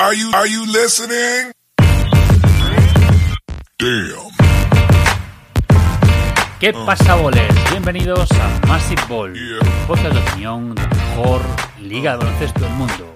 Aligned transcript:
Are 0.00 0.14
you, 0.14 0.30
are 0.32 0.46
you 0.48 0.64
listening? 0.64 1.52
Damn. 3.78 4.30
¿Qué 6.58 6.72
pasa, 6.72 7.16
bolers? 7.16 7.54
Bienvenidos 7.70 8.30
a 8.32 8.66
Massive 8.66 9.02
Ball, 9.10 9.34
Yeah. 9.34 9.58
podcast 9.86 10.14
de 10.14 10.20
opinión 10.20 10.74
de 10.74 10.80
la 10.82 10.88
mejor 10.88 11.42
liga 11.82 12.12
de 12.12 12.18
baloncesto 12.24 12.60
del 12.60 12.72
mundo. 12.72 13.14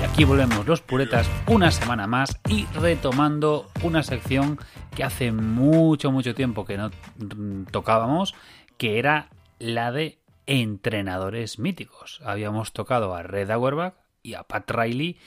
Y 0.00 0.04
aquí 0.04 0.24
volvemos 0.24 0.66
los 0.66 0.80
puretas 0.80 1.28
una 1.48 1.70
semana 1.70 2.06
más 2.06 2.38
y 2.48 2.64
retomando 2.80 3.70
una 3.82 4.02
sección 4.02 4.58
que 4.96 5.04
hace 5.04 5.32
mucho, 5.32 6.10
mucho 6.12 6.34
tiempo 6.34 6.64
que 6.64 6.78
no 6.78 6.90
mm, 7.18 7.64
tocábamos, 7.64 8.34
que 8.78 8.98
era 8.98 9.28
la 9.58 9.92
de 9.92 10.18
entrenadores 10.46 11.58
míticos. 11.58 12.22
Habíamos 12.24 12.72
tocado 12.72 13.14
a 13.14 13.22
Red 13.22 13.50
Auerbach 13.50 13.94
y 14.22 14.32
a 14.32 14.44
Pat 14.44 14.70
Riley 14.70 15.18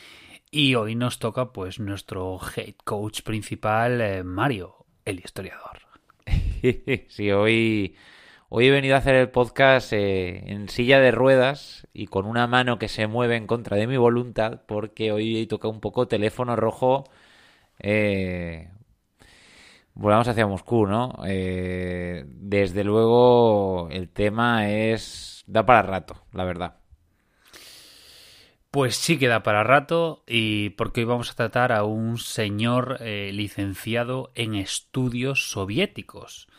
y 0.51 0.75
hoy 0.75 0.95
nos 0.95 1.19
toca 1.19 1.51
pues 1.51 1.79
nuestro 1.79 2.39
head 2.55 2.75
coach 2.83 3.21
principal, 3.21 4.01
eh, 4.01 4.23
Mario, 4.23 4.85
el 5.05 5.19
historiador. 5.19 5.79
Sí, 7.09 7.31
hoy, 7.31 7.95
hoy 8.49 8.67
he 8.67 8.71
venido 8.71 8.95
a 8.95 8.99
hacer 8.99 9.15
el 9.15 9.29
podcast 9.29 9.93
eh, 9.93 10.51
en 10.51 10.69
silla 10.69 10.99
de 10.99 11.11
ruedas 11.11 11.87
y 11.93 12.07
con 12.07 12.25
una 12.25 12.47
mano 12.47 12.79
que 12.79 12.87
se 12.89 13.07
mueve 13.07 13.35
en 13.35 13.47
contra 13.47 13.77
de 13.77 13.87
mi 13.87 13.97
voluntad 13.97 14.61
porque 14.67 15.11
hoy 15.11 15.37
he 15.41 15.47
tocado 15.47 15.71
un 15.71 15.79
poco 15.81 16.07
teléfono 16.07 16.55
rojo. 16.55 17.03
Eh, 17.79 18.69
volvamos 19.93 20.27
hacia 20.27 20.47
Moscú, 20.47 20.85
¿no? 20.87 21.13
Eh, 21.27 22.23
desde 22.27 22.83
luego 22.83 23.89
el 23.91 24.09
tema 24.09 24.69
es... 24.69 25.43
da 25.47 25.65
para 25.65 25.81
rato, 25.83 26.23
la 26.33 26.43
verdad. 26.45 26.84
Pues 28.75 28.97
sí 28.97 29.17
queda 29.17 29.41
para 29.41 29.63
rato 29.63 30.21
y 30.27 30.71
porque 30.71 30.99
hoy 30.99 31.05
vamos 31.05 31.31
a 31.31 31.33
tratar 31.33 31.71
a 31.71 31.85
un 31.85 32.17
señor 32.17 32.97
eh, 32.99 33.31
licenciado 33.31 34.33
en 34.35 34.53
estudios 34.53 35.49
soviéticos. 35.49 36.49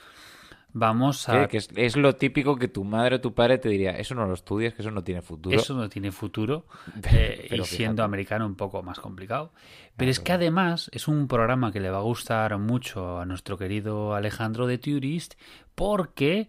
Vamos 0.72 1.28
a... 1.28 1.46
Que, 1.46 1.58
es, 1.58 1.68
es 1.76 1.94
lo 1.94 2.16
típico 2.16 2.56
que 2.56 2.68
tu 2.68 2.84
madre 2.84 3.16
o 3.16 3.20
tu 3.20 3.34
padre 3.34 3.58
te 3.58 3.68
diría, 3.68 3.98
eso 3.98 4.14
no 4.14 4.24
lo 4.24 4.32
estudias, 4.32 4.72
que 4.72 4.80
eso 4.80 4.90
no 4.90 5.04
tiene 5.04 5.20
futuro. 5.20 5.54
Eso 5.54 5.74
no 5.74 5.90
tiene 5.90 6.10
futuro 6.10 6.64
eh, 7.12 7.48
Pero 7.50 7.64
y 7.64 7.66
siendo 7.66 8.02
americano 8.02 8.46
un 8.46 8.54
poco 8.54 8.82
más 8.82 8.98
complicado. 8.98 9.52
Pero 9.98 10.10
es 10.10 10.18
que 10.18 10.32
además 10.32 10.88
es 10.94 11.08
un 11.08 11.28
programa 11.28 11.70
que 11.70 11.80
le 11.80 11.90
va 11.90 11.98
a 11.98 12.00
gustar 12.00 12.56
mucho 12.56 13.18
a 13.18 13.26
nuestro 13.26 13.58
querido 13.58 14.14
Alejandro 14.14 14.66
de 14.66 14.78
Tourist 14.78 15.34
porque 15.74 16.48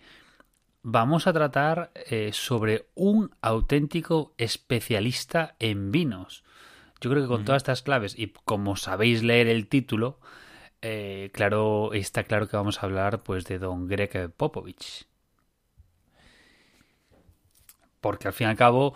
vamos 0.89 1.27
a 1.27 1.33
tratar 1.33 1.91
eh, 1.95 2.29
sobre 2.31 2.87
un 2.95 3.35
auténtico 3.41 4.33
especialista 4.37 5.57
en 5.59 5.91
vinos. 5.91 6.45
Yo 7.01 7.09
creo 7.09 7.23
que 7.23 7.27
con 7.27 7.43
todas 7.43 7.59
estas 7.59 7.81
claves 7.81 8.17
y 8.17 8.27
como 8.45 8.77
sabéis 8.77 9.21
leer 9.21 9.47
el 9.47 9.67
título, 9.67 10.17
eh, 10.81 11.29
claro, 11.33 11.91
está 11.91 12.23
claro 12.23 12.47
que 12.47 12.55
vamos 12.55 12.81
a 12.81 12.85
hablar 12.85 13.21
pues 13.23 13.43
de 13.43 13.59
don 13.59 13.89
Greg 13.89 14.31
Popovich. 14.31 15.07
Porque 17.99 18.29
al 18.29 18.33
fin 18.33 18.47
y 18.47 18.51
al 18.51 18.55
cabo, 18.55 18.95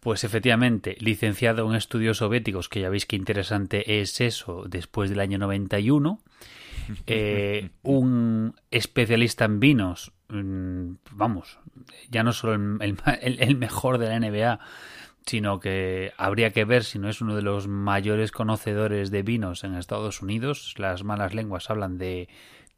pues 0.00 0.24
efectivamente, 0.24 0.96
licenciado 0.98 1.70
en 1.70 1.76
estudios 1.76 2.16
soviéticos, 2.16 2.68
que 2.68 2.80
ya 2.80 2.88
veis 2.88 3.06
qué 3.06 3.14
interesante 3.14 4.00
es 4.00 4.20
eso 4.20 4.64
después 4.68 5.08
del 5.08 5.20
año 5.20 5.38
91, 5.38 6.20
eh, 7.06 7.70
un 7.82 8.56
especialista 8.72 9.44
en 9.44 9.60
vinos, 9.60 10.12
vamos, 10.30 11.58
ya 12.10 12.22
no 12.22 12.32
solo 12.32 12.54
el, 12.82 12.96
el- 13.20 13.40
el 13.40 13.56
mejor 13.56 13.98
de 13.98 14.08
la 14.08 14.16
NBA, 14.16 14.60
sino 15.26 15.60
que 15.60 16.12
habría 16.16 16.52
que 16.52 16.64
ver 16.64 16.84
si 16.84 16.98
no 16.98 17.08
es 17.08 17.20
uno 17.20 17.34
de 17.36 17.42
los 17.42 17.68
mayores 17.68 18.32
conocedores 18.32 19.10
de 19.10 19.22
vinos 19.22 19.64
en 19.64 19.74
Estados 19.74 20.22
Unidos. 20.22 20.74
Las 20.78 21.04
malas 21.04 21.34
lenguas 21.34 21.70
hablan 21.70 21.98
de 21.98 22.28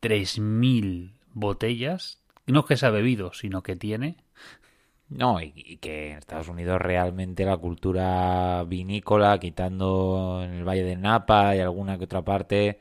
3.000 0.00 1.12
botellas, 1.32 2.18
no 2.46 2.64
que 2.64 2.76
se 2.76 2.86
ha 2.86 2.90
bebido, 2.90 3.32
sino 3.32 3.62
que 3.62 3.76
tiene. 3.76 4.16
No, 5.08 5.40
y, 5.40 5.52
y 5.56 5.78
que 5.78 6.12
en 6.12 6.18
Estados 6.18 6.48
Unidos 6.48 6.80
realmente 6.80 7.44
la 7.44 7.56
cultura 7.56 8.62
vinícola, 8.64 9.38
quitando 9.40 10.40
en 10.44 10.52
el 10.52 10.64
Valle 10.68 10.84
de 10.84 10.96
Napa 10.96 11.56
y 11.56 11.60
alguna 11.60 11.98
que 11.98 12.04
otra 12.04 12.22
parte, 12.22 12.78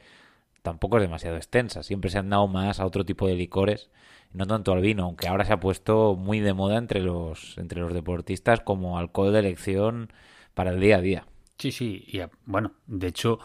tampoco 0.64 0.98
es 0.98 1.04
demasiado 1.04 1.38
extensa. 1.38 1.84
Siempre 1.84 2.12
se 2.12 2.20
han 2.20 2.30
dado 2.30 2.48
más 2.48 2.80
a 2.80 2.86
otro 2.86 3.06
tipo 3.06 3.28
de 3.28 3.36
licores, 3.36 3.90
no 4.34 4.48
tanto 4.48 4.72
al 4.74 4.82
vino, 4.82 5.04
aunque 5.06 5.28
ahora 5.28 5.46
se 5.46 5.54
ha 5.54 5.60
puesto 5.60 6.16
muy 6.16 6.40
de 6.40 6.54
moda 6.54 6.78
entre 6.78 7.02
los, 7.02 7.58
entre 7.58 7.82
los 7.82 7.94
deportistas 7.94 8.62
como 8.62 8.98
alcohol 9.00 9.34
de 9.34 9.40
elección 9.40 10.12
para 10.54 10.72
el 10.72 10.80
día 10.80 10.98
a 10.98 11.02
día. 11.02 11.26
Sí, 11.58 11.72
sí, 11.72 12.04
y 12.08 12.20
a- 12.22 12.30
bueno, 12.46 12.72
de 12.88 13.08
hecho, 13.08 13.40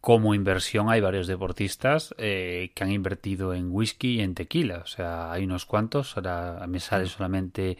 como 0.00 0.34
inversión 0.34 0.90
hay 0.90 1.00
varios 1.00 1.26
deportistas 1.26 2.14
eh, 2.18 2.72
que 2.74 2.84
han 2.84 2.92
invertido 2.92 3.54
en 3.54 3.70
whisky 3.72 4.16
y 4.16 4.20
en 4.20 4.34
tequila. 4.34 4.80
O 4.84 4.86
sea, 4.86 5.32
hay 5.32 5.44
unos 5.44 5.64
cuantos, 5.66 6.16
ahora 6.16 6.66
me 6.68 6.80
sale 6.80 7.06
solamente 7.06 7.78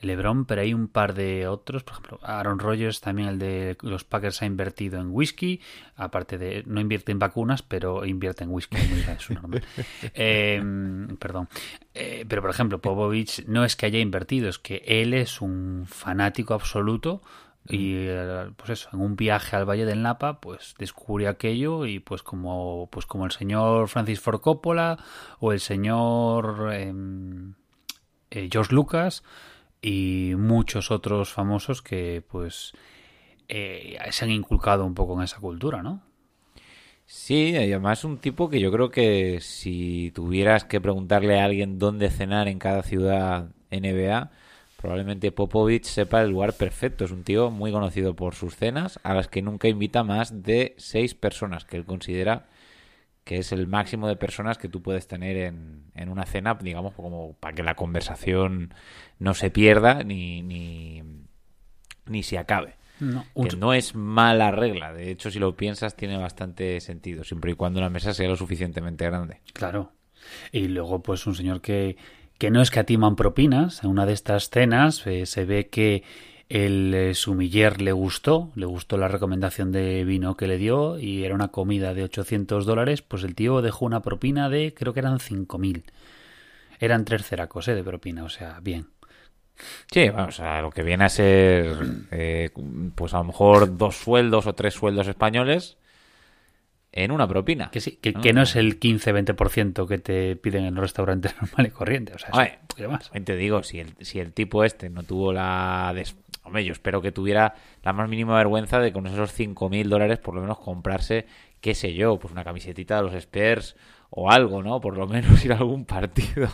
LeBron, 0.00 0.44
pero 0.44 0.62
hay 0.62 0.74
un 0.74 0.88
par 0.88 1.14
de 1.14 1.48
otros, 1.48 1.82
por 1.82 1.92
ejemplo, 1.92 2.20
Aaron 2.22 2.58
Rodgers, 2.58 3.00
también 3.00 3.28
el 3.28 3.38
de 3.38 3.76
los 3.82 4.04
Packers 4.04 4.42
ha 4.42 4.46
invertido 4.46 5.00
en 5.00 5.08
whisky, 5.10 5.60
aparte 5.96 6.38
de, 6.38 6.62
no 6.66 6.80
invierte 6.80 7.12
en 7.12 7.18
vacunas, 7.18 7.62
pero 7.62 8.04
invierte 8.04 8.44
en 8.44 8.50
whisky, 8.50 8.76
es 8.76 9.30
normal. 9.30 9.62
Eh, 10.14 10.62
perdón. 11.18 11.48
Eh, 11.94 12.24
pero, 12.28 12.42
por 12.42 12.50
ejemplo, 12.50 12.80
Popovich 12.80 13.44
no 13.46 13.64
es 13.64 13.76
que 13.76 13.86
haya 13.86 13.98
invertido, 13.98 14.48
es 14.48 14.58
que 14.58 14.82
él 14.86 15.14
es 15.14 15.40
un 15.40 15.84
fanático 15.86 16.54
absoluto 16.54 17.22
y 17.68 17.94
eh, 17.96 18.50
pues 18.56 18.70
eso, 18.70 18.88
en 18.92 19.00
un 19.00 19.16
viaje 19.16 19.56
al 19.56 19.68
Valle 19.68 19.84
del 19.84 20.02
Napa, 20.02 20.40
pues 20.40 20.74
descubrió 20.78 21.28
aquello 21.28 21.86
y 21.86 21.98
pues 21.98 22.22
como 22.22 22.88
pues 22.90 23.06
como 23.06 23.24
el 23.24 23.32
señor 23.32 23.88
Francis 23.88 24.20
Ford 24.20 24.40
Coppola 24.40 24.98
o 25.40 25.52
el 25.52 25.60
señor 25.60 26.72
em, 26.72 27.54
eh, 28.30 28.48
George 28.50 28.74
Lucas 28.74 29.24
y 29.86 30.34
muchos 30.36 30.90
otros 30.90 31.32
famosos 31.32 31.80
que 31.80 32.20
pues 32.28 32.72
eh, 33.46 33.96
se 34.10 34.24
han 34.24 34.32
inculcado 34.32 34.84
un 34.84 34.94
poco 34.94 35.14
en 35.14 35.22
esa 35.22 35.38
cultura, 35.38 35.80
¿no? 35.80 36.02
Sí, 37.04 37.54
además 37.56 38.02
un 38.02 38.18
tipo 38.18 38.50
que 38.50 38.58
yo 38.58 38.72
creo 38.72 38.90
que 38.90 39.38
si 39.40 40.10
tuvieras 40.12 40.64
que 40.64 40.80
preguntarle 40.80 41.38
a 41.38 41.44
alguien 41.44 41.78
dónde 41.78 42.10
cenar 42.10 42.48
en 42.48 42.58
cada 42.58 42.82
ciudad 42.82 43.50
NBA, 43.70 44.32
probablemente 44.76 45.30
Popovich 45.30 45.84
sepa 45.84 46.20
el 46.20 46.30
lugar 46.30 46.54
perfecto. 46.54 47.04
Es 47.04 47.12
un 47.12 47.22
tío 47.22 47.52
muy 47.52 47.70
conocido 47.70 48.16
por 48.16 48.34
sus 48.34 48.56
cenas, 48.56 48.98
a 49.04 49.14
las 49.14 49.28
que 49.28 49.40
nunca 49.40 49.68
invita 49.68 50.02
más 50.02 50.42
de 50.42 50.74
seis 50.78 51.14
personas, 51.14 51.64
que 51.64 51.76
él 51.76 51.84
considera 51.84 52.46
que 53.26 53.38
es 53.38 53.50
el 53.50 53.66
máximo 53.66 54.06
de 54.06 54.14
personas 54.14 54.56
que 54.56 54.68
tú 54.68 54.82
puedes 54.82 55.08
tener 55.08 55.36
en, 55.36 55.82
en 55.96 56.08
una 56.10 56.24
cena, 56.26 56.54
digamos, 56.54 56.94
como 56.94 57.34
para 57.40 57.54
que 57.56 57.64
la 57.64 57.74
conversación 57.74 58.72
no 59.18 59.34
se 59.34 59.50
pierda 59.50 60.04
ni, 60.04 60.42
ni, 60.42 61.02
ni 62.06 62.22
se 62.22 62.38
acabe. 62.38 62.76
No, 63.00 63.26
un- 63.34 63.48
Que 63.48 63.56
no 63.56 63.74
es 63.74 63.96
mala 63.96 64.52
regla, 64.52 64.92
de 64.92 65.10
hecho, 65.10 65.32
si 65.32 65.40
lo 65.40 65.56
piensas, 65.56 65.96
tiene 65.96 66.16
bastante 66.16 66.80
sentido, 66.80 67.24
siempre 67.24 67.50
y 67.50 67.54
cuando 67.54 67.80
la 67.80 67.90
mesa 67.90 68.14
sea 68.14 68.28
lo 68.28 68.36
suficientemente 68.36 69.04
grande. 69.04 69.40
Claro. 69.52 69.92
Y 70.52 70.68
luego, 70.68 71.02
pues, 71.02 71.26
un 71.26 71.34
señor 71.34 71.60
que, 71.60 71.96
que 72.38 72.52
no 72.52 72.62
escatiman 72.62 73.16
propinas. 73.16 73.82
En 73.82 73.90
una 73.90 74.06
de 74.06 74.12
estas 74.12 74.50
cenas 74.50 75.04
eh, 75.06 75.26
se 75.26 75.44
ve 75.44 75.68
que 75.68 76.04
el 76.48 76.94
eh, 76.94 77.14
sumiller 77.14 77.80
le 77.82 77.92
gustó, 77.92 78.50
le 78.54 78.66
gustó 78.66 78.96
la 78.98 79.08
recomendación 79.08 79.72
de 79.72 80.04
vino 80.04 80.36
que 80.36 80.46
le 80.46 80.58
dio 80.58 80.98
y 80.98 81.24
era 81.24 81.34
una 81.34 81.48
comida 81.48 81.92
de 81.94 82.04
800 82.04 82.66
dólares. 82.66 83.02
Pues 83.02 83.24
el 83.24 83.34
tío 83.34 83.62
dejó 83.62 83.84
una 83.84 84.02
propina 84.02 84.48
de, 84.48 84.72
creo 84.74 84.92
que 84.92 85.00
eran 85.00 85.18
5.000. 85.18 85.82
Eran 86.78 87.04
tres 87.04 87.24
ceracos 87.24 87.68
eh, 87.68 87.74
de 87.74 87.82
propina, 87.82 88.24
o 88.24 88.28
sea, 88.28 88.60
bien. 88.60 88.88
Sí, 89.90 90.08
vamos, 90.10 90.38
a 90.40 90.60
lo 90.60 90.70
que 90.70 90.82
viene 90.82 91.04
a 91.04 91.08
ser, 91.08 91.74
eh, 92.10 92.50
pues 92.94 93.14
a 93.14 93.18
lo 93.18 93.24
mejor 93.24 93.78
dos 93.78 93.96
sueldos 93.96 94.46
o 94.46 94.54
tres 94.54 94.74
sueldos 94.74 95.08
españoles 95.08 95.78
en 96.92 97.10
una 97.10 97.28
propina. 97.28 97.70
Que 97.70 97.80
sí, 97.80 97.98
que, 98.00 98.12
¿no? 98.12 98.20
que 98.20 98.32
no 98.32 98.42
es 98.42 98.56
el 98.56 98.80
15-20% 98.80 99.86
que 99.86 99.98
te 99.98 100.36
piden 100.36 100.64
en 100.64 100.74
los 100.74 100.82
restaurantes 100.82 101.34
normal 101.40 101.66
y 101.66 101.70
corriente. 101.70 102.14
O 102.14 102.18
sea, 102.18 102.30
es 102.30 102.34
un 102.80 102.90
más. 102.90 103.10
te 103.24 103.36
digo, 103.36 103.62
si 103.62 103.80
el, 103.80 103.94
si 104.00 104.18
el 104.18 104.32
tipo 104.32 104.64
este 104.64 104.90
no 104.90 105.02
tuvo 105.02 105.32
la... 105.32 105.92
des- 105.94 106.16
Hombre, 106.46 106.64
yo 106.64 106.72
espero 106.72 107.02
que 107.02 107.10
tuviera 107.10 107.54
la 107.82 107.92
más 107.92 108.08
mínima 108.08 108.36
vergüenza 108.36 108.78
de 108.78 108.92
con 108.92 109.08
esos 109.08 109.36
5.000 109.36 109.88
dólares 109.88 110.20
por 110.20 110.32
lo 110.32 110.42
menos 110.42 110.60
comprarse, 110.60 111.26
qué 111.60 111.74
sé 111.74 111.92
yo, 111.94 112.20
pues 112.20 112.32
una 112.32 112.44
camisetita 112.44 112.96
de 112.96 113.02
los 113.02 113.14
Spurs 113.14 113.76
o 114.10 114.30
algo, 114.30 114.62
¿no? 114.62 114.80
Por 114.80 114.96
lo 114.96 115.08
menos 115.08 115.44
ir 115.44 115.52
a 115.52 115.56
algún 115.56 115.84
partido. 115.84 116.48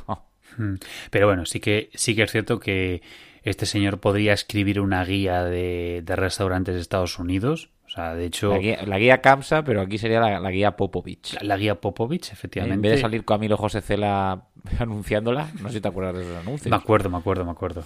Mm. 0.57 0.77
Pero 1.11 1.27
bueno, 1.27 1.45
sí 1.45 1.61
que, 1.61 1.91
sí 1.95 2.17
que 2.17 2.23
es 2.23 2.31
cierto 2.31 2.59
que 2.59 3.03
este 3.43 3.67
señor 3.67 3.99
podría 4.01 4.33
escribir 4.33 4.81
una 4.81 5.05
guía 5.05 5.45
de, 5.45 6.03
de 6.05 6.17
restaurantes 6.17 6.75
de 6.75 6.81
Estados 6.81 7.19
Unidos. 7.19 7.71
O 7.87 7.91
sea, 7.95 8.15
de 8.15 8.25
hecho, 8.25 8.53
La 8.53 8.59
guía, 8.59 8.83
la 8.87 8.99
guía 8.99 9.21
Kamsa, 9.21 9.65
pero 9.65 9.83
aquí 9.83 9.99
sería 9.99 10.19
la, 10.21 10.41
la 10.41 10.51
guía 10.51 10.77
Popovich. 10.77 11.35
la, 11.35 11.43
la 11.43 11.57
guía 11.59 11.75
Popovich, 11.81 12.33
efectivamente. 12.33 12.75
En 12.77 12.81
vez 12.83 12.93
de 12.93 12.99
salir 12.99 13.25
Camilo 13.25 13.57
José 13.59 13.83
Cela 13.83 14.45
anunciándola, 14.79 15.49
no 15.61 15.69
sé 15.69 15.75
si 15.75 15.81
te 15.83 15.89
acuerdas 15.89 16.15
de 16.17 16.23
esos 16.23 16.37
anuncios. 16.39 16.71
Me 16.71 16.77
acuerdo, 16.77 17.11
me 17.11 17.19
acuerdo, 17.19 17.45
me 17.45 17.51
acuerdo. 17.51 17.85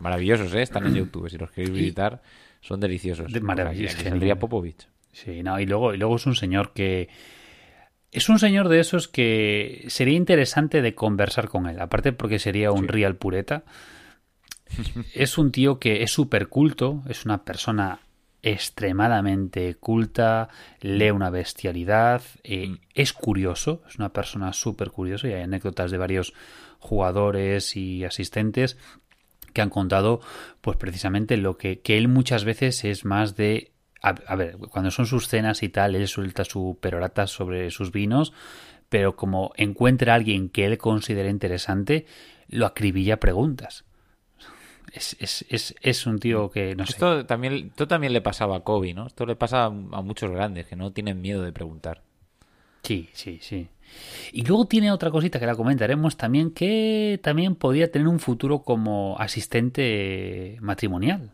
Maravillosos, 0.00 0.52
¿eh? 0.54 0.60
Están 0.62 0.86
en 0.86 0.94
YouTube. 0.96 1.30
Si 1.30 1.38
los 1.38 1.50
queréis 1.50 1.72
visitar, 1.72 2.20
son 2.60 2.78
deliciosos. 2.80 3.32
De- 3.32 3.40
maravilloso, 3.40 3.86
Aquí 3.94 3.96
genial. 4.02 4.12
Saldría 4.12 4.38
Popovich. 4.38 4.86
Sí, 5.12 5.42
no, 5.42 5.58
y 5.58 5.64
luego, 5.64 5.94
y 5.94 5.96
luego 5.96 6.16
es 6.16 6.26
un 6.26 6.34
señor 6.34 6.72
que. 6.74 7.08
Es 8.10 8.28
un 8.28 8.38
señor 8.38 8.68
de 8.68 8.80
esos 8.80 9.06
que 9.08 9.84
sería 9.88 10.16
interesante 10.16 10.80
de 10.82 10.94
conversar 10.94 11.48
con 11.48 11.66
él. 11.68 11.80
Aparte 11.80 12.12
porque 12.12 12.38
sería 12.38 12.70
un 12.72 12.88
real 12.88 13.16
pureta. 13.16 13.64
Es 15.14 15.38
un 15.38 15.52
tío 15.52 15.78
que 15.78 16.02
es 16.02 16.10
súper 16.10 16.48
culto, 16.48 17.02
es 17.08 17.24
una 17.24 17.44
persona 17.44 18.00
extremadamente 18.42 19.74
culta, 19.74 20.48
lee 20.80 21.10
una 21.10 21.30
bestialidad, 21.30 22.22
eh, 22.44 22.68
Mm. 22.68 22.78
es 22.94 23.12
curioso, 23.12 23.82
es 23.88 23.96
una 23.96 24.12
persona 24.12 24.52
súper 24.52 24.90
curiosa 24.90 25.28
y 25.28 25.32
hay 25.32 25.42
anécdotas 25.42 25.90
de 25.90 25.98
varios 25.98 26.34
jugadores 26.78 27.76
y 27.76 28.04
asistentes 28.04 28.76
que 29.52 29.62
han 29.62 29.70
contado 29.70 30.20
pues 30.60 30.76
precisamente 30.76 31.36
lo 31.36 31.56
que, 31.56 31.80
que 31.80 31.98
él 31.98 32.08
muchas 32.08 32.44
veces 32.44 32.84
es 32.84 33.04
más 33.04 33.34
de 33.36 33.72
a, 34.02 34.10
a 34.10 34.36
ver, 34.36 34.56
cuando 34.58 34.92
son 34.92 35.06
sus 35.06 35.26
cenas 35.26 35.64
y 35.64 35.68
tal, 35.68 35.96
él 35.96 36.06
suelta 36.06 36.44
su 36.44 36.78
perorata 36.80 37.26
sobre 37.26 37.70
sus 37.72 37.90
vinos, 37.90 38.32
pero 38.88 39.16
como 39.16 39.52
encuentra 39.56 40.12
a 40.12 40.16
alguien 40.16 40.48
que 40.48 40.66
él 40.66 40.78
considera 40.78 41.28
interesante, 41.28 42.06
lo 42.48 42.66
acribilla 42.66 43.18
preguntas. 43.18 43.87
Es, 44.98 45.16
es, 45.20 45.44
es, 45.48 45.74
es 45.80 46.06
un 46.06 46.18
tío 46.18 46.50
que, 46.50 46.74
no 46.74 46.84
sé, 46.84 46.92
Esto 46.92 47.24
también, 47.24 47.68
esto 47.70 47.86
también 47.86 48.12
le 48.12 48.20
pasaba 48.20 48.56
a 48.56 48.60
Kobe, 48.60 48.94
¿no? 48.94 49.06
Esto 49.06 49.26
le 49.26 49.36
pasa 49.36 49.66
a, 49.66 49.70
muchos 49.70 50.30
grandes 50.32 50.66
que 50.66 50.74
no 50.74 50.92
tienen 50.92 51.20
miedo 51.20 51.42
de 51.42 51.52
preguntar. 51.52 52.02
Sí, 52.82 53.08
sí, 53.12 53.38
sí. 53.40 53.68
Y 54.32 54.44
luego 54.44 54.66
tiene 54.66 54.90
otra 54.90 55.10
cosita 55.10 55.38
que 55.38 55.46
la 55.46 55.54
comentaremos 55.54 56.16
también, 56.16 56.50
que 56.50 57.20
también 57.22 57.54
podría 57.54 57.90
tener 57.92 58.08
un 58.08 58.18
futuro 58.18 58.62
como 58.62 59.16
asistente 59.18 60.56
matrimonial. 60.60 61.30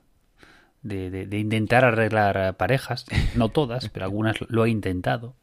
De, 0.82 1.08
de- 1.08 1.26
de 1.26 1.38
intentar 1.38 1.82
arreglar 1.86 2.56
parejas. 2.58 3.06
No 3.34 3.48
todas, 3.48 3.88
pero 3.88 4.04
algunas 4.04 4.36
lo 4.48 4.62
ha 4.64 4.68
intentado. 4.68 5.34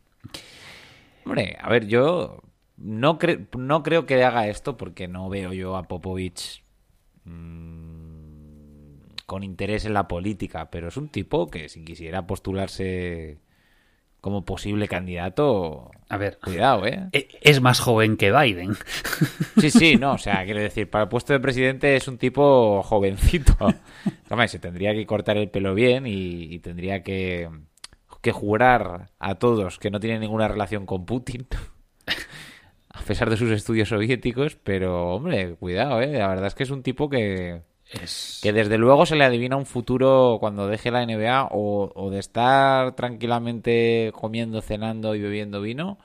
Hombre, 1.25 1.57
a 1.59 1.69
ver, 1.69 1.87
yo 1.87 2.43
no, 2.77 3.17
cre- 3.17 3.47
no 3.57 3.81
creo 3.81 4.05
que 4.05 4.23
haga 4.23 4.47
esto 4.47 4.77
porque 4.77 5.07
no 5.07 5.29
veo 5.29 5.53
yo 5.53 5.75
a 5.77 5.83
Popovich 5.87 6.63
mm, 7.25 7.80
con 9.31 9.43
interés 9.43 9.85
en 9.85 9.93
la 9.93 10.09
política, 10.09 10.69
pero 10.69 10.89
es 10.89 10.97
un 10.97 11.07
tipo 11.07 11.47
que 11.47 11.69
si 11.69 11.85
quisiera 11.85 12.27
postularse 12.27 13.37
como 14.19 14.43
posible 14.43 14.89
candidato, 14.89 15.89
A 16.09 16.17
ver, 16.17 16.37
cuidado, 16.43 16.85
¿eh? 16.85 17.07
e- 17.13 17.29
es 17.39 17.61
más 17.61 17.79
joven 17.79 18.17
que 18.17 18.33
Biden. 18.33 18.73
Sí, 19.57 19.71
sí, 19.71 19.95
no, 19.95 20.11
o 20.15 20.17
sea, 20.17 20.43
quiero 20.43 20.59
decir, 20.59 20.89
para 20.89 21.03
el 21.05 21.09
puesto 21.09 21.31
de 21.31 21.39
presidente 21.39 21.95
es 21.95 22.09
un 22.09 22.17
tipo 22.17 22.83
jovencito. 22.83 23.55
Hombre, 24.29 24.49
se 24.49 24.59
tendría 24.59 24.93
que 24.93 25.05
cortar 25.05 25.37
el 25.37 25.49
pelo 25.49 25.75
bien 25.75 26.07
y, 26.07 26.53
y 26.53 26.59
tendría 26.59 27.01
que, 27.01 27.49
que 28.21 28.33
jurar 28.33 29.11
a 29.17 29.35
todos 29.35 29.79
que 29.79 29.91
no 29.91 30.01
tiene 30.01 30.19
ninguna 30.19 30.49
relación 30.49 30.85
con 30.85 31.05
Putin, 31.05 31.47
a 32.89 33.01
pesar 33.03 33.29
de 33.29 33.37
sus 33.37 33.49
estudios 33.51 33.87
soviéticos, 33.87 34.57
pero, 34.57 35.15
hombre, 35.15 35.55
cuidado, 35.55 36.01
¿eh? 36.01 36.11
La 36.17 36.27
verdad 36.27 36.47
es 36.47 36.55
que 36.55 36.63
es 36.63 36.69
un 36.69 36.83
tipo 36.83 37.09
que, 37.09 37.61
Es... 37.91 38.39
que 38.41 38.53
desde 38.53 38.77
luego 38.77 39.05
se 39.05 39.15
le 39.15 39.25
adivina 39.25 39.57
un 39.57 39.65
futuro 39.65 40.37
cuando 40.39 40.67
deje 40.67 40.91
la 40.91 41.05
NBA 41.05 41.49
o, 41.51 41.91
o 41.93 42.09
de 42.09 42.19
estar 42.19 42.95
tranquilamente 42.95 44.11
comiendo, 44.13 44.61
cenando 44.61 45.15
y 45.15 45.21
bebiendo 45.21 45.61
vino, 45.61 45.97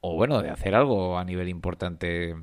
o 0.00 0.14
bueno, 0.14 0.42
de 0.42 0.50
hacer 0.50 0.74
algo 0.74 1.18
a 1.18 1.24
nivel 1.24 1.48
importante 1.48 2.34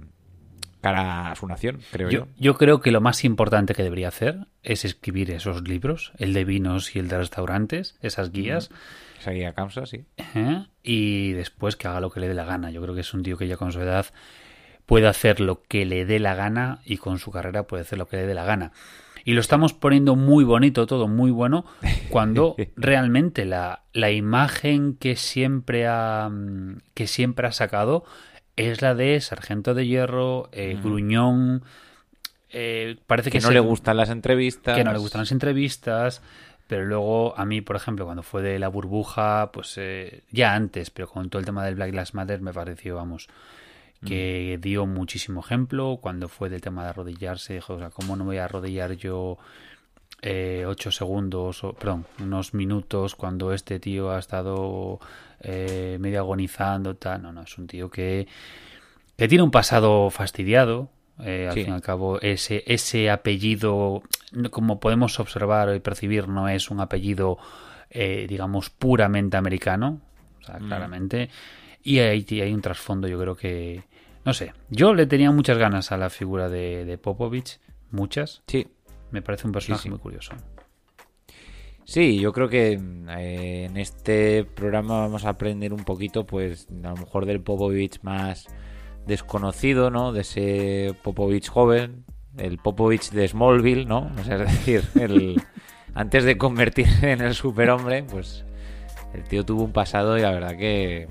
cara 0.82 1.32
a 1.32 1.36
su 1.36 1.48
nación, 1.48 1.80
creo 1.92 2.10
yo. 2.10 2.20
Yo, 2.20 2.28
yo 2.38 2.58
creo 2.58 2.82
que 2.82 2.92
lo 2.92 3.02
más 3.02 3.24
importante 3.24 3.74
que 3.74 3.84
debería 3.84 4.08
hacer 4.08 4.48
es 4.64 4.84
escribir 4.84 5.32
esos 5.32 5.68
libros, 5.68 6.12
el 6.18 6.34
de 6.34 6.44
vinos 6.44 6.96
y 6.96 7.00
el 7.00 7.08
de 7.08 7.20
restaurantes, 7.20 7.98
esas 8.02 8.32
guías, 8.32 8.72
Esa 9.20 9.32
guía 9.32 9.54
Kansas, 9.54 9.90
sí. 9.90 10.06
¿eh? 10.18 10.66
y 10.84 11.34
después 11.34 11.76
que 11.76 11.88
haga 11.88 12.02
lo 12.02 12.10
que 12.10 12.20
le 12.20 12.28
dé 12.28 12.34
la 12.34 12.46
gana. 12.46 12.72
Yo 12.72 12.82
creo 12.82 12.96
que 12.96 13.02
es 13.02 13.14
un 13.14 13.22
tío 13.22 13.38
que 13.38 13.48
ya 13.48 13.58
con 13.58 13.72
su 13.72 13.80
edad 13.80 14.08
puede 14.92 15.08
hacer 15.08 15.40
lo 15.40 15.64
que 15.64 15.86
le 15.86 16.06
dé 16.06 16.20
la 16.20 16.36
gana 16.36 16.80
y 16.84 16.98
con 16.98 17.18
su 17.18 17.32
carrera 17.32 17.64
puede 17.64 17.84
hacer 17.84 17.98
lo 17.98 18.10
que 18.10 18.18
le 18.18 18.28
dé 18.28 18.34
la 18.34 18.44
gana. 18.44 18.74
Y 19.24 19.32
lo 19.36 19.40
estamos 19.40 19.72
poniendo 19.74 20.18
muy 20.18 20.44
bonito, 20.44 20.86
todo 20.86 21.08
muy 21.08 21.32
bueno, 21.32 21.64
cuando 22.10 22.58
realmente 22.76 23.46
la, 23.46 23.84
la 23.94 24.12
imagen 24.12 24.96
que 24.98 25.16
siempre 25.16 25.88
ha 25.88 26.28
mm, 26.30 26.80
que 26.94 27.08
siempre 27.08 27.48
ha 27.48 27.54
sacado 27.54 28.04
es 28.58 28.82
la 28.82 28.94
de 28.94 29.22
Sargento 29.22 29.74
de 29.74 29.88
Hierro, 29.88 30.50
eh, 30.52 30.78
Gruñón. 30.84 31.64
eh, 32.50 32.98
parece 33.08 33.30
Que 33.32 33.38
que, 33.38 33.42
no 33.44 33.48
se- 33.48 33.54
le 33.54 33.60
gustan 33.62 33.96
las 33.96 34.10
entrevistas. 34.10 34.76
que 34.76 34.84
no 34.84 34.92
le 34.92 35.00
gustan 35.00 35.22
las 35.22 35.32
entrevistas, 35.32 36.22
pero 36.68 36.84
luego 36.86 37.34
a 37.38 37.46
mí, 37.46 37.62
por 37.62 37.78
ejemplo, 37.78 38.04
cuando 38.04 38.24
fue 38.24 38.42
de 38.42 38.60
la 38.60 38.68
burbuja, 38.68 39.52
pues 39.54 39.74
eh, 39.78 40.24
ya 40.32 40.54
antes, 40.54 40.90
pero 40.90 41.08
con 41.08 41.30
todo 41.30 41.40
el 41.40 41.46
tema 41.46 41.64
del 41.64 41.76
Black 41.76 41.92
Lives 41.92 42.14
Matter 42.14 42.42
me 42.42 42.52
pareció, 42.52 42.96
vamos, 42.98 43.30
que 44.06 44.58
dio 44.62 44.86
muchísimo 44.86 45.42
ejemplo. 45.42 46.00
Cuando 46.02 46.28
fue 46.28 46.50
del 46.50 46.62
tema 46.62 46.84
de 46.84 46.90
arrodillarse, 46.90 47.54
dijo, 47.56 47.76
o 47.76 47.80
sea, 47.80 47.90
¿cómo 47.92 48.16
no 48.16 48.24
me 48.24 48.30
voy 48.30 48.38
a 48.38 48.46
arrodillar 48.46 48.94
yo 48.94 49.38
eh, 50.22 50.66
ocho 50.68 50.92
segundos, 50.92 51.64
o, 51.64 51.74
perdón, 51.74 52.06
unos 52.20 52.54
minutos 52.54 53.16
cuando 53.16 53.54
este 53.54 53.80
tío 53.80 54.12
ha 54.12 54.20
estado 54.20 55.00
eh, 55.40 55.98
medio 56.00 56.20
agonizando, 56.20 56.96
tal? 56.96 57.22
No, 57.24 57.32
no, 57.32 57.42
es 57.44 57.58
un 57.58 57.68
tío 57.68 57.90
que, 57.90 58.28
que 59.18 59.28
tiene 59.28 59.44
un 59.44 59.52
pasado 59.52 60.10
fastidiado. 60.10 60.90
eh, 61.24 61.48
al 61.48 61.54
Sí. 61.54 61.64
fin 61.66 61.74
y 61.74 61.76
al 61.76 61.82
cabo, 61.82 62.20
ese, 62.22 62.64
ese 62.66 63.12
apellido, 63.12 64.02
como 64.50 64.80
podemos 64.80 65.20
observar 65.20 65.76
y 65.76 65.80
percibir, 65.80 66.28
no 66.28 66.48
es 66.50 66.72
un 66.72 66.80
apellido, 66.80 67.38
eh, 67.92 68.26
digamos, 68.28 68.72
puramente 68.72 69.38
americano. 69.38 70.00
O 70.40 70.44
sea, 70.44 70.58
claramente. 70.58 71.30
Y 71.84 72.00
hay, 72.00 72.26
hay 72.32 72.52
un 72.54 72.62
trasfondo, 72.62 73.08
yo 73.08 73.20
creo 73.20 73.36
que. 73.36 73.84
No 74.26 74.34
sé. 74.34 74.54
Yo 74.70 74.94
le 74.94 75.06
tenía 75.08 75.32
muchas 75.32 75.58
ganas 75.58 75.92
a 75.92 75.98
la 75.98 76.10
figura 76.10 76.50
de, 76.50 76.86
de 76.86 76.98
Popovich. 76.98 77.60
Muchas. 77.92 78.44
Sí. 78.48 78.68
Me 79.12 79.22
parece 79.22 79.48
un 79.48 79.54
personaje 79.54 79.84
sí. 79.84 79.90
muy 79.90 80.00
curioso. 80.00 80.34
Sí, 81.84 82.20
yo 82.20 82.32
creo 82.32 82.48
que 82.48 82.80
eh, 83.18 83.66
en 83.66 83.78
este 83.78 84.46
programa 84.46 85.00
vamos 85.00 85.26
a 85.26 85.30
aprender 85.30 85.74
un 85.74 85.84
poquito, 85.84 86.26
pues, 86.26 86.68
a 86.70 86.90
lo 86.90 86.96
mejor 86.96 87.26
del 87.26 87.42
Popovich 87.42 88.02
más 88.02 88.48
desconocido, 89.08 89.90
¿no? 89.90 90.14
De 90.14 90.22
ese 90.22 90.96
Popovich 91.04 91.50
joven, 91.50 92.06
el 92.38 92.60
Popovich 92.60 93.10
de 93.12 93.28
Smallville, 93.28 93.86
¿no? 93.86 94.12
O 94.18 94.24
sea, 94.24 94.36
es 94.36 94.52
decir, 94.52 94.84
el, 95.02 95.42
antes 95.94 96.24
de 96.24 96.38
convertirse 96.38 97.12
en 97.12 97.22
el 97.22 97.34
superhombre, 97.34 98.04
pues 98.04 98.46
el 99.14 99.24
tío 99.24 99.44
tuvo 99.44 99.64
un 99.64 99.74
pasado 99.74 100.18
y 100.18 100.22
la 100.22 100.32
verdad 100.32 100.56
que, 100.56 101.10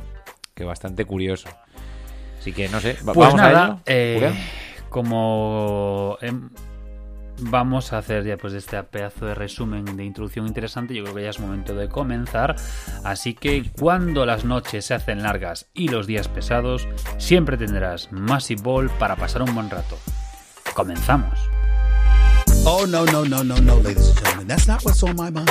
que 0.54 0.64
bastante 0.64 1.04
curioso. 1.04 1.48
Así 2.40 2.52
que 2.52 2.68
no 2.70 2.80
sé, 2.80 2.94
va- 3.06 3.12
Pues 3.12 3.28
vamos 3.28 3.40
a 3.40 3.52
nada, 3.52 3.82
ello, 3.86 4.28
eh, 4.28 4.34
como 4.88 6.18
em, 6.22 6.48
vamos 7.42 7.92
a 7.92 7.98
hacer 7.98 8.24
ya 8.24 8.36
pues 8.36 8.52
este 8.54 8.82
pedazo 8.82 9.26
de 9.26 9.34
resumen 9.34 9.84
de 9.96 10.04
introducción 10.04 10.46
interesante, 10.46 10.94
yo 10.94 11.02
creo 11.04 11.14
que 11.14 11.22
ya 11.22 11.30
es 11.30 11.38
momento 11.40 11.74
de 11.74 11.88
comenzar. 11.88 12.56
Así 13.04 13.34
que 13.34 13.70
cuando 13.78 14.24
las 14.26 14.44
noches 14.44 14.86
se 14.86 14.94
hacen 14.94 15.22
largas 15.22 15.66
y 15.74 15.88
los 15.88 16.06
días 16.06 16.28
pesados, 16.28 16.88
siempre 17.18 17.56
tendrás 17.56 18.10
Massive 18.10 18.62
Ball 18.62 18.90
para 18.98 19.16
pasar 19.16 19.42
un 19.42 19.54
buen 19.54 19.70
rato. 19.70 19.98
Comenzamos. 20.74 21.38
Oh, 22.64 22.86
no, 22.86 23.04
no, 23.06 23.24
no, 23.24 23.42
no, 23.44 23.56
no, 23.58 23.76
ladies 23.80 24.08
and 24.10 24.18
gentlemen. 24.18 24.46
That's 24.48 24.66
not 24.68 24.82
what's 24.84 25.02
on 25.02 25.16
my 25.16 25.30
mind. 25.30 25.50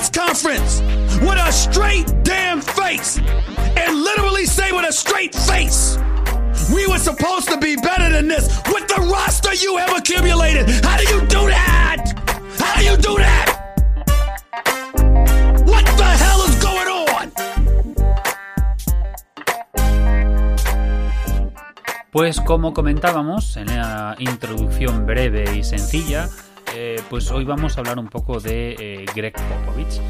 Press 0.00 0.10
conference 0.10 0.80
with 1.20 1.38
a 1.38 1.52
straight 1.52 2.06
damn 2.22 2.60
face 2.60 3.18
and 3.18 4.02
literally 4.02 4.46
say 4.46 4.72
with 4.72 4.88
a 4.88 4.92
straight 4.92 5.34
face, 5.34 5.98
we 6.72 6.86
were 6.86 6.98
supposed 6.98 7.48
to 7.48 7.58
be 7.58 7.76
better 7.76 8.08
than 8.10 8.28
this 8.28 8.46
with 8.72 8.86
the 8.88 9.08
roster 9.12 9.52
you 9.54 9.76
have 9.76 9.94
accumulated? 9.96 10.68
How 10.84 10.96
do 10.96 11.04
you 11.04 11.20
do 11.26 11.48
that? 11.48 12.14
How 12.58 12.78
do 12.78 12.84
you 12.84 12.96
do 12.96 13.16
that? 13.18 13.48
What 15.66 15.84
the 15.84 16.10
hell 16.22 16.40
is 16.48 16.56
going 16.62 16.88
on? 16.88 17.32
Pues 22.10 22.40
como 22.40 22.72
comentábamos 22.72 23.56
en 23.56 23.66
la 23.66 24.16
introducción 24.18 25.04
breve 25.04 25.44
y 25.56 25.62
sencilla, 25.62 26.28
eh, 26.74 27.00
pues 27.08 27.30
hoy 27.30 27.44
vamos 27.44 27.76
a 27.76 27.80
hablar 27.80 27.98
un 27.98 28.08
poco 28.08 28.38
de 28.38 28.76
eh, 28.78 29.06
Greg 29.14 29.34
Popovich. 29.34 30.00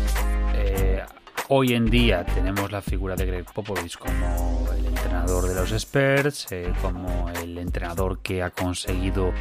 Eh, 0.55 1.02
hoy 1.49 1.73
en 1.73 1.87
día 1.87 2.25
tenemos 2.25 2.71
la 2.71 2.83
figura 2.83 3.17
de 3.17 3.25
Greg 3.25 3.45
Popovich 3.52 3.97
como 3.97 4.69
el 4.76 4.87
entrenador 4.87 5.49
de 5.49 5.55
los 5.55 5.73
Spurs, 5.73 6.47
como 6.83 7.31
el 7.31 7.57
entrenador 7.57 8.19
que 8.21 8.43
ha 8.43 8.50
conseguido 8.50 9.33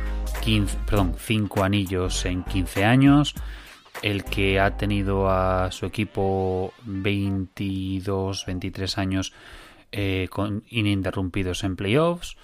15, 0.42 0.78
perdón, 0.86 1.16
5 1.18 1.64
anillos 1.64 2.26
en 2.26 2.44
15 2.44 2.86
años, 2.86 3.36
el 4.02 4.24
que 4.24 4.60
ha 4.60 4.78
tenido 4.78 5.30
a 5.30 5.72
su 5.72 5.86
equipo 5.86 6.74
22, 6.86 8.46
23 8.46 8.98
años 8.98 9.34
con, 10.30 10.64
ininterrumpidos 10.70 11.64
en 11.64 11.76
playoffs 11.76 12.38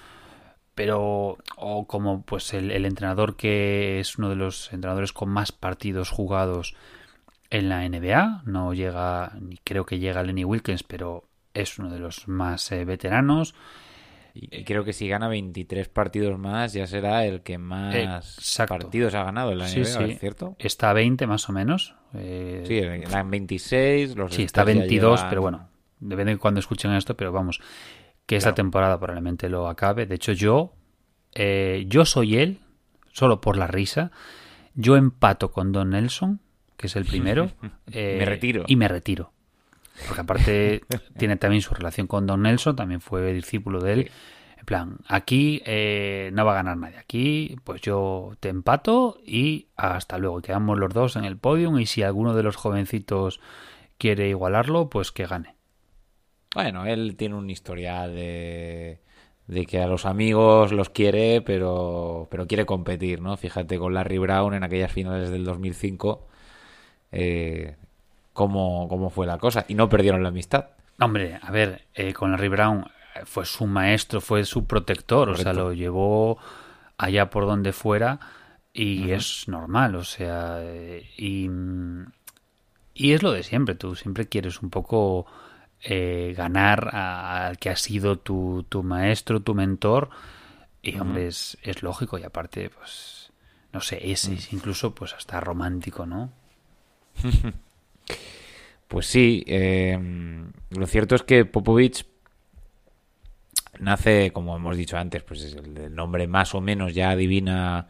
pero 0.75 1.37
o 1.57 1.87
como 1.87 2.21
pues 2.23 2.53
el, 2.53 2.69
el, 2.71 2.85
entrenador 2.85 3.35
que 3.35 3.99
es 3.99 4.17
uno 4.17 4.29
de 4.29 4.35
los 4.35 4.71
entrenadores 4.73 5.13
con 5.13 5.29
más 5.29 5.51
partidos 5.51 6.09
jugados 6.09 6.75
en 7.49 7.69
la 7.69 7.85
NBA. 7.85 8.43
No 8.45 8.73
llega, 8.73 9.33
ni 9.39 9.57
creo 9.63 9.85
que 9.85 9.99
llega 9.99 10.21
Lenny 10.23 10.43
Wilkins, 10.43 10.83
pero 10.83 11.23
es 11.53 11.79
uno 11.79 11.89
de 11.89 11.99
los 11.99 12.27
más 12.27 12.71
eh, 12.71 12.85
veteranos. 12.85 13.55
Y 14.37 14.65
creo 14.65 14.83
que 14.83 14.91
si 14.91 15.07
gana 15.07 15.29
23 15.29 15.87
partidos 15.87 16.37
más, 16.37 16.73
ya 16.73 16.87
será 16.87 17.25
el 17.25 17.39
que 17.41 17.57
más 17.57 17.95
Exacto. 17.95 18.77
partidos 18.79 19.15
ha 19.15 19.23
ganado 19.23 19.53
en 19.53 19.59
la 19.59 19.69
NBA, 19.69 19.85
sí. 19.85 20.03
¿es 20.11 20.19
cierto? 20.19 20.57
Está 20.59 20.89
a 20.89 20.93
20 20.93 21.25
más 21.25 21.47
o 21.47 21.53
menos. 21.53 21.95
Eh, 22.13 22.63
Sí, 22.67 22.79
en 22.79 23.29
26, 23.29 24.17
los 24.17 24.33
sí, 24.35 24.43
está 24.43 24.61
a 24.61 24.63
Spurs 24.63 24.75
ya 24.75 24.79
22, 24.81 25.19
llevan- 25.21 25.29
pero 25.29 25.41
bueno, 25.41 25.69
depende 26.01 26.33
de 26.33 26.37
cuando 26.37 26.59
escuchen 26.59 26.91
esto, 26.91 27.15
pero 27.15 27.31
vamos, 27.31 27.61
que 28.25 28.35
esta 28.37 28.49
Claro. 28.49 28.55
temporada 28.55 28.99
probablemente 28.99 29.49
lo 29.49 29.67
acabe. 29.67 30.05
De 30.05 30.15
hecho, 30.15 30.31
yo, 30.31 30.73
eh, 31.33 31.85
yo 31.87 32.05
soy 32.05 32.37
él, 32.37 32.59
solo 33.11 33.41
por 33.41 33.57
la 33.57 33.67
risa. 33.67 34.11
Yo 34.73 34.97
empato 34.97 35.51
con 35.51 35.71
Don 35.71 35.91
Nelson, 35.91 36.39
que 36.77 36.87
es 36.87 36.95
el 36.95 37.05
primero. 37.05 37.51
eh, 37.91 38.15
Me 38.19 38.25
retiro. 38.25 38.63
Y 38.67 38.75
me 38.75 38.87
retiro. 38.87 39.31
Porque 40.07 40.21
aparte 40.21 40.81
tiene 41.17 41.37
también 41.37 41.61
su 41.61 41.73
relación 41.73 42.07
con 42.07 42.25
Don 42.27 42.41
Nelson, 42.41 42.75
también 42.75 42.99
fue 43.01 43.31
discípulo 43.33 43.79
de 43.79 43.93
él. 43.93 44.11
En 44.57 44.65
plan, 44.65 44.97
aquí 45.07 45.61
eh, 45.65 46.31
no 46.33 46.43
va 46.43 46.53
a 46.53 46.55
ganar 46.55 46.75
nadie. 46.77 46.97
Aquí, 46.97 47.55
pues 47.63 47.81
yo 47.81 48.33
te 48.39 48.49
empato 48.49 49.19
y 49.23 49.67
hasta 49.77 50.17
luego. 50.17 50.41
Quedamos 50.41 50.79
los 50.79 50.91
dos 50.91 51.15
en 51.15 51.23
el 51.23 51.37
podium 51.37 51.79
y 51.79 51.85
si 51.85 52.01
alguno 52.01 52.33
de 52.33 52.41
los 52.43 52.55
jovencitos 52.55 53.39
quiere 53.99 54.27
igualarlo, 54.27 54.89
pues 54.89 55.11
que 55.11 55.27
gane. 55.27 55.54
Bueno, 56.55 56.85
él 56.85 57.17
tiene 57.17 57.35
un 57.35 57.49
historial 57.49 58.15
de, 58.15 59.01
de 59.45 59.65
que 59.65 59.81
a 59.81 59.87
los 59.87 60.05
amigos 60.05 60.71
los 60.71 60.89
quiere, 60.89 61.41
pero, 61.41 62.29
pero 62.31 62.47
quiere 62.47 62.65
competir, 62.65 63.21
¿no? 63.21 63.35
Fíjate 63.35 63.77
con 63.77 63.93
Larry 63.93 64.17
Brown 64.17 64.53
en 64.53 64.63
aquellas 64.63 64.91
finales 64.91 65.29
del 65.29 65.43
2005, 65.43 66.25
eh, 67.11 67.75
cómo, 68.31 68.87
cómo 68.87 69.09
fue 69.09 69.27
la 69.27 69.37
cosa. 69.37 69.65
Y 69.67 69.75
no 69.75 69.89
perdieron 69.89 70.23
la 70.23 70.29
amistad. 70.29 70.69
Hombre, 70.97 71.37
a 71.41 71.51
ver, 71.51 71.81
eh, 71.93 72.13
con 72.13 72.31
Larry 72.31 72.47
Brown 72.47 72.85
eh, 73.15 73.25
fue 73.25 73.45
su 73.45 73.67
maestro, 73.67 74.21
fue 74.21 74.45
su 74.45 74.65
protector, 74.65 75.29
o 75.29 75.35
sea, 75.35 75.51
lo 75.51 75.73
llevó 75.73 76.37
allá 76.97 77.29
por 77.29 77.45
donde 77.45 77.73
fuera 77.73 78.21
y 78.71 79.11
es 79.11 79.49
normal, 79.49 79.95
o 79.95 80.05
sea, 80.05 80.59
eh, 80.61 81.05
y, 81.17 81.49
y 82.93 83.11
es 83.11 83.23
lo 83.23 83.33
de 83.33 83.43
siempre, 83.43 83.75
tú 83.75 83.95
siempre 83.95 84.27
quieres 84.27 84.61
un 84.61 84.69
poco 84.69 85.25
eh, 85.87 86.33
ganar 86.35 86.95
al 86.95 87.59
que 87.59 87.69
ha 87.69 87.75
sido 87.75 88.17
tu, 88.17 88.65
tu 88.67 88.81
maestro, 88.81 89.41
tu 89.41 89.53
mentor, 89.53 90.09
y 90.81 90.97
hombre, 90.97 91.27
es, 91.27 91.57
es 91.61 91.83
lógico 91.83 92.17
y 92.17 92.23
aparte, 92.23 92.69
pues, 92.71 93.31
no 93.71 93.81
sé, 93.81 94.11
es, 94.11 94.27
es 94.27 94.51
incluso 94.51 94.95
pues 94.95 95.13
hasta 95.13 95.39
romántico, 95.39 96.05
¿no? 96.05 96.31
Pues 98.87 99.07
sí, 99.07 99.43
eh, 99.47 99.99
lo 100.69 100.85
cierto 100.85 101.15
es 101.15 101.23
que 101.23 101.43
Popovich 101.43 102.05
nace, 103.79 104.31
como 104.31 104.55
hemos 104.55 104.77
dicho 104.77 104.95
antes, 104.95 105.23
pues 105.23 105.41
es 105.41 105.55
el, 105.55 105.75
el 105.75 105.95
nombre 105.95 106.27
más 106.27 106.53
o 106.53 106.61
menos 106.61 106.93
ya 106.93 107.09
adivina 107.09 107.87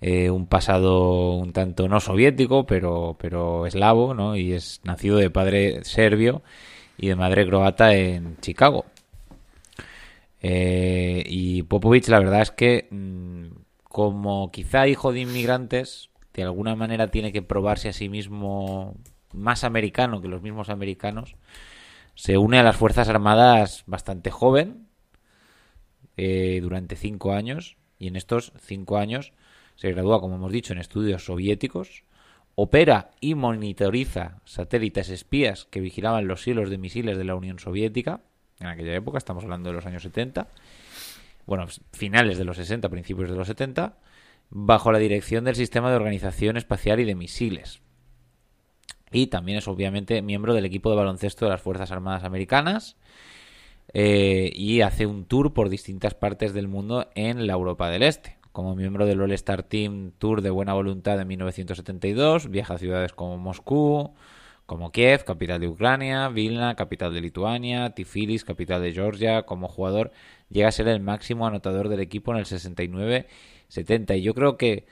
eh, 0.00 0.30
un 0.30 0.46
pasado 0.46 1.32
un 1.32 1.52
tanto 1.52 1.88
no 1.88 2.00
soviético, 2.00 2.66
pero, 2.66 3.16
pero 3.18 3.66
eslavo, 3.66 4.12
¿no? 4.12 4.36
Y 4.36 4.52
es 4.52 4.80
nacido 4.84 5.16
de 5.16 5.30
padre 5.30 5.84
serbio 5.84 6.42
y 6.96 7.08
de 7.08 7.16
madre 7.16 7.46
croata 7.46 7.94
en 7.94 8.36
Chicago. 8.40 8.86
Eh, 10.40 11.24
y 11.26 11.62
Popovich, 11.62 12.08
la 12.08 12.18
verdad 12.18 12.42
es 12.42 12.50
que, 12.50 12.88
mm, 12.90 13.46
como 13.84 14.50
quizá 14.50 14.86
hijo 14.88 15.12
de 15.12 15.20
inmigrantes, 15.20 16.10
de 16.34 16.42
alguna 16.42 16.76
manera 16.76 17.10
tiene 17.10 17.32
que 17.32 17.42
probarse 17.42 17.88
a 17.88 17.92
sí 17.92 18.08
mismo 18.08 18.94
más 19.32 19.64
americano 19.64 20.20
que 20.20 20.28
los 20.28 20.42
mismos 20.42 20.68
americanos. 20.68 21.36
Se 22.14 22.36
une 22.38 22.58
a 22.58 22.62
las 22.62 22.76
Fuerzas 22.76 23.08
Armadas 23.08 23.84
bastante 23.86 24.30
joven, 24.30 24.88
eh, 26.16 26.60
durante 26.62 26.96
cinco 26.96 27.32
años, 27.32 27.76
y 27.98 28.08
en 28.08 28.16
estos 28.16 28.52
cinco 28.60 28.98
años 28.98 29.32
se 29.76 29.90
gradúa, 29.92 30.20
como 30.20 30.36
hemos 30.36 30.52
dicho, 30.52 30.72
en 30.72 30.78
estudios 30.78 31.24
soviéticos, 31.24 32.04
opera 32.54 33.10
y 33.20 33.34
monitoriza 33.34 34.40
satélites 34.44 35.08
espías 35.08 35.66
que 35.70 35.80
vigilaban 35.80 36.28
los 36.28 36.46
hilos 36.46 36.70
de 36.70 36.78
misiles 36.78 37.18
de 37.18 37.24
la 37.24 37.34
Unión 37.34 37.58
Soviética, 37.58 38.20
en 38.60 38.68
aquella 38.68 38.94
época, 38.94 39.18
estamos 39.18 39.44
hablando 39.44 39.70
de 39.70 39.74
los 39.74 39.86
años 39.86 40.02
70, 40.02 40.48
bueno, 41.46 41.66
finales 41.92 42.38
de 42.38 42.44
los 42.44 42.56
60, 42.56 42.88
principios 42.88 43.30
de 43.30 43.36
los 43.36 43.48
70, 43.48 43.98
bajo 44.50 44.92
la 44.92 44.98
dirección 44.98 45.44
del 45.44 45.56
Sistema 45.56 45.90
de 45.90 45.96
Organización 45.96 46.56
Espacial 46.56 47.00
y 47.00 47.04
de 47.04 47.14
Misiles. 47.14 47.80
Y 49.10 49.26
también 49.28 49.58
es 49.58 49.68
obviamente 49.68 50.22
miembro 50.22 50.54
del 50.54 50.64
equipo 50.64 50.90
de 50.90 50.96
baloncesto 50.96 51.44
de 51.44 51.52
las 51.52 51.60
Fuerzas 51.60 51.90
Armadas 51.90 52.24
Americanas 52.24 52.96
eh, 53.92 54.50
y 54.54 54.80
hace 54.80 55.06
un 55.06 55.24
tour 55.24 55.52
por 55.52 55.68
distintas 55.68 56.14
partes 56.14 56.52
del 56.52 56.68
mundo 56.68 57.08
en 57.14 57.46
la 57.46 57.52
Europa 57.52 57.90
del 57.90 58.02
Este. 58.02 58.38
Como 58.54 58.76
miembro 58.76 59.04
del 59.04 59.20
All-Star 59.20 59.64
Team 59.64 60.12
Tour 60.16 60.40
de 60.40 60.50
Buena 60.50 60.74
Voluntad 60.74 61.18
de 61.18 61.24
1972, 61.24 62.48
viaja 62.50 62.74
a 62.74 62.78
ciudades 62.78 63.12
como 63.12 63.36
Moscú, 63.36 64.14
como 64.64 64.92
Kiev, 64.92 65.24
capital 65.24 65.60
de 65.60 65.66
Ucrania, 65.66 66.28
Vilna, 66.28 66.76
capital 66.76 67.12
de 67.12 67.20
Lituania, 67.20 67.90
Tifilis, 67.96 68.44
capital 68.44 68.80
de 68.80 68.92
Georgia. 68.92 69.42
Como 69.42 69.66
jugador 69.66 70.12
llega 70.50 70.68
a 70.68 70.70
ser 70.70 70.86
el 70.86 71.00
máximo 71.00 71.48
anotador 71.48 71.88
del 71.88 71.98
equipo 71.98 72.30
en 72.30 72.38
el 72.38 72.44
69-70. 72.44 74.18
Y 74.18 74.22
yo 74.22 74.34
creo 74.34 74.56
que 74.56 74.86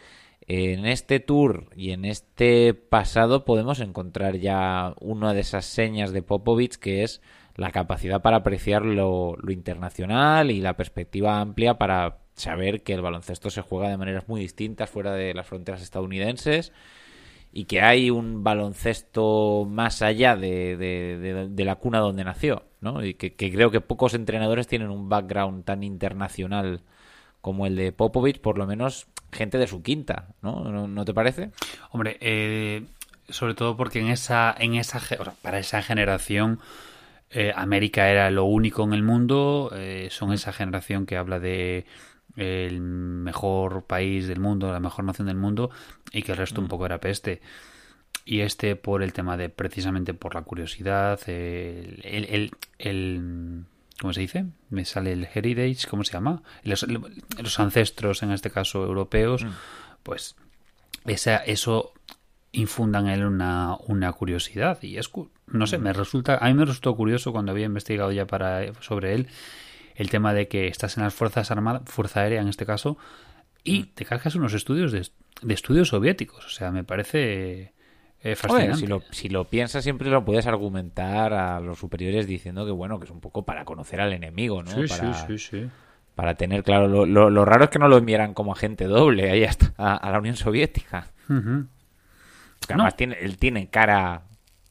en 0.48 0.84
este 0.84 1.20
tour 1.20 1.66
y 1.76 1.92
en 1.92 2.04
este 2.04 2.74
pasado 2.74 3.44
podemos 3.44 3.78
encontrar 3.78 4.38
ya 4.38 4.92
una 5.00 5.34
de 5.34 5.40
esas 5.42 5.66
señas 5.66 6.12
de 6.12 6.22
Popovich 6.22 6.78
que 6.78 7.04
es 7.04 7.22
la 7.54 7.70
capacidad 7.70 8.22
para 8.22 8.38
apreciar 8.38 8.84
lo, 8.84 9.36
lo 9.36 9.52
internacional 9.52 10.50
y 10.50 10.60
la 10.60 10.76
perspectiva 10.76 11.40
amplia 11.40 11.78
para 11.78 12.21
saber 12.34 12.82
que 12.82 12.94
el 12.94 13.02
baloncesto 13.02 13.50
se 13.50 13.62
juega 13.62 13.88
de 13.88 13.96
maneras 13.96 14.28
muy 14.28 14.40
distintas 14.40 14.90
fuera 14.90 15.12
de 15.12 15.34
las 15.34 15.46
fronteras 15.46 15.82
estadounidenses 15.82 16.72
y 17.52 17.66
que 17.66 17.82
hay 17.82 18.10
un 18.10 18.42
baloncesto 18.44 19.66
más 19.68 20.00
allá 20.02 20.36
de, 20.36 20.76
de- 20.76 21.48
de- 21.48 21.64
la 21.64 21.76
cuna 21.76 21.98
donde 21.98 22.24
nació, 22.24 22.64
¿no? 22.80 23.04
Y 23.04 23.14
que, 23.14 23.34
creo 23.34 23.70
que 23.70 23.80
pocos 23.82 24.14
entrenadores 24.14 24.66
tienen 24.66 24.90
un 24.90 25.08
background 25.08 25.64
tan 25.64 25.82
internacional 25.82 26.80
como 27.42 27.66
el 27.66 27.76
de 27.76 27.92
Popovich, 27.92 28.40
por 28.40 28.56
lo 28.58 28.66
menos 28.66 29.06
gente 29.32 29.58
de 29.58 29.66
su 29.66 29.82
quinta, 29.82 30.28
¿no? 30.42 30.86
¿No, 30.86 31.04
te 31.04 31.12
parece? 31.14 31.50
Hombre, 31.90 32.16
eh, 32.20 32.84
sobre 33.28 33.54
todo 33.54 33.76
porque 33.76 34.00
en 34.00 34.08
esa, 34.08 34.54
en 34.58 34.74
esa, 34.74 34.98
o 34.98 35.24
sea, 35.24 35.34
para 35.42 35.58
esa 35.58 35.82
generación 35.82 36.60
eh, 37.30 37.52
América 37.56 38.10
era 38.10 38.30
lo 38.30 38.44
único 38.44 38.84
en 38.84 38.92
el 38.92 39.02
mundo. 39.02 39.70
eh, 39.74 40.08
son 40.10 40.32
esa 40.32 40.52
generación 40.52 41.06
que 41.06 41.16
habla 41.16 41.40
de 41.40 41.86
el 42.36 42.80
mejor 42.80 43.84
país 43.84 44.26
del 44.28 44.40
mundo, 44.40 44.72
la 44.72 44.80
mejor 44.80 45.04
nación 45.04 45.26
del 45.28 45.36
mundo, 45.36 45.70
y 46.12 46.22
que 46.22 46.32
el 46.32 46.38
resto 46.38 46.60
un 46.60 46.68
poco 46.68 46.86
era 46.86 47.00
peste. 47.00 47.40
Y 48.24 48.40
este 48.40 48.76
por 48.76 49.02
el 49.02 49.12
tema 49.12 49.36
de 49.36 49.48
precisamente 49.48 50.14
por 50.14 50.34
la 50.34 50.42
curiosidad, 50.42 51.18
el, 51.28 52.00
el, 52.04 52.50
el- 52.78 53.64
¿cómo 54.00 54.12
se 54.12 54.20
dice? 54.20 54.46
Me 54.70 54.84
sale 54.84 55.12
el 55.12 55.28
heritage, 55.34 55.88
¿cómo 55.88 56.04
se 56.04 56.12
llama? 56.12 56.42
Los, 56.62 56.86
los 56.88 57.60
ancestros, 57.60 58.22
en 58.22 58.30
este 58.32 58.50
caso 58.50 58.84
europeos, 58.84 59.44
pues 60.02 60.36
esa, 61.04 61.36
eso 61.38 61.92
infunda 62.52 63.00
en 63.00 63.06
él 63.08 63.24
una, 63.24 63.76
una 63.86 64.12
curiosidad 64.12 64.80
y 64.82 64.98
es 64.98 65.10
no 65.46 65.66
sé 65.66 65.78
me 65.78 65.92
resulta 65.94 66.36
a 66.36 66.48
mí 66.48 66.54
me 66.54 66.66
resultó 66.66 66.94
curioso 66.94 67.32
cuando 67.32 67.50
había 67.52 67.64
investigado 67.64 68.12
ya 68.12 68.26
para 68.26 68.74
sobre 68.82 69.14
él 69.14 69.28
el 69.96 70.10
tema 70.10 70.32
de 70.34 70.48
que 70.48 70.68
estás 70.68 70.96
en 70.96 71.02
las 71.04 71.14
fuerzas 71.14 71.50
armadas 71.50 71.82
fuerza 71.86 72.20
aérea 72.20 72.40
en 72.40 72.48
este 72.48 72.66
caso 72.66 72.96
y 73.64 73.84
te 73.84 74.04
cargas 74.04 74.34
unos 74.34 74.54
estudios 74.54 74.92
de, 74.92 75.06
de 75.42 75.54
estudios 75.54 75.88
soviéticos 75.88 76.44
o 76.46 76.48
sea 76.48 76.70
me 76.70 76.84
parece 76.84 77.72
eh, 78.24 78.36
fascinante 78.36 78.76
si 78.76 78.86
lo, 78.86 79.02
si 79.10 79.28
lo 79.28 79.44
piensas 79.48 79.82
siempre 79.84 80.08
lo 80.10 80.24
puedes 80.24 80.46
argumentar 80.46 81.32
a 81.32 81.60
los 81.60 81.78
superiores 81.78 82.26
diciendo 82.26 82.64
que 82.64 82.72
bueno, 82.72 82.98
que 82.98 83.04
es 83.06 83.10
un 83.10 83.20
poco 83.20 83.44
para 83.44 83.64
conocer 83.64 84.00
al 84.00 84.12
enemigo, 84.12 84.62
¿no? 84.62 84.70
sí, 84.70 84.86
para, 84.88 85.12
sí 85.26 85.38
sí 85.38 85.38
sí 85.38 85.70
para 86.14 86.34
tener 86.34 86.62
claro, 86.62 86.88
lo, 86.88 87.06
lo- 87.06 87.30
lo 87.30 87.44
raro 87.44 87.64
es 87.64 87.70
que 87.70 87.78
no 87.78 87.88
lo 87.88 87.96
enviaran 87.98 88.34
como 88.34 88.52
agente 88.52 88.84
doble 88.84 89.30
ahí 89.30 89.44
hasta 89.44 89.72
a, 89.76 89.96
a 89.96 90.10
la 90.10 90.18
Unión 90.18 90.36
Soviética. 90.36 91.08
Además 92.68 92.92
No. 92.92 92.96
tiene, 92.96 93.16
él 93.20 93.38
tiene 93.38 93.68
cara 93.70 94.22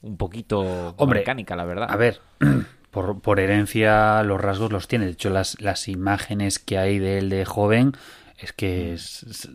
un 0.01 0.17
poquito 0.17 0.95
mecánica, 1.07 1.55
la 1.55 1.65
verdad. 1.65 1.87
A 1.91 1.95
ver, 1.97 2.21
por, 2.91 3.21
por 3.21 3.39
herencia 3.39 4.21
los 4.23 4.39
rasgos 4.39 4.71
los 4.71 4.87
tiene. 4.87 5.05
De 5.05 5.11
hecho, 5.11 5.29
las, 5.29 5.59
las 5.61 5.87
imágenes 5.87 6.59
que 6.59 6.77
hay 6.77 6.99
de 6.99 7.17
él 7.17 7.29
de 7.29 7.45
joven 7.45 7.93
es 8.37 8.53
que 8.53 8.93
es- 8.93 9.23
es- 9.23 9.49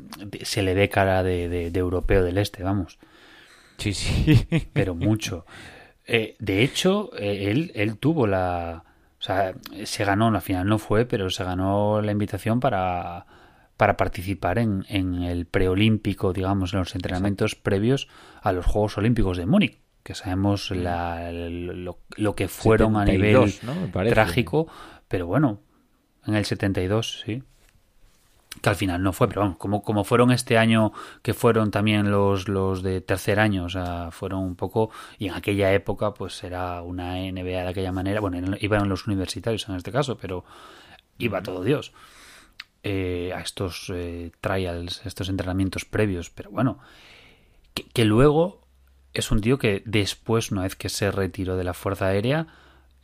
se 0.48 0.62
le 0.62 0.74
ve 0.74 0.88
cara 0.88 1.22
de, 1.22 1.48
de- 1.48 1.70
de 1.70 1.80
europeo 1.80 2.22
del 2.24 2.38
este, 2.38 2.62
vamos. 2.62 2.98
Sí, 3.78 3.92
sí. 3.92 4.48
Pero 4.72 4.94
mucho. 4.94 5.44
Eh, 6.06 6.36
de 6.38 6.62
hecho, 6.62 7.10
eh, 7.18 7.50
él, 7.50 7.72
él 7.74 7.98
tuvo 7.98 8.26
la... 8.26 8.84
O 9.18 9.22
sea, 9.22 9.54
se 9.84 10.04
ganó, 10.04 10.28
al 10.28 10.40
final 10.42 10.66
no 10.68 10.78
fue, 10.78 11.04
pero 11.04 11.30
se 11.30 11.42
ganó 11.42 12.00
la 12.02 12.12
invitación 12.12 12.60
para, 12.60 13.26
para 13.76 13.96
participar 13.96 14.58
en, 14.58 14.84
en 14.88 15.14
el 15.22 15.46
preolímpico, 15.46 16.32
digamos, 16.32 16.72
en 16.74 16.80
los 16.80 16.94
entrenamientos 16.94 17.54
previos 17.54 18.08
a 18.42 18.52
los 18.52 18.66
Juegos 18.66 18.96
Olímpicos 18.98 19.36
de 19.36 19.46
Múnich, 19.46 19.78
que 20.06 20.14
sabemos 20.14 20.70
la- 20.70 21.32
lo, 21.32 21.98
lo 22.16 22.34
que 22.36 22.46
fueron 22.46 22.96
a 22.96 23.04
72, 23.04 23.62
nivel 23.62 23.64
trágico, 24.14 24.68
pero 25.08 25.26
bueno, 25.26 25.58
en 26.26 26.34
el 26.36 26.44
72, 26.44 27.22
sí. 27.26 27.42
Que 28.62 28.70
al 28.70 28.76
final 28.76 29.02
no 29.02 29.12
fue, 29.12 29.28
pero 29.28 29.40
vamos, 29.42 29.56
como, 29.58 29.82
como 29.82 30.04
fueron 30.04 30.30
este 30.30 30.56
año, 30.56 30.92
que 31.22 31.34
fueron 31.34 31.70
también 31.70 32.10
los, 32.10 32.48
los 32.48 32.82
de 32.82 33.00
tercer 33.02 33.38
año, 33.40 33.64
o 33.64 33.68
sea, 33.68 34.10
fueron 34.12 34.44
un 34.44 34.54
poco, 34.54 34.90
y 35.18 35.26
en 35.26 35.34
aquella 35.34 35.72
época, 35.74 36.14
pues 36.14 36.42
era 36.44 36.80
una 36.82 37.18
NBA 37.18 37.62
de 37.64 37.68
aquella 37.68 37.92
manera, 37.92 38.20
bueno, 38.20 38.38
en- 38.38 38.56
iban 38.60 38.88
los 38.88 39.06
universitarios 39.08 39.68
en 39.68 39.74
este 39.74 39.90
caso, 39.92 40.16
pero 40.16 40.44
iba 41.18 41.42
todo 41.42 41.62
Dios 41.64 41.92
eh, 42.82 43.32
a 43.34 43.40
estos 43.40 43.90
eh, 43.92 44.30
trials, 44.40 45.04
estos 45.04 45.28
entrenamientos 45.28 45.84
previos, 45.84 46.30
pero 46.30 46.50
bueno, 46.50 46.78
que, 47.74 47.82
que 47.84 48.04
luego 48.04 48.62
es 49.20 49.30
un 49.30 49.40
tío 49.40 49.58
que 49.58 49.82
después, 49.84 50.50
una 50.50 50.62
vez 50.62 50.76
que 50.76 50.88
se 50.88 51.10
retiró 51.10 51.56
de 51.56 51.64
la 51.64 51.74
Fuerza 51.74 52.06
Aérea, 52.06 52.46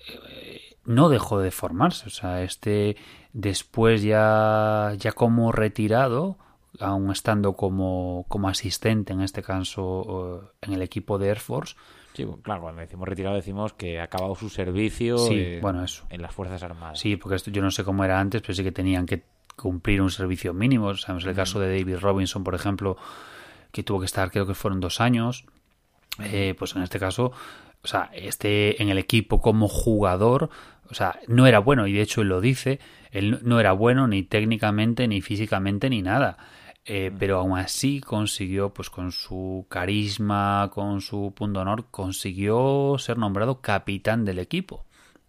eh, 0.08 0.60
no 0.84 1.08
dejó 1.08 1.38
de 1.38 1.50
formarse. 1.50 2.06
O 2.06 2.10
sea, 2.10 2.42
este 2.42 2.96
después 3.32 4.02
ya, 4.02 4.92
ya 4.98 5.12
como 5.12 5.52
retirado, 5.52 6.36
aún 6.80 7.10
estando 7.10 7.54
como, 7.54 8.26
como 8.28 8.48
asistente, 8.48 9.12
en 9.12 9.22
este 9.22 9.42
caso, 9.42 10.52
en 10.60 10.72
el 10.72 10.82
equipo 10.82 11.18
de 11.18 11.28
Air 11.28 11.40
Force, 11.40 11.76
Sí, 12.14 12.26
claro, 12.42 12.62
cuando 12.62 12.82
decimos 12.82 13.08
retirado 13.08 13.36
decimos 13.36 13.72
que 13.72 13.98
ha 13.98 14.04
acabado 14.04 14.34
su 14.34 14.50
servicio 14.50 15.16
Sí, 15.16 15.34
eh, 15.34 15.58
bueno, 15.62 15.82
eso. 15.82 16.04
en 16.10 16.20
las 16.20 16.34
Fuerzas 16.34 16.62
Armadas. 16.62 16.98
Sí, 16.98 17.16
porque 17.16 17.36
esto 17.36 17.50
yo 17.50 17.62
no 17.62 17.70
sé 17.70 17.84
cómo 17.84 18.04
era 18.04 18.20
antes, 18.20 18.42
pero 18.42 18.54
sí 18.54 18.62
que 18.62 18.72
tenían 18.72 19.06
que 19.06 19.22
cumplir 19.56 20.02
un 20.02 20.10
servicio 20.10 20.52
mínimo. 20.52 20.94
Sabemos 20.94 21.24
el 21.24 21.34
caso 21.34 21.58
de 21.58 21.78
David 21.78 21.98
Robinson, 22.00 22.44
por 22.44 22.54
ejemplo, 22.54 22.96
que 23.70 23.82
tuvo 23.82 24.00
que 24.00 24.06
estar, 24.06 24.30
creo 24.30 24.46
que 24.46 24.54
fueron 24.54 24.80
dos 24.80 25.00
años. 25.00 25.46
Eh, 26.20 26.54
pues 26.58 26.76
en 26.76 26.82
este 26.82 26.98
caso, 26.98 27.32
o 27.82 27.86
sea, 27.86 28.10
este 28.12 28.82
en 28.82 28.88
el 28.88 28.98
equipo 28.98 29.40
como 29.40 29.68
jugador, 29.68 30.50
o 30.90 30.94
sea, 30.94 31.18
no 31.26 31.46
era 31.46 31.58
bueno, 31.58 31.86
y 31.86 31.92
de 31.92 32.02
hecho 32.02 32.20
él 32.22 32.28
lo 32.28 32.40
dice, 32.40 32.80
él 33.10 33.38
no 33.42 33.60
era 33.60 33.72
bueno 33.72 34.06
ni 34.08 34.22
técnicamente, 34.22 35.08
ni 35.08 35.20
físicamente, 35.20 35.88
ni 35.90 36.02
nada. 36.02 36.36
Eh, 36.84 37.12
pero 37.16 37.38
aún 37.38 37.56
así 37.58 38.00
consiguió, 38.00 38.74
pues 38.74 38.90
con 38.90 39.12
su 39.12 39.66
carisma, 39.68 40.68
con 40.72 41.00
su 41.00 41.32
punto 41.34 41.60
de 41.60 41.62
honor, 41.62 41.86
consiguió 41.90 42.96
ser 42.98 43.18
nombrado 43.18 43.60
capitán 43.60 44.24
del 44.24 44.38
equipo. 44.40 44.84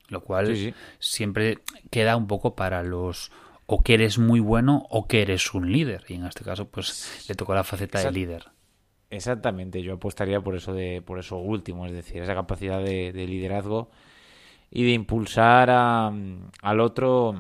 Lo 0.10 0.22
cual 0.22 0.48
Sí, 0.48 0.66
sí. 0.66 0.74
siempre 1.00 1.60
queda 1.90 2.18
un 2.18 2.28
poco 2.28 2.56
para 2.56 2.84
los 2.84 3.32
o 3.66 3.82
que 3.82 3.94
eres 3.94 4.18
muy 4.18 4.40
bueno 4.40 4.86
o 4.90 5.08
que 5.08 5.22
eres 5.22 5.54
un 5.54 5.72
líder. 5.72 6.04
Y 6.10 6.16
en 6.16 6.26
este 6.26 6.44
caso, 6.44 6.68
pues 6.68 7.26
le 7.30 7.36
tocó 7.36 7.54
la 7.56 7.64
faceta 7.64 8.00
de 8.00 8.12
líder. 8.12 8.46
Exactamente, 9.14 9.84
yo 9.84 9.94
apostaría 9.94 10.42
por 10.42 10.56
eso 10.56 10.74
de 10.74 11.04
por 11.04 11.20
eso 11.20 11.38
último, 11.38 11.86
es 11.86 11.92
decir, 11.94 12.24
esa 12.24 12.34
capacidad 12.34 12.82
de, 12.84 13.14
de 13.14 13.28
liderazgo 13.28 13.90
y 14.72 14.84
de 14.86 14.94
impulsar 14.94 15.70
a, 15.70 16.12
al 16.62 16.80
otro 16.80 17.36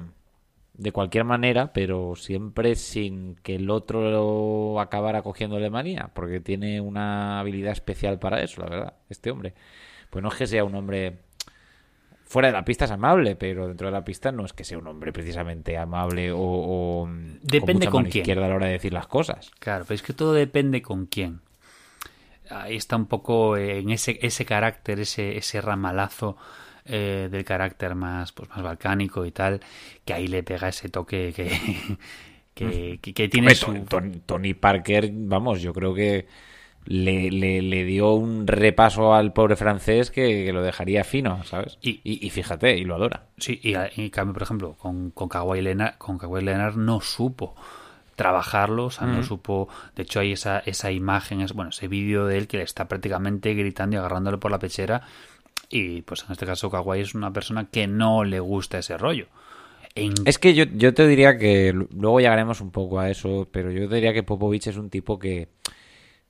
de 0.76 0.92
cualquier 0.92 1.24
manera, 1.24 1.74
pero 1.74 2.16
siempre 2.16 2.76
sin 2.76 3.36
que 3.38 3.56
el 3.56 3.72
otro 3.72 4.12
lo 4.12 4.80
acabara 4.80 5.24
cogiéndole 5.24 5.72
manía, 5.72 6.12
porque 6.14 6.40
tiene 6.40 6.80
una 6.80 7.40
habilidad 7.40 7.72
especial 7.72 8.20
para 8.20 8.42
eso, 8.44 8.62
la 8.62 8.70
verdad, 8.70 8.94
este 9.10 9.32
hombre. 9.32 9.56
Pues 10.12 10.22
no 10.22 10.30
es 10.30 10.36
que 10.36 10.46
sea 10.46 10.64
un 10.64 10.76
hombre 10.76 11.22
fuera 12.26 12.48
de 12.50 12.54
la 12.54 12.66
pista 12.66 12.86
es 12.86 12.92
amable, 12.92 13.36
pero 13.36 13.68
dentro 13.68 13.88
de 13.88 13.94
la 13.94 14.04
pista 14.04 14.32
no 14.32 14.46
es 14.46 14.54
que 14.54 14.64
sea 14.64 14.78
un 14.78 14.88
hombre 14.88 15.12
precisamente 15.12 15.78
amable 15.78 16.32
o, 16.32 16.40
o 16.40 17.10
Depende 17.42 17.88
mucha 17.88 17.92
con 17.92 18.06
quién. 18.06 18.22
izquierda 18.22 18.46
a 18.46 18.50
la 18.50 18.56
hora 18.56 18.66
de 18.68 18.74
decir 18.74 18.94
las 18.94 19.08
cosas. 19.08 19.52
Claro, 19.60 19.86
pero 19.86 19.96
es 19.96 20.04
que 20.04 20.14
todo 20.14 20.34
depende 20.34 20.82
con 20.82 21.06
quién. 21.06 21.42
Ahí 22.54 22.76
está 22.78 22.96
un 22.96 23.06
poco 23.08 23.58
eh, 23.58 23.80
en 23.80 23.90
ese, 23.90 24.20
ese 24.22 24.46
carácter, 24.46 25.00
ese, 25.00 25.38
ese 25.38 25.62
ramalazo 25.62 26.38
eh, 26.86 27.28
del 27.32 27.46
carácter 27.46 27.96
más, 27.96 28.32
pues, 28.32 28.50
más 28.50 28.62
balcánico 28.62 29.26
y 29.26 29.32
tal, 29.32 29.62
que 30.06 30.14
ahí 30.14 30.28
le 30.28 30.44
pega 30.44 30.68
ese 30.70 30.90
toque 30.90 31.34
que, 31.36 31.50
que, 32.54 33.00
que- 33.02 33.14
que 33.14 33.28
tiene 33.30 33.56
su... 33.56 33.68
Ton- 33.74 33.86
Ton- 33.86 34.22
Tony 34.26 34.54
Parker, 34.54 35.10
vamos, 35.14 35.62
yo 35.62 35.74
creo 35.74 35.94
que 35.94 36.28
le, 36.86 37.32
le- 37.32 37.62
le 37.62 37.86
dio 37.86 38.14
un 38.14 38.46
repaso 38.46 39.14
al 39.14 39.32
pobre 39.34 39.56
francés 39.56 40.12
que, 40.12 40.46
que 40.46 40.54
lo 40.54 40.62
dejaría 40.62 41.04
fino, 41.04 41.44
¿sabes? 41.46 41.78
Y- 41.82 42.02
Y, 42.04 42.26
y 42.26 42.30
fíjate, 42.30 42.78
y 42.78 42.84
lo 42.84 42.96
adora. 42.96 43.28
Sí, 43.38 43.60
y, 43.64 43.72
y 43.72 44.06
en 44.06 44.10
cambio, 44.10 44.34
por 44.34 44.44
ejemplo, 44.44 44.74
con, 44.74 45.12
con 45.12 45.30
Kawhi 45.30 45.62
Leonard, 45.62 45.98
con 45.98 46.18
Kawhi 46.18 46.44
Leonard 46.44 46.76
no 46.76 47.00
supo 47.02 47.56
trabajarlo, 48.16 48.86
o 48.86 48.90
sea, 48.92 49.08
no 49.08 49.24
supo, 49.24 49.68
de 49.96 50.04
hecho 50.04 50.20
hay 50.20 50.32
esa, 50.34 50.60
esa 50.60 50.92
imagen, 50.92 51.42
es, 51.42 51.54
bueno, 51.54 51.70
ese 51.72 51.88
vídeo 51.88 52.26
de 52.26 52.38
él 52.38 52.48
que 52.48 52.58
le 52.58 52.64
está 52.64 52.88
prácticamente 52.88 53.54
gritando 53.54 53.96
y 53.96 54.00
agarrándole 54.00 54.38
por 54.38 54.52
la 54.52 54.60
pechera 54.60 55.02
y 55.70 56.02
pues 56.04 56.24
en 56.26 56.32
este 56.34 56.46
caso 56.46 56.70
Kawhi 56.70 57.00
es 57.02 57.16
una 57.16 57.32
persona 57.34 57.68
que 57.72 57.88
no 57.88 58.24
le 58.24 58.40
gusta 58.40 58.78
ese 58.80 58.98
rollo. 58.98 59.28
En- 59.96 60.14
Es 60.26 60.40
que 60.40 60.54
yo, 60.54 60.66
yo 60.66 60.94
te 60.94 61.08
diría 61.08 61.38
que 61.38 61.72
luego 61.74 62.20
llegaremos 62.20 62.62
un 62.62 62.72
poco 62.72 63.00
a 63.00 63.10
eso, 63.10 63.48
pero 63.52 63.72
yo 63.72 63.88
te 63.90 63.96
diría 63.96 64.14
que 64.14 64.24
Popovich 64.24 64.68
es 64.68 64.78
un 64.78 64.90
tipo 64.90 65.18
que 65.20 65.50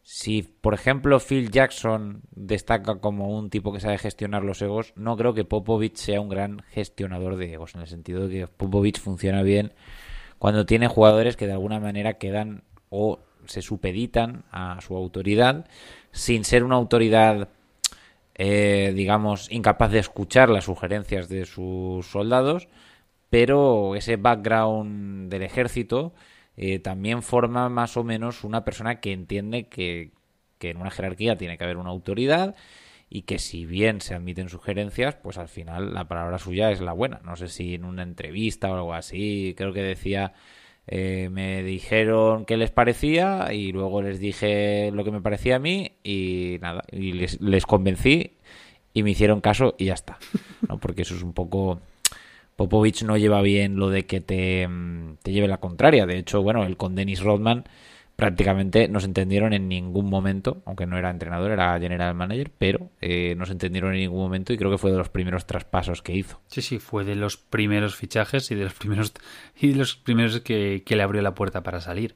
si, 0.06 0.44
por 0.44 0.74
ejemplo, 0.74 1.18
Phil 1.22 1.50
Jackson 1.50 2.22
destaca 2.32 2.96
como 2.96 3.38
un 3.38 3.50
tipo 3.50 3.72
que 3.72 3.80
sabe 3.80 3.98
gestionar 3.98 4.44
los 4.44 4.62
egos, 4.62 4.92
no 4.98 5.16
creo 5.16 5.34
que 5.34 5.46
Popovich 5.46 5.96
sea 5.96 6.20
un 6.20 6.28
gran 6.28 6.62
gestionador 6.72 7.38
de 7.38 7.54
egos, 7.54 7.74
en 7.76 7.82
el 7.82 7.88
sentido 7.88 8.28
de 8.28 8.40
que 8.42 8.48
Popovich 8.48 9.00
funciona 9.00 9.44
bien 9.44 9.72
cuando 10.44 10.66
tiene 10.66 10.90
jugadores 10.90 11.38
que 11.38 11.48
de 11.48 11.54
alguna 11.54 11.80
manera 11.80 12.16
quedan 12.16 12.64
o 12.90 13.22
se 13.46 13.62
supeditan 13.62 14.44
a 14.52 14.82
su 14.82 14.94
autoridad 14.94 15.70
sin 16.12 16.44
ser 16.44 16.66
una 16.66 16.76
autoridad 16.76 17.48
eh, 18.36 18.92
digamos, 18.94 19.50
incapaz 19.50 19.92
de 19.92 20.00
escuchar 20.00 20.50
las 20.50 20.66
sugerencias 20.66 21.30
de 21.30 21.46
sus 21.46 22.08
soldados, 22.08 22.68
pero 23.30 23.96
ese 23.96 24.18
background 24.18 25.32
del 25.32 25.44
ejército 25.44 26.14
eh, 26.58 26.78
también 26.78 27.24
forma 27.24 27.70
más 27.70 27.96
o 27.96 28.04
menos 28.04 28.44
una 28.44 28.66
persona 28.66 29.00
que 29.00 29.14
entiende 29.14 29.70
que, 29.70 30.12
que 30.58 30.72
en 30.72 30.78
una 30.82 30.92
jerarquía 30.92 31.38
tiene 31.38 31.58
que 31.58 31.64
haber 31.64 31.78
una 31.78 31.92
autoridad 31.92 32.54
y 33.16 33.22
que 33.22 33.38
si 33.38 33.68
bien 33.68 34.02
se 34.02 34.16
admiten 34.16 34.50
sugerencias, 34.50 35.14
pues 35.14 35.38
al 35.38 35.48
final 35.48 35.94
la 35.94 36.08
palabra 36.08 36.40
suya 36.40 36.72
es 36.72 36.82
la 36.82 36.94
buena. 36.94 37.22
No 37.24 37.36
sé 37.36 37.48
si 37.48 37.76
en 37.76 37.86
una 37.86 38.02
entrevista 38.02 38.72
o 38.72 38.74
algo 38.74 38.96
así, 38.96 39.54
creo 39.56 39.72
que 39.72 39.84
decía, 39.84 40.34
eh, 40.88 41.30
me 41.32 41.62
dijeron 41.62 42.44
qué 42.46 42.58
les 42.58 42.72
parecía 42.72 43.54
y 43.54 43.72
luego 43.72 44.02
les 44.02 44.20
dije 44.20 44.90
lo 44.92 45.04
que 45.04 45.12
me 45.12 45.22
parecía 45.22 45.58
a 45.58 45.60
mí 45.60 45.92
y 46.04 46.58
nada, 46.60 46.86
y 46.92 47.14
les, 47.14 47.40
les 47.40 47.68
convencí 47.68 48.32
y 48.96 49.04
me 49.04 49.12
hicieron 49.12 49.42
caso 49.42 49.76
y 49.78 49.86
ya 49.86 49.94
está. 49.94 50.18
¿no? 50.68 50.80
Porque 50.80 51.04
eso 51.04 51.14
es 51.14 51.22
un 51.22 51.34
poco... 51.34 51.82
Popovich 52.56 53.04
no 53.04 53.16
lleva 53.18 53.44
bien 53.44 53.76
lo 53.76 53.92
de 53.92 54.08
que 54.08 54.22
te, 54.22 54.68
mm, 54.68 55.18
te 55.22 55.34
lleve 55.34 55.48
la 55.48 55.60
contraria. 55.60 56.08
De 56.08 56.18
hecho, 56.18 56.42
bueno, 56.42 56.66
él 56.66 56.78
con 56.78 56.96
Dennis 56.96 57.22
Rodman 57.22 57.66
prácticamente 58.16 58.88
no 58.88 59.00
se 59.00 59.08
entendieron 59.08 59.54
en 59.54 59.68
ningún 59.68 60.10
momento, 60.10 60.62
aunque 60.66 60.86
no 60.86 60.98
era 60.98 61.10
entrenador, 61.10 61.52
era 61.52 61.80
general 61.80 62.14
manager, 62.14 62.52
pero 62.58 62.92
eh, 63.02 63.36
no 63.38 63.46
se 63.46 63.54
entendieron 63.54 63.94
en 63.94 64.00
ningún 64.00 64.20
momento 64.20 64.54
y 64.54 64.58
creo 64.58 64.72
que 64.72 64.78
fue 64.78 64.92
de 64.92 64.98
los 64.98 65.10
primeros 65.10 65.46
traspasos 65.46 66.02
que 66.02 66.14
hizo. 66.14 66.40
Sí, 66.48 66.62
sí, 66.62 66.80
fue 66.80 67.04
de 67.06 67.16
los 67.16 67.38
primeros 67.38 67.96
fichajes 67.96 68.52
y 68.52 68.56
de 68.56 68.66
los 68.66 68.74
primeros 68.74 69.14
y 69.60 69.70
de 69.70 69.76
los 69.76 69.96
primeros 69.96 70.42
que, 70.42 70.84
que 70.86 70.96
le 70.96 71.04
abrió 71.04 71.22
la 71.22 71.36
puerta 71.36 71.62
para 71.62 71.82
salir. 71.82 72.16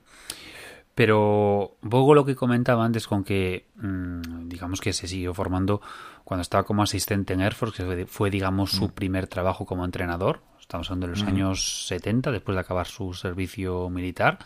Pero 0.97 1.77
poco 1.87 2.15
lo 2.15 2.25
que 2.25 2.35
comentaba 2.35 2.83
antes 2.83 3.05
con 3.05 3.23
que 3.23 3.67
mmm, 3.75 4.47
digamos 4.49 4.81
que 4.81 4.93
se 4.93 5.07
siguió 5.07 5.31
formando 5.35 5.79
cuando 6.23 6.41
estaba 6.41 6.63
como 6.63 6.81
asistente 6.81 7.33
en 7.33 7.41
Air 7.41 7.53
Force, 7.53 7.83
que 7.83 8.05
fue, 8.07 8.31
digamos 8.31 8.71
su 8.71 8.89
primer 8.89 9.27
trabajo 9.27 9.65
como 9.67 9.85
entrenador. 9.85 10.41
Estamos 10.59 10.89
hablando 10.89 11.05
de 11.07 11.11
los 11.11 11.23
años 11.23 11.85
70, 11.87 12.31
después 12.31 12.55
de 12.55 12.61
acabar 12.61 12.87
su 12.87 13.13
servicio 13.13 13.89
militar. 13.91 14.39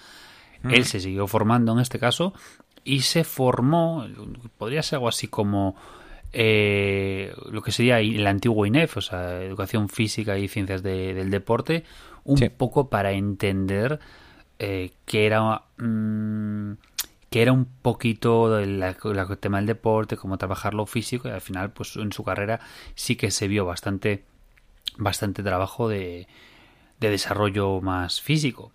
Él 0.70 0.86
se 0.86 1.00
siguió 1.00 1.28
formando 1.28 1.72
en 1.74 1.80
este 1.80 1.98
caso 2.00 2.34
y 2.84 3.02
se 3.02 3.24
formó, 3.24 4.06
podría 4.58 4.84
ser 4.84 4.98
algo 4.98 5.08
así 5.10 5.28
como 5.28 5.76
eh, 6.34 7.34
lo 7.52 7.62
que 7.62 7.72
sería 7.72 8.00
el 8.00 8.26
antiguo 8.26 8.66
INEF, 8.66 8.98
o 8.98 9.02
sea, 9.02 9.42
Educación 9.42 9.90
Física 9.90 10.38
y 10.38 10.48
Ciencias 10.48 10.82
de- 10.82 11.14
del 11.14 11.30
Deporte, 11.30 11.84
un 12.24 12.38
Sí. 12.38 12.50
poco 12.50 12.90
para 12.90 13.12
entender 13.12 14.00
eh, 14.64 14.92
qué 15.06 15.26
era, 15.26 15.64
mm, 15.78 16.74
que 17.32 17.42
era 17.42 17.52
un 17.52 17.66
poquito 17.66 18.60
el, 18.60 18.82
el 18.84 19.38
tema 19.40 19.58
del 19.58 19.66
deporte, 19.66 20.18
cómo 20.18 20.38
trabajar 20.38 20.74
lo 20.76 20.86
físico 20.86 21.28
y 21.28 21.32
al 21.32 21.42
final 21.42 21.72
pues 21.72 21.96
en 21.96 22.12
su 22.14 22.24
carrera 22.24 22.60
sí 22.94 23.16
que 23.16 23.32
se 23.32 23.48
vio 23.48 23.66
bastante 23.66 24.24
bastante 24.98 25.42
trabajo 25.42 25.88
de, 25.90 26.28
de 27.00 27.10
desarrollo 27.10 27.82
más 27.82 28.22
físico. 28.22 28.72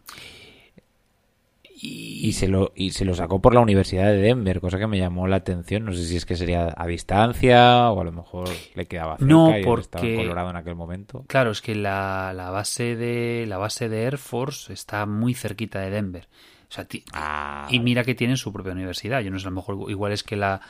Y, 1.79 2.33
se 2.33 2.49
lo, 2.49 2.73
y 2.75 2.93
se 2.93 3.05
lo 3.05 3.15
sacó 3.15 3.43
por 3.43 3.53
la 3.53 3.61
Universidad 3.61 4.07
de 4.07 4.17
Denver, 4.17 4.61
cosa 4.61 4.79
que 4.79 4.87
me 4.87 4.97
llamó 4.97 5.29
la 5.29 5.37
atención. 5.37 5.85
No 5.85 5.93
sé 5.93 6.05
si 6.05 6.17
es 6.17 6.25
que 6.25 6.35
sería 6.35 6.73
a 6.75 6.87
distancia 6.87 7.91
o 7.91 8.01
a 8.01 8.05
lo 8.05 8.13
mejor 8.13 8.49
le 8.75 8.87
quedaba 8.87 9.19
cerca 9.19 9.31
no, 9.31 9.59
y 9.59 9.63
porque, 9.63 9.83
estaba 9.83 10.07
en 10.07 10.17
Colorado 10.17 10.51
en 10.51 10.57
aquel 10.57 10.75
momento. 10.75 11.25
Claro, 11.27 11.51
es 11.51 11.61
que 11.61 11.75
la, 11.75 12.33
la, 12.35 12.49
base 12.49 12.97
de 12.97 13.45
la 13.47 13.59
base 13.59 13.91
de 13.91 14.05
Air 14.05 14.17
Force 14.17 14.73
está 14.73 15.05
muy 15.05 15.35
cerquita 15.35 15.81
de 15.81 15.91
Denver. 15.91 16.29
O 16.69 16.73
sea, 16.73 16.87
ah, 17.13 17.69
y 17.71 17.79
mira 17.81 18.05
que 18.05 18.15
tienen 18.15 18.39
su 18.39 18.55
propia 18.55 18.73
universidad. 18.73 19.21
Yo 19.21 19.31
no 19.31 19.39
sé, 19.39 19.47
a 19.47 19.51
lo 19.51 19.57
mejor 19.57 19.91
igual 19.91 20.13
es 20.13 20.23
que 20.23 20.37
la, 20.37 20.63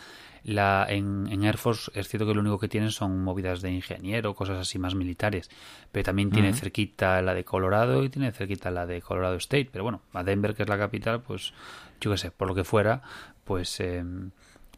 la 0.46 0.86
en, 0.88 1.26
en, 1.30 1.42
Air 1.42 1.58
Force 1.58 1.90
es 1.94 2.06
cierto 2.08 2.24
que 2.26 2.32
lo 2.34 2.40
único 2.40 2.58
que 2.60 2.68
tienen 2.68 2.90
son 2.92 3.22
movidas 3.24 3.62
de 3.62 3.72
ingeniero, 3.72 4.34
cosas 4.34 4.58
así 4.58 4.78
más 4.78 4.94
militares, 4.94 5.50
pero 5.90 6.04
también 6.04 6.30
tiene 6.30 6.50
Uh 6.50 6.52
-huh. 6.52 6.60
cerquita 6.60 7.20
la 7.20 7.34
de 7.34 7.44
Colorado 7.44 8.04
y 8.04 8.08
tiene 8.10 8.30
cerquita 8.30 8.70
la 8.70 8.86
de 8.86 9.02
Colorado 9.02 9.34
State, 9.36 9.68
pero 9.72 9.82
bueno, 9.82 10.02
a 10.12 10.22
Denver 10.22 10.54
que 10.54 10.62
es 10.62 10.68
la 10.68 10.78
capital, 10.78 11.20
pues 11.20 11.52
yo 12.00 12.12
qué 12.12 12.16
sé, 12.18 12.30
por 12.30 12.46
lo 12.46 12.54
que 12.54 12.62
fuera, 12.62 13.02
pues 13.44 13.80
eh, 13.80 14.04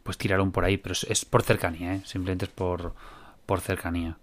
pues 0.01 0.17
tiraron 0.17 0.51
por 0.51 0.63
ahí, 0.65 0.77
pero 0.77 0.93
es, 0.93 1.03
es 1.03 1.23
por 1.25 1.43
cercanía, 1.43 1.95
¿eh? 1.95 2.01
simplemente 2.05 2.45
es 2.45 2.51
por 2.51 2.95
por 3.45 3.59
cercanía. 3.61 4.17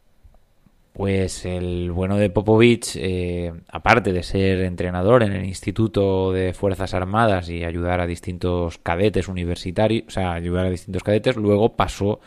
Pues 0.96 1.44
el 1.44 1.92
bueno 1.92 2.16
de 2.16 2.30
Popovich, 2.30 2.96
eh, 2.96 3.52
aparte 3.68 4.14
de 4.14 4.22
ser 4.22 4.60
entrenador 4.60 5.22
en 5.22 5.32
el 5.34 5.44
Instituto 5.44 6.32
de 6.32 6.54
Fuerzas 6.54 6.94
Armadas 6.94 7.50
y 7.50 7.64
ayudar 7.64 8.00
a 8.00 8.06
distintos 8.06 8.78
cadetes 8.78 9.28
universitarios, 9.28 10.04
o 10.06 10.10
sea, 10.10 10.32
ayudar 10.32 10.64
a 10.64 10.70
distintos 10.70 11.02
cadetes, 11.02 11.36
luego 11.36 11.76
pasó 11.76 12.20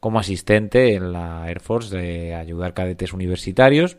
como 0.00 0.18
asistente 0.18 0.92
en 0.92 1.14
la 1.14 1.48
Air 1.48 1.60
Force 1.60 1.96
de 1.96 2.34
ayudar 2.34 2.74
cadetes 2.74 3.14
universitarios 3.14 3.96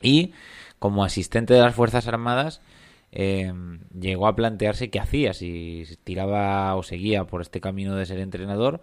y 0.00 0.32
como 0.78 1.04
asistente 1.04 1.54
de 1.54 1.60
las 1.60 1.74
Fuerzas 1.74 2.06
Armadas 2.06 2.60
eh, 3.10 3.52
llegó 3.98 4.28
a 4.28 4.36
plantearse 4.36 4.90
qué 4.90 5.00
hacía, 5.00 5.32
si 5.34 5.88
tiraba 6.04 6.76
o 6.76 6.84
seguía 6.84 7.24
por 7.24 7.40
este 7.40 7.60
camino 7.60 7.96
de 7.96 8.06
ser 8.06 8.20
entrenador 8.20 8.80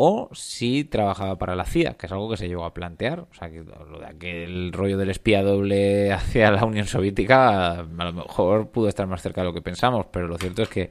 o 0.00 0.30
si 0.32 0.84
trabajaba 0.84 1.38
para 1.38 1.56
la 1.56 1.64
CIA, 1.64 1.94
que 1.94 2.06
es 2.06 2.12
algo 2.12 2.30
que 2.30 2.36
se 2.36 2.46
llegó 2.46 2.64
a 2.64 2.72
plantear. 2.72 3.18
O 3.18 3.34
sea, 3.34 3.50
que 3.50 3.64
lo 3.64 3.98
de 3.98 4.06
aquel 4.06 4.72
rollo 4.72 4.96
del 4.96 5.10
espía 5.10 5.42
doble 5.42 6.12
hacia 6.12 6.52
la 6.52 6.64
Unión 6.64 6.86
Soviética 6.86 7.70
a 7.80 7.82
lo 7.82 8.12
mejor 8.12 8.70
pudo 8.70 8.88
estar 8.88 9.08
más 9.08 9.22
cerca 9.22 9.40
de 9.40 9.48
lo 9.48 9.52
que 9.52 9.60
pensamos, 9.60 10.06
pero 10.12 10.28
lo 10.28 10.38
cierto 10.38 10.62
es 10.62 10.68
que 10.68 10.90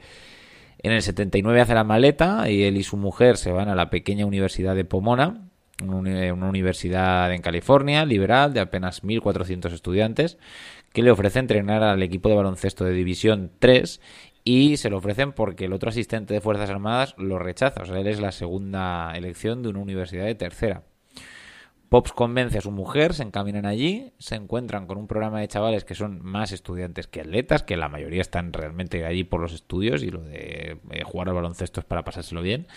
en 0.80 0.91
el 0.91 1.02
79 1.02 1.62
hace 1.62 1.74
la 1.74 1.86
maleta 1.86 2.52
y 2.52 2.63
él 2.63 2.76
y 2.76 2.84
su 2.84 2.98
mujer 2.98 3.38
se 3.38 3.54
van 3.54 3.70
a 3.70 3.76
la 3.76 3.89
pequeña 3.89 4.26
universidad 4.26 4.76
de 4.76 4.84
Pomona, 4.84 5.48
una 5.82 6.50
universidad 6.50 7.34
en 7.34 7.41
California, 7.41 8.04
liberal, 8.04 8.54
de 8.54 8.60
apenas 8.60 9.04
1.400 9.06 9.72
estudiantes, 9.72 10.38
que 10.91 11.02
le 11.02 11.12
ofrece 11.12 11.39
entrenar 11.39 11.82
al 11.82 12.04
equipo 12.04 12.28
de 12.28 12.36
baloncesto 12.36 12.84
de 12.84 12.91
División 12.91 13.52
3 13.60 14.02
y 14.48 14.78
se 14.78 14.90
lo 14.90 15.00
ofrecen 15.00 15.34
porque 15.34 15.66
el 15.66 15.74
otro 15.74 15.90
asistente 15.90 16.34
de 16.34 16.40
Fuerzas 16.40 16.70
Armadas 16.70 17.16
lo 17.18 17.38
rechaza. 17.38 17.82
O 17.82 17.86
sea, 17.86 18.00
él 18.00 18.08
es 18.08 18.22
la 18.22 18.32
segunda 18.32 19.12
elección 19.14 19.62
de 19.62 19.68
una 19.68 19.80
universidad 19.80 20.24
de 20.24 20.36
tercera. 20.36 20.84
Pops 21.90 22.14
convence 22.14 22.58
a 22.58 22.62
su 22.62 22.72
mujer, 22.72 23.14
se 23.14 23.24
encaminan 23.24 23.66
allí, 23.66 24.14
se 24.20 24.36
encuentran 24.36 24.88
con 24.88 24.98
un 25.00 25.08
programa 25.08 25.42
de 25.42 25.50
chavales 25.50 25.84
que 25.84 25.96
son 25.96 26.24
más 26.24 26.54
estudiantes 26.54 27.08
que 27.08 27.20
atletas, 27.20 27.64
que 27.64 27.76
la 27.76 27.90
mayoría 27.90 28.22
están 28.22 28.54
realmente 28.54 29.06
allí 29.06 29.26
por 29.26 29.42
los 29.42 29.52
estudios 29.52 30.02
y 30.02 30.12
lo 30.12 30.22
de 30.22 30.78
eh, 30.92 31.04
jugar 31.04 31.28
al 31.28 31.36
baloncesto 31.36 31.82
es 31.82 31.86
para 31.86 32.06
pasárselo 32.06 32.42
bien. 32.42 32.68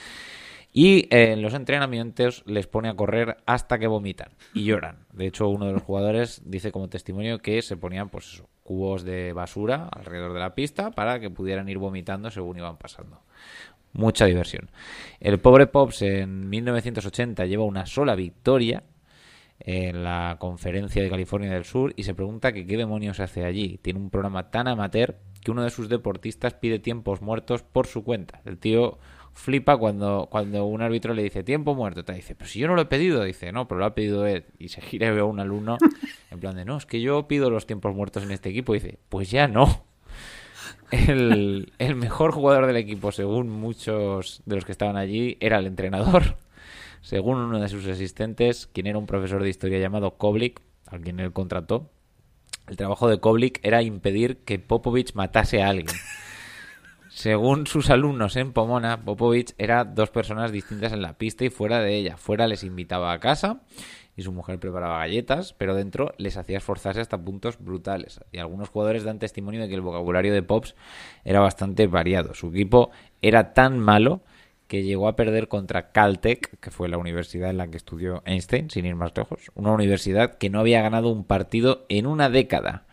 Y 0.72 1.06
eh, 1.14 1.32
en 1.32 1.42
los 1.42 1.54
entrenamientos 1.54 2.42
les 2.46 2.66
pone 2.66 2.88
a 2.88 2.96
correr 2.96 3.36
hasta 3.46 3.78
que 3.78 3.86
vomitan 3.86 4.30
y 4.54 4.64
lloran. 4.64 5.06
De 5.12 5.28
hecho, 5.28 5.48
uno 5.48 5.66
de 5.66 5.72
los 5.72 5.82
jugadores 5.82 6.42
dice 6.44 6.72
como 6.72 6.88
testimonio 6.88 7.38
que 7.38 7.62
se 7.62 7.76
ponían 7.76 8.08
pues 8.08 8.26
eso, 8.34 8.48
cubos 8.70 9.02
de 9.02 9.32
basura 9.32 9.88
alrededor 9.90 10.32
de 10.32 10.38
la 10.38 10.54
pista 10.54 10.92
para 10.92 11.18
que 11.18 11.28
pudieran 11.28 11.68
ir 11.68 11.78
vomitando 11.78 12.30
según 12.30 12.56
iban 12.56 12.76
pasando. 12.76 13.20
Mucha 13.92 14.26
diversión. 14.26 14.70
El 15.18 15.40
pobre 15.40 15.66
Pops 15.66 16.02
en 16.02 16.48
1980 16.48 17.46
lleva 17.46 17.64
una 17.64 17.84
sola 17.86 18.14
victoria 18.14 18.84
en 19.58 20.04
la 20.04 20.36
conferencia 20.38 21.02
de 21.02 21.10
California 21.10 21.50
del 21.50 21.64
Sur 21.64 21.92
y 21.96 22.04
se 22.04 22.14
pregunta 22.14 22.52
que 22.52 22.64
qué 22.64 22.76
demonios 22.76 23.18
hace 23.18 23.44
allí. 23.44 23.80
Tiene 23.82 23.98
un 23.98 24.08
programa 24.08 24.52
tan 24.52 24.68
amateur 24.68 25.18
que 25.42 25.50
uno 25.50 25.64
de 25.64 25.70
sus 25.70 25.88
deportistas 25.88 26.54
pide 26.54 26.78
tiempos 26.78 27.22
muertos 27.22 27.64
por 27.64 27.88
su 27.88 28.04
cuenta. 28.04 28.40
El 28.44 28.58
tío 28.58 29.00
flipa 29.32 29.76
cuando, 29.76 30.28
cuando 30.30 30.64
un 30.66 30.82
árbitro 30.82 31.14
le 31.14 31.22
dice 31.22 31.42
tiempo 31.42 31.74
muerto. 31.74 32.04
Te 32.04 32.12
dice, 32.12 32.34
pero 32.34 32.48
si 32.48 32.58
yo 32.58 32.68
no 32.68 32.74
lo 32.74 32.82
he 32.82 32.86
pedido. 32.86 33.24
Dice, 33.24 33.52
no, 33.52 33.68
pero 33.68 33.80
lo 33.80 33.86
ha 33.86 33.94
pedido 33.94 34.26
él. 34.26 34.44
Y 34.58 34.68
se 34.68 34.80
gira 34.80 35.08
y 35.08 35.10
ve 35.10 35.20
a 35.20 35.24
un 35.24 35.40
alumno 35.40 35.78
en 36.30 36.40
plan 36.40 36.56
de, 36.56 36.64
no, 36.64 36.76
es 36.76 36.86
que 36.86 37.00
yo 37.00 37.26
pido 37.28 37.50
los 37.50 37.66
tiempos 37.66 37.94
muertos 37.94 38.22
en 38.22 38.30
este 38.30 38.50
equipo. 38.50 38.74
Y 38.74 38.80
dice, 38.80 38.98
pues 39.08 39.30
ya 39.30 39.48
no. 39.48 39.84
El, 40.90 41.72
el 41.78 41.94
mejor 41.94 42.32
jugador 42.32 42.66
del 42.66 42.76
equipo, 42.76 43.12
según 43.12 43.48
muchos 43.48 44.42
de 44.44 44.56
los 44.56 44.64
que 44.64 44.72
estaban 44.72 44.96
allí, 44.96 45.36
era 45.40 45.58
el 45.58 45.66
entrenador. 45.66 46.36
Según 47.00 47.38
uno 47.38 47.60
de 47.60 47.68
sus 47.68 47.86
asistentes, 47.86 48.66
quien 48.66 48.86
era 48.86 48.98
un 48.98 49.06
profesor 49.06 49.42
de 49.42 49.48
historia 49.48 49.78
llamado 49.78 50.18
Koblik, 50.18 50.60
a 50.86 50.98
quien 50.98 51.20
él 51.20 51.32
contrató, 51.32 51.90
el 52.70 52.76
trabajo 52.76 53.08
de 53.08 53.18
Koblik 53.18 53.58
era 53.64 53.82
impedir 53.82 54.38
que 54.44 54.58
Popovich 54.58 55.14
matase 55.14 55.62
a 55.62 55.68
alguien. 55.68 55.96
Según 57.20 57.66
sus 57.66 57.90
alumnos 57.90 58.36
en 58.36 58.54
Pomona, 58.54 59.04
Popovich 59.04 59.52
era 59.58 59.84
dos 59.84 60.08
personas 60.08 60.52
distintas 60.52 60.94
en 60.94 61.02
la 61.02 61.18
pista 61.18 61.44
y 61.44 61.50
fuera 61.50 61.82
de 61.82 61.94
ella. 61.94 62.16
Fuera 62.16 62.46
les 62.46 62.64
invitaba 62.64 63.12
a 63.12 63.20
casa 63.20 63.60
y 64.16 64.22
su 64.22 64.32
mujer 64.32 64.58
preparaba 64.58 65.00
galletas, 65.00 65.52
pero 65.52 65.74
dentro 65.74 66.14
les 66.16 66.38
hacía 66.38 66.56
esforzarse 66.56 67.02
hasta 67.02 67.22
puntos 67.22 67.58
brutales. 67.58 68.22
Y 68.32 68.38
algunos 68.38 68.70
jugadores 68.70 69.04
dan 69.04 69.18
testimonio 69.18 69.60
de 69.60 69.68
que 69.68 69.74
el 69.74 69.82
vocabulario 69.82 70.32
de 70.32 70.42
Pops 70.42 70.74
era 71.22 71.40
bastante 71.40 71.86
variado. 71.86 72.32
Su 72.32 72.48
equipo 72.48 72.90
era 73.20 73.52
tan 73.52 73.78
malo 73.78 74.22
que 74.66 74.82
llegó 74.82 75.06
a 75.06 75.14
perder 75.14 75.48
contra 75.48 75.92
Caltech, 75.92 76.58
que 76.58 76.70
fue 76.70 76.88
la 76.88 76.96
universidad 76.96 77.50
en 77.50 77.58
la 77.58 77.68
que 77.68 77.76
estudió 77.76 78.22
Einstein, 78.24 78.70
sin 78.70 78.86
ir 78.86 78.94
más 78.94 79.12
lejos. 79.14 79.50
Una 79.54 79.72
universidad 79.72 80.38
que 80.38 80.48
no 80.48 80.58
había 80.58 80.80
ganado 80.80 81.10
un 81.10 81.24
partido 81.24 81.84
en 81.90 82.06
una 82.06 82.30
década. 82.30 82.86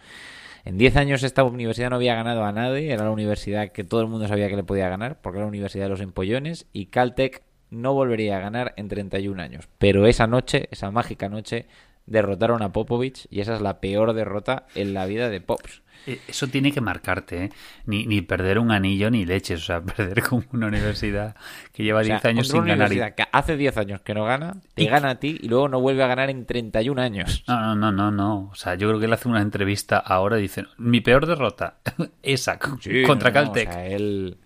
En 0.67 0.77
10 0.77 0.97
años 0.97 1.23
esta 1.23 1.45
universidad 1.45 1.91
no 1.91 1.95
había 1.95 2.15
ganado 2.15 2.43
a 2.43 2.51
nadie, 2.51 2.91
era 2.91 3.05
la 3.05 3.11
universidad 3.11 3.71
que 3.71 3.85
todo 3.85 4.01
el 4.01 4.07
mundo 4.07 4.27
sabía 4.27 4.49
que 4.49 4.57
le 4.57 4.65
podía 4.65 4.89
ganar, 4.89 5.21
porque 5.21 5.37
era 5.37 5.45
la 5.45 5.49
universidad 5.49 5.85
de 5.85 5.89
los 5.91 6.01
empollones, 6.01 6.65
y 6.73 6.87
Caltech 6.87 7.41
no 7.69 7.93
volvería 7.93 8.35
a 8.35 8.41
ganar 8.41 8.73
en 8.75 8.89
31 8.89 9.41
años. 9.41 9.69
Pero 9.77 10.07
esa 10.07 10.27
noche, 10.27 10.67
esa 10.69 10.91
mágica 10.91 11.29
noche, 11.29 11.67
derrotaron 12.07 12.63
a 12.63 12.71
Popovich 12.73 13.27
y 13.29 13.41
esa 13.41 13.55
es 13.55 13.61
la 13.61 13.79
peor 13.79 14.13
derrota 14.13 14.65
en 14.75 14.93
la 14.95 15.05
vida 15.05 15.29
de 15.29 15.39
Pops. 15.41 15.83
Eso 16.29 16.47
tiene 16.47 16.71
que 16.71 16.79
marcarte, 16.79 17.43
¿eh? 17.45 17.49
Ni, 17.85 18.05
ni 18.05 18.21
perder 18.21 18.59
un 18.59 18.71
anillo 18.71 19.11
ni 19.11 19.25
leches, 19.25 19.61
o 19.61 19.65
sea, 19.65 19.81
perder 19.97 20.23
como 20.23 20.43
una 20.53 20.67
universidad 20.67 21.35
que 21.73 21.83
lleva 21.83 21.99
O 21.99 22.03
sea, 22.05 22.15
10 22.15 22.25
años 22.25 22.47
sin 22.47 22.59
una 22.61 22.67
ganar. 22.69 22.87
y- 22.87 22.95
universidad 22.95 23.15
que 23.15 23.23
hace 23.31 23.57
10 23.57 23.77
años 23.77 24.01
que 24.01 24.13
no 24.13 24.23
gana, 24.23 24.53
te 24.73 24.83
Y- 24.83 24.87
gana 24.87 25.09
a 25.09 25.15
ti 25.19 25.37
y 25.41 25.49
luego 25.49 25.67
no 25.67 25.81
vuelve 25.81 26.03
a 26.03 26.07
ganar 26.07 26.29
en 26.29 26.45
31 26.45 27.01
años. 27.01 27.43
No, 27.47 27.59
no, 27.59 27.75
no, 27.75 27.91
no, 27.91 28.11
no. 28.11 28.49
O 28.51 28.55
sea, 28.55 28.75
yo 28.75 28.87
creo 28.87 28.99
que 28.99 29.05
él 29.07 29.13
hace 29.13 29.27
una 29.27 29.41
entrevista 29.41 29.97
ahora 29.97 30.39
y 30.39 30.43
dice, 30.43 30.63
mi 30.77 31.01
peor 31.01 31.25
derrota, 31.25 31.79
esa, 32.23 32.57
Sí, 32.79 33.03
contra 33.03 33.31
no, 33.31 33.41
no, 33.41 33.45
Caltech. 33.51 33.69
o 33.69 33.73
sea, 33.73 33.87
él, 33.87 34.37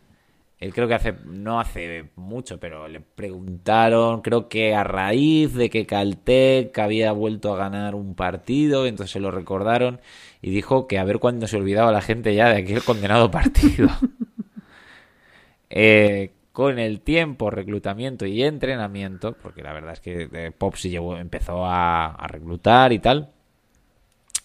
él 0.62 0.76
creo 0.76 0.88
que 0.88 0.94
hace, 0.94 1.16
no 1.26 1.60
hace 1.60 2.12
mucho, 2.16 2.60
pero 2.60 2.88
le 2.88 3.02
preguntaron, 3.02 4.22
creo 4.22 4.48
que 4.48 4.76
a 4.76 4.84
raíz 4.84 5.56
de 5.56 5.72
que 5.72 5.88
Caltech 5.88 6.78
había 6.78 7.12
vuelto 7.14 7.52
a 7.52 7.58
ganar 7.58 7.96
un 7.96 8.14
partido, 8.14 8.86
entonces 8.86 9.12
se 9.12 9.20
lo 9.20 9.32
recordaron 9.32 10.02
y 10.40 10.52
dijo 10.52 10.86
que 10.86 11.00
a 11.00 11.04
ver 11.04 11.18
cuándo 11.18 11.48
se 11.48 11.58
olvidaba 11.58 11.92
la 11.92 12.02
gente 12.02 12.36
ya 12.36 12.50
de 12.50 12.58
aquel 12.58 12.84
condenado 12.84 13.30
partido. 13.32 13.90
Eh, 15.74 16.34
con 16.52 16.80
el 16.80 17.00
tiempo, 17.00 17.50
reclutamiento 17.50 18.26
y 18.26 18.44
entrenamiento, 18.44 19.38
porque 19.42 19.64
la 19.64 19.72
verdad 19.72 19.94
es 19.94 20.02
que 20.02 20.28
eh, 20.34 20.52
Pop 20.52 20.76
sí 20.76 20.90
llevó, 20.90 21.16
empezó 21.16 21.66
a, 21.66 22.08
a 22.08 22.28
reclutar 22.28 22.92
y 22.92 23.00
tal, 23.00 23.32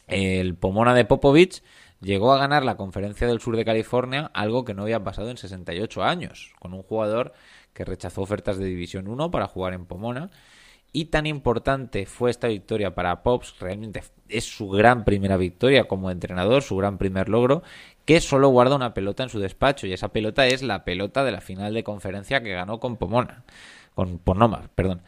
el 0.06 0.54
Pomona 0.54 0.94
de 0.94 1.04
Popovich 1.04 1.64
llegó 2.00 2.32
a 2.32 2.38
ganar 2.38 2.64
la 2.64 2.76
conferencia 2.76 3.26
del 3.26 3.40
sur 3.40 3.56
de 3.56 3.64
California, 3.64 4.30
algo 4.34 4.64
que 4.64 4.74
no 4.74 4.82
había 4.82 5.02
pasado 5.04 5.30
en 5.30 5.36
68 5.36 6.02
años, 6.04 6.52
con 6.58 6.74
un 6.74 6.82
jugador 6.82 7.32
que 7.72 7.84
rechazó 7.84 8.22
ofertas 8.22 8.58
de 8.58 8.66
División 8.66 9.08
1 9.08 9.30
para 9.30 9.46
jugar 9.46 9.74
en 9.74 9.86
Pomona. 9.86 10.30
Y 10.92 11.06
tan 11.06 11.26
importante 11.26 12.06
fue 12.06 12.30
esta 12.30 12.48
victoria 12.48 12.94
para 12.94 13.22
Pops, 13.22 13.58
realmente 13.60 14.02
es 14.28 14.44
su 14.44 14.68
gran 14.70 15.04
primera 15.04 15.36
victoria 15.36 15.84
como 15.88 16.10
entrenador, 16.10 16.62
su 16.62 16.76
gran 16.76 16.96
primer 16.96 17.28
logro, 17.28 17.62
que 18.06 18.20
solo 18.20 18.48
guarda 18.48 18.76
una 18.76 18.94
pelota 18.94 19.22
en 19.22 19.28
su 19.28 19.38
despacho, 19.38 19.86
y 19.86 19.92
esa 19.92 20.08
pelota 20.08 20.46
es 20.46 20.62
la 20.62 20.84
pelota 20.84 21.22
de 21.22 21.32
la 21.32 21.40
final 21.42 21.74
de 21.74 21.84
conferencia 21.84 22.42
que 22.42 22.52
ganó 22.52 22.80
con 22.80 22.96
Pomona, 22.96 23.44
con 23.94 24.18
Ponoma, 24.18 24.70
perdón. 24.74 25.02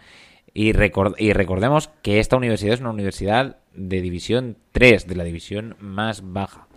Y, 0.53 0.73
record- 0.73 1.15
y 1.17 1.33
recordemos 1.33 1.89
que 2.03 2.19
esta 2.21 2.37
universidad 2.37 2.75
es 2.75 2.81
una 2.81 2.91
universidad 2.91 3.57
de 3.73 4.01
división 4.03 4.59
3, 4.73 5.07
de 5.07 5.15
la 5.15 5.25
división 5.25 5.77
más 5.79 6.33
baja. 6.33 6.68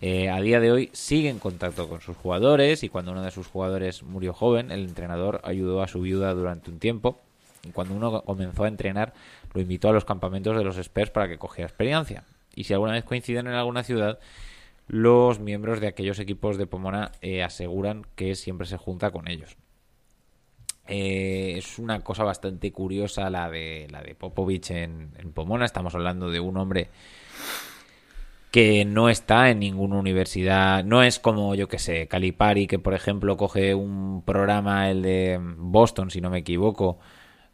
Eh, 0.00 0.30
a 0.30 0.40
día 0.40 0.60
de 0.60 0.70
hoy 0.70 0.90
sigue 0.92 1.28
en 1.28 1.38
contacto 1.38 1.88
con 1.88 2.00
sus 2.00 2.16
jugadores 2.16 2.84
y 2.84 2.88
cuando 2.88 3.12
uno 3.12 3.22
de 3.22 3.30
sus 3.30 3.48
jugadores 3.48 4.02
murió 4.02 4.32
joven, 4.32 4.70
el 4.70 4.84
entrenador 4.84 5.40
ayudó 5.44 5.82
a 5.82 5.88
su 5.88 6.00
viuda 6.00 6.32
durante 6.34 6.70
un 6.70 6.78
tiempo. 6.78 7.20
Y 7.64 7.70
cuando 7.70 7.94
uno 7.94 8.22
comenzó 8.22 8.64
a 8.64 8.68
entrenar, 8.68 9.12
lo 9.52 9.60
invitó 9.60 9.88
a 9.88 9.92
los 9.92 10.04
campamentos 10.04 10.56
de 10.56 10.64
los 10.64 10.76
Spurs 10.78 11.10
para 11.10 11.28
que 11.28 11.38
cogiera 11.38 11.66
experiencia. 11.66 12.24
Y 12.54 12.64
si 12.64 12.72
alguna 12.72 12.92
vez 12.92 13.04
coinciden 13.04 13.48
en 13.48 13.54
alguna 13.54 13.82
ciudad, 13.82 14.18
los 14.86 15.38
miembros 15.38 15.80
de 15.80 15.88
aquellos 15.88 16.18
equipos 16.18 16.56
de 16.56 16.66
Pomona 16.66 17.12
eh, 17.20 17.42
aseguran 17.42 18.06
que 18.14 18.34
siempre 18.34 18.66
se 18.66 18.78
junta 18.78 19.10
con 19.10 19.28
ellos. 19.28 19.56
Eh, 20.86 21.54
es 21.58 21.78
una 21.78 22.00
cosa 22.00 22.24
bastante 22.24 22.72
curiosa 22.72 23.28
la 23.28 23.50
de 23.50 23.86
la 23.90 24.00
de 24.00 24.14
Popovich 24.14 24.70
en, 24.70 25.10
Pomona. 25.34 25.66
Estamos 25.66 25.94
hablando 25.94 26.30
de 26.30 26.40
un 26.40 26.56
hombre 26.56 26.88
que 28.50 28.84
no 28.84 29.08
está 29.08 29.50
en 29.50 29.60
ninguna 29.60 29.96
universidad. 29.96 30.84
No 30.84 31.02
es 31.02 31.18
como, 31.18 31.54
yo 31.54 31.68
que 31.68 31.78
sé, 31.78 32.06
Calipari, 32.08 32.66
que 32.66 32.78
por 32.78 32.94
ejemplo 32.94 33.36
coge 33.36 33.74
un 33.74 34.22
programa, 34.24 34.90
el 34.90 35.02
de 35.02 35.38
Boston, 35.40 36.10
si 36.10 36.20
no 36.20 36.30
me 36.30 36.38
equivoco, 36.38 36.98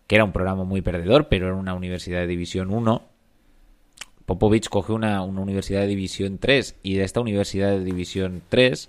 que 0.07 0.17
era 0.17 0.25
un 0.25 0.33
programa 0.33 0.65
muy 0.65 0.83
perdedor, 0.83 1.29
pero 1.29 1.47
era 1.47 1.57
una 1.57 1.75
universidad 1.75 2.21
de 2.21 2.27
División 2.27 2.71
1. 2.71 3.03
Popovich 4.27 4.69
coge 4.69 4.93
una, 4.93 5.23
una 5.23 5.41
universidad 5.41 5.81
de 5.81 5.89
División 5.89 6.39
3 6.39 6.77
y 6.83 6.95
de 6.95 7.05
esta 7.05 7.21
universidad 7.21 7.71
de 7.71 7.85
División 7.85 8.43
3 8.49 8.89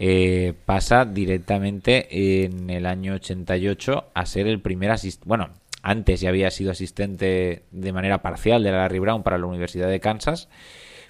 eh, 0.00 0.54
pasa 0.66 1.04
directamente 1.04 2.44
en 2.44 2.68
el 2.70 2.86
año 2.86 3.14
88 3.14 4.10
a 4.12 4.26
ser 4.26 4.46
el 4.46 4.60
primer 4.60 4.90
asistente. 4.90 5.28
Bueno, 5.28 5.50
antes 5.82 6.20
ya 6.20 6.28
había 6.28 6.50
sido 6.50 6.70
asistente 6.70 7.64
de 7.70 7.92
manera 7.92 8.20
parcial 8.22 8.62
de 8.62 8.72
Larry 8.72 8.98
Brown 8.98 9.22
para 9.22 9.38
la 9.38 9.46
Universidad 9.46 9.88
de 9.88 10.00
Kansas, 10.00 10.48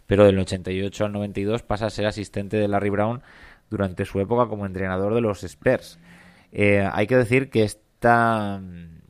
pero 0.09 0.25
del 0.25 0.39
88 0.41 1.05
al 1.05 1.13
92 1.13 1.63
pasa 1.63 1.87
a 1.87 1.91
ser 1.91 2.07
asistente 2.07 2.57
de 2.57 2.67
Larry 2.67 2.91
Brown 2.91 3.23
durante 3.71 4.07
su 4.07 4.19
época 4.19 4.49
como 4.49 4.67
entrenador 4.67 5.15
de 5.15 5.21
los 5.21 5.45
Spurs. 5.45 6.01
Eh, 6.51 6.89
hay 6.91 7.07
que 7.07 7.17
decir 7.17 7.51
que 7.51 7.63
esta 7.63 8.61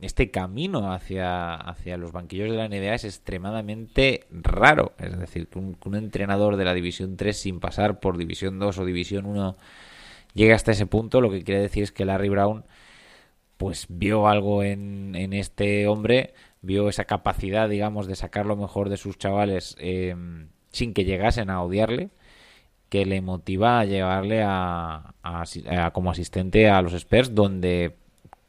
este 0.00 0.30
camino 0.30 0.92
hacia, 0.92 1.54
hacia 1.54 1.96
los 1.96 2.12
banquillos 2.12 2.50
de 2.50 2.56
la 2.56 2.68
NBA 2.68 2.94
es 2.94 3.04
extremadamente 3.04 4.26
raro. 4.30 4.92
Es 4.98 5.18
decir, 5.18 5.48
que 5.48 5.58
un, 5.58 5.94
entrenador 5.94 6.56
de 6.56 6.64
la 6.64 6.74
División 6.74 7.16
3 7.16 7.36
sin 7.36 7.60
pasar 7.60 8.00
por 8.00 8.16
División 8.16 8.58
2 8.58 8.78
o 8.78 8.84
División 8.84 9.26
1 9.26 9.56
llegue 10.34 10.52
hasta 10.52 10.72
ese 10.72 10.86
punto, 10.86 11.20
lo 11.20 11.30
que 11.30 11.42
quiere 11.42 11.60
decir 11.60 11.84
es 11.84 11.92
que 11.92 12.04
Larry 12.04 12.28
Brown 12.28 12.64
pues 13.56 13.86
vio 13.88 14.28
algo 14.28 14.62
en, 14.62 15.16
en 15.16 15.32
este 15.32 15.88
hombre, 15.88 16.34
vio 16.60 16.88
esa 16.88 17.04
capacidad, 17.04 17.68
digamos, 17.68 18.06
de 18.06 18.14
sacar 18.14 18.46
lo 18.46 18.56
mejor 18.56 18.88
de 18.88 18.96
sus 18.96 19.18
chavales 19.18 19.74
em, 19.80 20.48
sin 20.78 20.94
que 20.94 21.04
llegasen 21.04 21.50
a 21.50 21.62
odiarle, 21.62 22.10
que 22.88 23.04
le 23.04 23.20
motiva 23.20 23.80
a 23.80 23.84
llevarle 23.84 24.42
a, 24.44 25.14
como 25.92 26.10
asistente 26.10 26.68
a 26.70 26.80
los 26.82 26.94
Spurs, 26.94 27.34
donde 27.34 27.96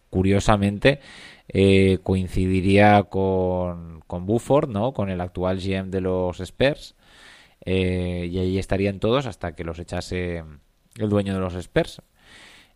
curiosamente 0.10 1.00
eh, 1.48 2.00
coincidiría 2.04 3.04
con, 3.04 4.02
con 4.08 4.26
Buford, 4.26 4.70
¿no? 4.70 4.94
Con 4.94 5.10
el 5.10 5.22
actual 5.22 5.60
GM 5.60 5.89
de 5.92 6.02
los 6.02 6.39
Spurs. 6.39 6.96
Eh, 7.65 8.30
y 8.32 8.39
ahí 8.39 8.58
estarían 8.58 9.00
todos 9.00 9.26
hasta 9.26 9.54
que 9.54 9.63
los 9.63 9.80
echase 9.80 10.44
el 10.98 11.10
dueño 11.10 11.34
de 11.34 11.39
los 11.39 11.56
Spurs. 11.56 12.02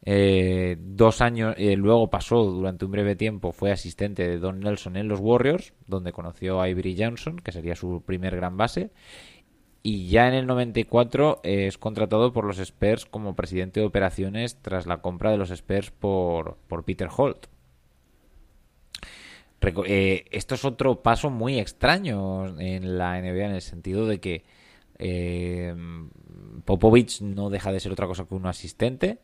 Eh, 0.05 0.75
dos 0.79 1.21
años 1.21 1.55
luego 1.57 2.09
pasó 2.09 2.43
durante 2.43 2.83
un 2.83 2.91
breve 2.91 3.15
tiempo 3.15 3.53
fue 3.53 3.71
asistente 3.71 4.27
de 4.27 4.37
Don 4.37 4.59
Nelson 4.59 4.97
en 4.97 5.07
los 5.07 5.21
Warriors 5.21 5.73
donde 5.87 6.11
conoció 6.11 6.59
a 6.59 6.67
Ivory 6.67 6.97
Johnson 6.99 7.37
que 7.37 7.53
sería 7.53 7.73
su 7.77 8.03
primer 8.05 8.35
gran 8.35 8.57
base 8.57 8.91
y 9.83 10.07
ya 10.07 10.29
en 10.29 10.33
el 10.33 10.47
94 10.47 11.41
es 11.43 11.77
contratado 11.77 12.31
por 12.31 12.45
los 12.45 12.57
Spurs 12.57 13.05
como 13.05 13.35
presidente 13.35 13.81
de 13.81 13.85
operaciones 13.85 14.57
tras 14.61 14.87
la 14.87 15.01
compra 15.01 15.29
de 15.31 15.37
los 15.37 15.51
Spurs 15.51 15.91
por, 15.91 16.57
por 16.67 16.85
Peter 16.85 17.09
Holt. 17.15 17.47
Eh, 19.85 20.25
esto 20.31 20.55
es 20.55 20.65
otro 20.65 21.01
paso 21.01 21.29
muy 21.29 21.59
extraño 21.59 22.59
en 22.59 22.97
la 22.97 23.21
NBA 23.21 23.45
en 23.45 23.55
el 23.55 23.61
sentido 23.61 24.07
de 24.07 24.19
que 24.19 24.43
eh, 24.99 25.73
Popovich 26.65 27.21
no 27.21 27.49
deja 27.49 27.71
de 27.71 27.79
ser 27.79 27.91
otra 27.91 28.07
cosa 28.07 28.25
que 28.25 28.35
un 28.35 28.45
asistente, 28.45 29.19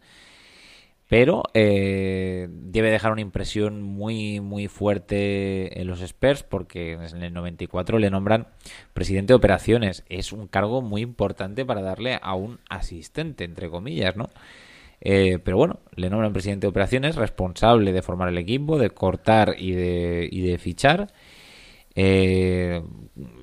pero 1.09 1.41
eh, 1.55 2.47
debe 2.51 2.91
dejar 2.91 3.11
una 3.11 3.21
impresión 3.21 3.81
muy 3.81 4.41
muy 4.41 4.67
fuerte 4.67 5.81
en 5.81 5.87
los 5.87 6.01
Spurs 6.01 6.43
porque 6.43 6.93
en 6.93 7.23
el 7.23 7.33
94 7.33 7.97
le 7.97 8.11
nombran 8.11 8.47
presidente 8.93 9.33
de 9.33 9.37
operaciones. 9.37 10.03
Es 10.07 10.31
un 10.31 10.47
cargo 10.47 10.83
muy 10.83 11.01
importante 11.01 11.65
para 11.65 11.81
darle 11.81 12.19
a 12.21 12.35
un 12.35 12.59
asistente, 12.69 13.43
entre 13.43 13.71
comillas, 13.71 14.15
¿no? 14.15 14.29
Eh, 15.01 15.39
pero 15.43 15.57
bueno, 15.57 15.79
le 15.95 16.11
nombran 16.11 16.31
presidente 16.31 16.67
de 16.67 16.69
operaciones, 16.69 17.15
responsable 17.15 17.91
de 17.91 18.03
formar 18.03 18.29
el 18.29 18.37
equipo, 18.37 18.77
de 18.77 18.91
cortar 18.91 19.55
y 19.57 19.71
de, 19.71 20.29
y 20.31 20.41
de 20.41 20.59
fichar. 20.59 21.07
Eh, 21.95 22.81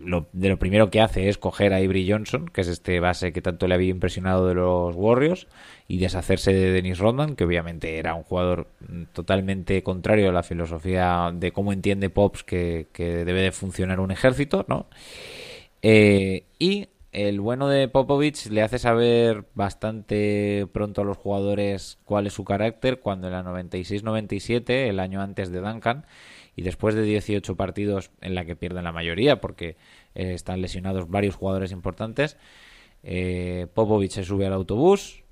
lo, 0.02 0.28
de 0.32 0.48
lo 0.48 0.58
primero 0.58 0.90
que 0.90 1.00
hace 1.00 1.28
es 1.28 1.36
coger 1.36 1.72
a 1.72 1.76
Avery 1.76 2.10
Johnson, 2.10 2.48
que 2.48 2.60
es 2.62 2.68
este 2.68 3.00
base 3.00 3.32
que 3.32 3.42
tanto 3.42 3.66
le 3.66 3.74
había 3.74 3.90
impresionado 3.90 4.46
de 4.46 4.54
los 4.54 4.94
Warriors, 4.96 5.46
y 5.88 5.98
deshacerse 5.98 6.52
de 6.52 6.72
Dennis 6.72 6.98
Rodman, 6.98 7.36
que 7.36 7.44
obviamente 7.44 7.98
era 7.98 8.14
un 8.14 8.22
jugador 8.22 8.68
totalmente 9.12 9.82
contrario 9.82 10.30
a 10.30 10.32
la 10.32 10.42
filosofía 10.42 11.30
de 11.34 11.52
cómo 11.52 11.72
entiende 11.72 12.10
Pops 12.10 12.44
que, 12.44 12.88
que 12.92 13.24
debe 13.24 13.42
de 13.42 13.52
funcionar 13.52 14.00
un 14.00 14.10
ejército, 14.10 14.64
¿no? 14.68 14.86
Eh, 15.82 16.44
y 16.58 16.88
el 17.12 17.40
bueno 17.40 17.68
de 17.68 17.88
Popovich 17.88 18.46
le 18.50 18.62
hace 18.62 18.78
saber 18.78 19.44
bastante 19.54 20.66
pronto 20.72 21.00
a 21.00 21.04
los 21.04 21.16
jugadores 21.16 21.98
cuál 22.04 22.26
es 22.26 22.34
su 22.34 22.44
carácter 22.44 23.00
cuando 23.00 23.28
en 23.28 23.32
la 23.32 23.42
96-97, 23.42 24.88
el 24.88 25.00
año 25.00 25.22
antes 25.22 25.50
de 25.50 25.60
Duncan, 25.60 26.04
y 26.56 26.62
después 26.62 26.94
de 26.94 27.02
18 27.02 27.56
partidos 27.56 28.10
en 28.20 28.34
la 28.34 28.44
que 28.44 28.56
pierden 28.56 28.84
la 28.84 28.92
mayoría 28.92 29.40
porque 29.40 29.76
eh, 30.14 30.32
están 30.34 30.60
lesionados 30.60 31.08
varios 31.08 31.36
jugadores 31.36 31.70
importantes, 31.70 32.36
eh, 33.02 33.68
se 34.08 34.24
sube 34.24 34.46
al 34.46 34.54
autobús 34.54 35.22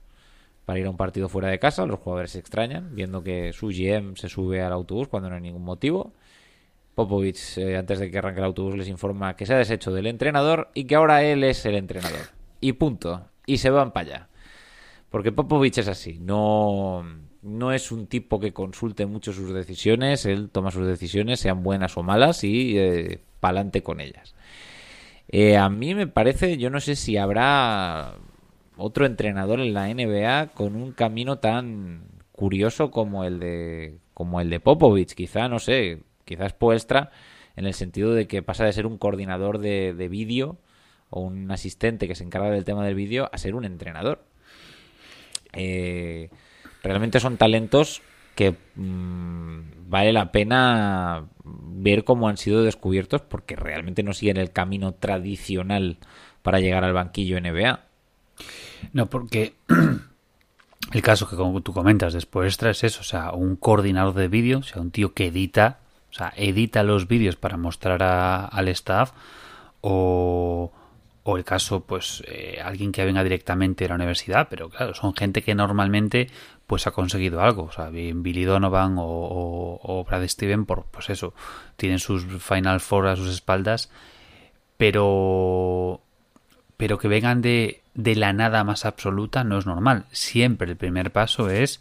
para 0.67 0.79
ir 0.79 0.87
a 0.87 0.91
un 0.91 0.97
partido 0.97 1.29
fuera 1.29 1.49
de 1.49 1.59
casa, 1.59 1.87
los 1.87 1.99
jugadores 1.99 2.31
se 2.31 2.39
extrañan 2.39 2.95
viendo 2.95 3.23
que 3.23 3.53
su 3.53 3.69
GM 3.69 4.17
se 4.17 4.29
sube 4.29 4.63
al 4.63 4.73
autobús 4.73 5.09
cuando 5.09 5.29
no 5.29 5.35
hay 5.35 5.43
ningún 5.43 5.65
motivo 5.65 6.13
Popovich, 6.95 7.59
eh, 7.59 7.77
antes 7.77 7.99
de 7.99 8.11
que 8.11 8.19
arranque 8.19 8.41
el 8.41 8.47
autobús, 8.47 8.77
les 8.77 8.89
informa 8.89 9.35
que 9.35 9.47
se 9.47 9.55
ha 9.55 9.59
deshecho 9.59 9.93
del 9.93 10.07
entrenador 10.07 10.71
y 10.75 10.85
que 10.85 10.95
ahora 10.95 11.23
él 11.25 11.43
es 11.43 11.67
el 11.67 11.75
entrenador. 11.75 12.29
Y 12.61 12.75
punto. 12.75 13.29
Y 13.47 13.59
se 13.59 13.71
van 13.71 13.93
para 13.93 14.07
allá. 14.07 14.29
Porque 15.11 15.33
Popovich 15.33 15.79
es 15.79 15.89
así. 15.89 16.19
No, 16.21 17.05
no 17.45 17.73
es 17.73 17.93
un 17.93 18.07
tipo 18.07 18.41
que 18.41 18.53
consulte 18.53 19.07
mucho 19.07 19.33
sus 19.33 19.53
decisiones. 19.53 20.27
Él 20.27 20.51
toma 20.51 20.71
sus 20.71 20.87
decisiones, 20.87 21.41
sean 21.41 21.63
buenas 21.63 21.97
o 21.97 22.03
malas, 22.03 22.43
y 22.45 22.79
eh, 22.79 23.21
pa'lante 23.41 23.83
con 23.83 24.01
ellas. 24.01 24.35
Eh, 25.29 25.57
a 25.57 25.69
mí 25.69 25.95
me 25.95 26.07
parece, 26.07 26.57
yo 26.59 26.71
no 26.71 26.81
sé 26.81 26.97
si 26.97 27.17
habrá 27.17 28.15
otro 28.77 29.07
entrenador 29.07 29.61
en 29.61 29.75
la 29.75 29.89
NBA 29.93 30.49
con 30.49 30.77
un 30.77 30.93
camino 30.93 31.39
tan 31.39 32.05
curioso 32.33 32.91
como 32.91 33.25
el 33.25 33.39
de 33.41 33.99
como 34.15 34.41
el 34.41 34.51
de 34.51 34.61
Popovich, 34.61 35.15
quizá, 35.15 35.49
no 35.49 35.59
sé, 35.59 36.01
quizás 36.25 36.53
Poestra, 36.53 37.11
en 37.57 37.67
el 37.67 37.75
sentido 37.75 38.15
de 38.15 38.27
que 38.29 38.43
pasa 38.43 38.65
de 38.65 38.73
ser 38.73 38.87
un 38.87 38.99
coordinador 38.99 39.59
de, 39.59 40.09
vídeo 40.09 40.59
o 41.11 41.21
un 41.21 41.51
asistente 41.51 42.09
que 42.09 42.15
se 42.15 42.25
encarga 42.25 42.51
del 42.51 42.65
tema 42.65 42.85
del 42.85 42.95
vídeo 42.95 43.29
a 43.33 43.39
ser 43.39 43.55
un 43.55 43.65
entrenador. 43.65 44.25
Eh, 45.53 46.31
realmente 46.85 47.19
son 47.19 47.37
talentos 47.37 48.03
que 48.37 48.55
mm, 48.77 49.89
vale 49.89 50.13
la 50.13 50.31
pena 50.31 51.25
ver 51.45 52.05
cómo 52.05 52.29
han 52.29 52.37
sido 52.37 52.63
descubiertos 52.63 53.23
porque 53.23 53.57
realmente 53.57 54.03
no 54.03 54.13
siguen 54.13 54.37
el 54.37 54.53
camino 54.53 54.93
tradicional 54.93 55.99
para 56.43 56.61
llegar 56.61 56.85
al 56.85 56.93
banquillo 56.93 57.41
NBA. 57.41 57.81
No, 58.93 59.07
porque 59.07 59.55
el 60.93 61.03
caso 61.03 61.29
que 61.29 61.37
como 61.37 61.61
tú 61.63 61.73
comentas 61.73 62.13
después 62.13 62.57
es 62.63 62.85
eso, 62.85 63.01
o 63.01 63.05
sea, 63.05 63.33
un 63.33 63.57
coordinador 63.57 64.15
de 64.15 64.29
vídeo, 64.29 64.59
o 64.59 64.63
sea, 64.63 64.81
un 64.81 64.93
tío 64.93 65.15
que 65.15 65.27
edita 65.27 65.79
o 66.15 66.17
sea, 66.17 66.33
edita 66.37 66.85
los 66.85 67.09
vídeos 67.09 67.35
para 67.35 67.57
mostrar 67.57 68.01
al 68.01 68.69
staff 68.69 69.11
o, 69.81 70.73
o, 71.25 71.37
el 71.37 71.43
caso, 71.43 71.81
pues, 71.81 72.23
eh, 72.29 72.61
alguien 72.65 72.93
que 72.93 73.05
venga 73.05 73.25
directamente 73.25 73.83
de 73.83 73.89
la 73.89 73.97
universidad, 73.97 74.47
pero 74.49 74.71
claro, 74.71 74.95
son 74.95 75.13
gente 75.17 75.43
que 75.43 75.57
normalmente 75.57 76.31
pues 76.67 76.87
ha 76.87 76.93
conseguido 76.93 77.41
algo. 77.41 77.65
O 77.65 77.73
sea, 77.73 77.91
bien 77.91 78.23
Billy 78.23 78.45
Donovan 78.45 78.97
o, 78.99 79.81
o, 79.83 80.05
Brad 80.05 80.27
Steven, 80.27 80.65
por, 80.65 80.85
pues 80.87 81.11
eso, 81.11 81.35
tienen 81.77 81.99
sus 81.99 82.25
Final 82.43 82.81
Four 82.81 83.09
a 83.09 83.17
sus 83.17 83.29
espaldas, 83.29 83.91
pero 84.77 86.01
pero 86.77 86.99
que 86.99 87.09
vengan 87.09 87.41
de, 87.41 87.83
de 87.95 88.17
la 88.17 88.33
nada 88.33 88.65
más 88.65 88.85
absoluta 88.85 89.45
no 89.45 89.59
es 89.59 89.67
normal. 89.67 90.07
Siempre 90.11 90.71
el 90.73 90.77
primer 90.77 91.13
paso 91.13 91.49
es 91.49 91.81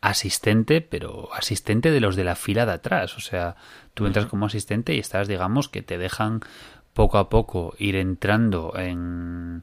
asistente, 0.00 0.80
pero 0.80 1.30
asistente 1.34 1.90
de 1.90 2.00
los 2.00 2.14
de 2.14 2.24
la 2.24 2.36
fila 2.36 2.66
de 2.66 2.72
atrás. 2.72 3.16
O 3.16 3.20
sea, 3.20 3.56
tú 3.94 4.06
entras 4.06 4.26
como 4.26 4.46
asistente 4.46 4.94
y 4.94 4.98
estás, 4.98 5.28
digamos, 5.28 5.68
que 5.68 5.82
te 5.82 5.98
dejan 5.98 6.40
poco 6.92 7.18
a 7.18 7.28
poco 7.28 7.74
ir 7.78 7.96
entrando 7.96 8.74
en, 8.76 9.62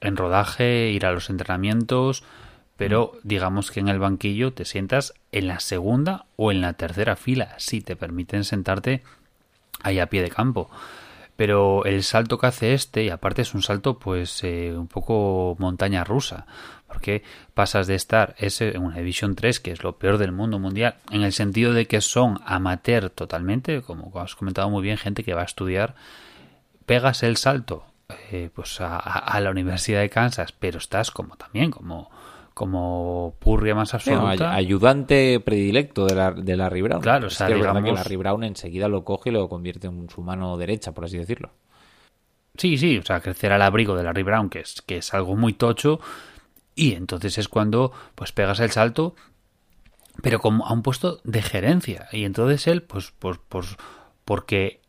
en 0.00 0.16
rodaje, 0.16 0.90
ir 0.90 1.06
a 1.06 1.12
los 1.12 1.30
entrenamientos, 1.30 2.24
pero 2.76 3.12
digamos 3.22 3.70
que 3.70 3.80
en 3.80 3.88
el 3.88 3.98
banquillo 3.98 4.52
te 4.52 4.64
sientas 4.64 5.14
en 5.32 5.48
la 5.48 5.60
segunda 5.60 6.26
o 6.36 6.50
en 6.50 6.60
la 6.60 6.72
tercera 6.72 7.16
fila, 7.16 7.54
si 7.58 7.80
te 7.80 7.96
permiten 7.96 8.44
sentarte 8.44 9.02
ahí 9.82 9.98
a 9.98 10.06
pie 10.06 10.22
de 10.22 10.30
campo. 10.30 10.70
Pero 11.36 11.84
el 11.84 12.04
salto 12.04 12.38
que 12.38 12.46
hace 12.46 12.74
este, 12.74 13.04
y 13.04 13.10
aparte 13.10 13.42
es 13.42 13.54
un 13.54 13.62
salto 13.62 13.98
pues 13.98 14.42
eh, 14.44 14.72
un 14.76 14.86
poco 14.86 15.56
montaña 15.58 16.04
rusa, 16.04 16.46
porque 16.86 17.24
pasas 17.54 17.88
de 17.88 17.96
estar 17.96 18.36
ese, 18.38 18.76
en 18.76 18.82
una 18.82 18.98
División 18.98 19.34
3, 19.34 19.58
que 19.58 19.72
es 19.72 19.82
lo 19.82 19.96
peor 19.96 20.18
del 20.18 20.30
mundo 20.30 20.60
mundial, 20.60 20.96
en 21.10 21.22
el 21.22 21.32
sentido 21.32 21.72
de 21.72 21.86
que 21.86 22.00
son 22.00 22.40
amateur 22.46 23.10
totalmente, 23.10 23.82
como 23.82 24.12
has 24.20 24.36
comentado 24.36 24.70
muy 24.70 24.82
bien, 24.82 24.96
gente 24.96 25.24
que 25.24 25.34
va 25.34 25.42
a 25.42 25.46
estudiar, 25.46 25.96
pegas 26.86 27.24
el 27.24 27.36
salto 27.36 27.84
eh, 28.30 28.50
pues 28.54 28.80
a, 28.80 28.98
a, 28.98 29.40
la 29.40 29.50
Universidad 29.50 30.00
de 30.00 30.10
Kansas, 30.10 30.52
pero 30.52 30.78
estás 30.78 31.10
como 31.10 31.36
también 31.36 31.72
como 31.72 32.10
como 32.54 33.34
purria 33.40 33.74
más 33.74 33.94
absoluta. 33.94 34.54
ayudante 34.54 35.40
predilecto 35.40 36.06
de 36.06 36.14
la, 36.14 36.30
de 36.30 36.56
Larry 36.56 36.82
Brown. 36.82 37.02
Claro, 37.02 37.26
o 37.26 37.30
sea, 37.30 37.48
que 37.48 37.54
es 37.54 37.58
digamos... 37.58 37.82
verdad 37.82 37.88
que 37.88 37.96
Larry 37.96 38.16
Brown 38.16 38.44
enseguida 38.44 38.88
lo 38.88 39.04
coge 39.04 39.30
y 39.30 39.32
lo 39.32 39.48
convierte 39.48 39.88
en 39.88 40.08
su 40.08 40.22
mano 40.22 40.56
derecha, 40.56 40.92
por 40.92 41.04
así 41.04 41.18
decirlo. 41.18 41.50
Sí, 42.56 42.78
sí, 42.78 42.98
o 42.98 43.02
sea, 43.02 43.20
crecer 43.20 43.52
al 43.52 43.62
abrigo 43.62 43.96
de 43.96 44.04
Larry 44.04 44.22
Brown, 44.22 44.48
que 44.48 44.60
es, 44.60 44.80
que 44.82 44.98
es 44.98 45.12
algo 45.12 45.34
muy 45.34 45.52
tocho, 45.52 45.98
y 46.76 46.94
entonces 46.94 47.36
es 47.38 47.48
cuando 47.48 47.92
pues 48.14 48.30
pegas 48.30 48.60
el 48.60 48.70
salto, 48.70 49.16
pero 50.22 50.38
como 50.38 50.64
a 50.64 50.72
un 50.72 50.82
puesto 50.82 51.20
de 51.24 51.42
gerencia. 51.42 52.06
Y 52.12 52.24
entonces 52.24 52.68
él, 52.68 52.82
pues, 52.84 53.12
pues, 53.18 53.38
pues 53.48 53.76
porque 54.24 54.80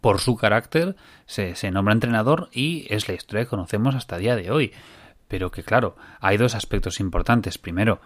por 0.00 0.20
su 0.20 0.36
carácter 0.36 0.94
se, 1.26 1.56
se 1.56 1.72
nombra 1.72 1.94
entrenador 1.94 2.48
y 2.52 2.86
es 2.90 3.08
la 3.08 3.14
historia 3.14 3.44
que 3.44 3.50
conocemos 3.50 3.96
hasta 3.96 4.16
el 4.16 4.22
día 4.22 4.36
de 4.36 4.52
hoy. 4.52 4.72
Pero 5.28 5.50
que 5.50 5.62
claro, 5.62 5.96
hay 6.20 6.36
dos 6.36 6.54
aspectos 6.54 7.00
importantes. 7.00 7.58
Primero, 7.58 8.00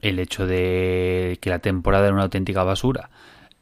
el 0.00 0.18
hecho 0.18 0.46
de 0.46 1.38
que 1.40 1.50
la 1.50 1.60
temporada 1.60 2.06
era 2.06 2.14
una 2.14 2.24
auténtica 2.24 2.62
basura 2.64 3.10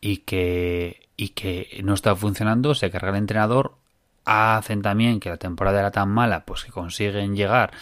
y 0.00 0.18
que, 0.18 1.08
y 1.16 1.30
que 1.30 1.80
no 1.84 1.94
está 1.94 2.14
funcionando, 2.16 2.74
se 2.74 2.90
carga 2.90 3.10
el 3.10 3.16
entrenador. 3.16 3.76
Hacen 4.24 4.82
también 4.82 5.18
que 5.20 5.30
la 5.30 5.38
temporada 5.38 5.80
era 5.80 5.90
tan 5.90 6.10
mala, 6.10 6.44
pues 6.44 6.64
que 6.64 6.70
consiguen 6.70 7.36
llegar 7.36 7.72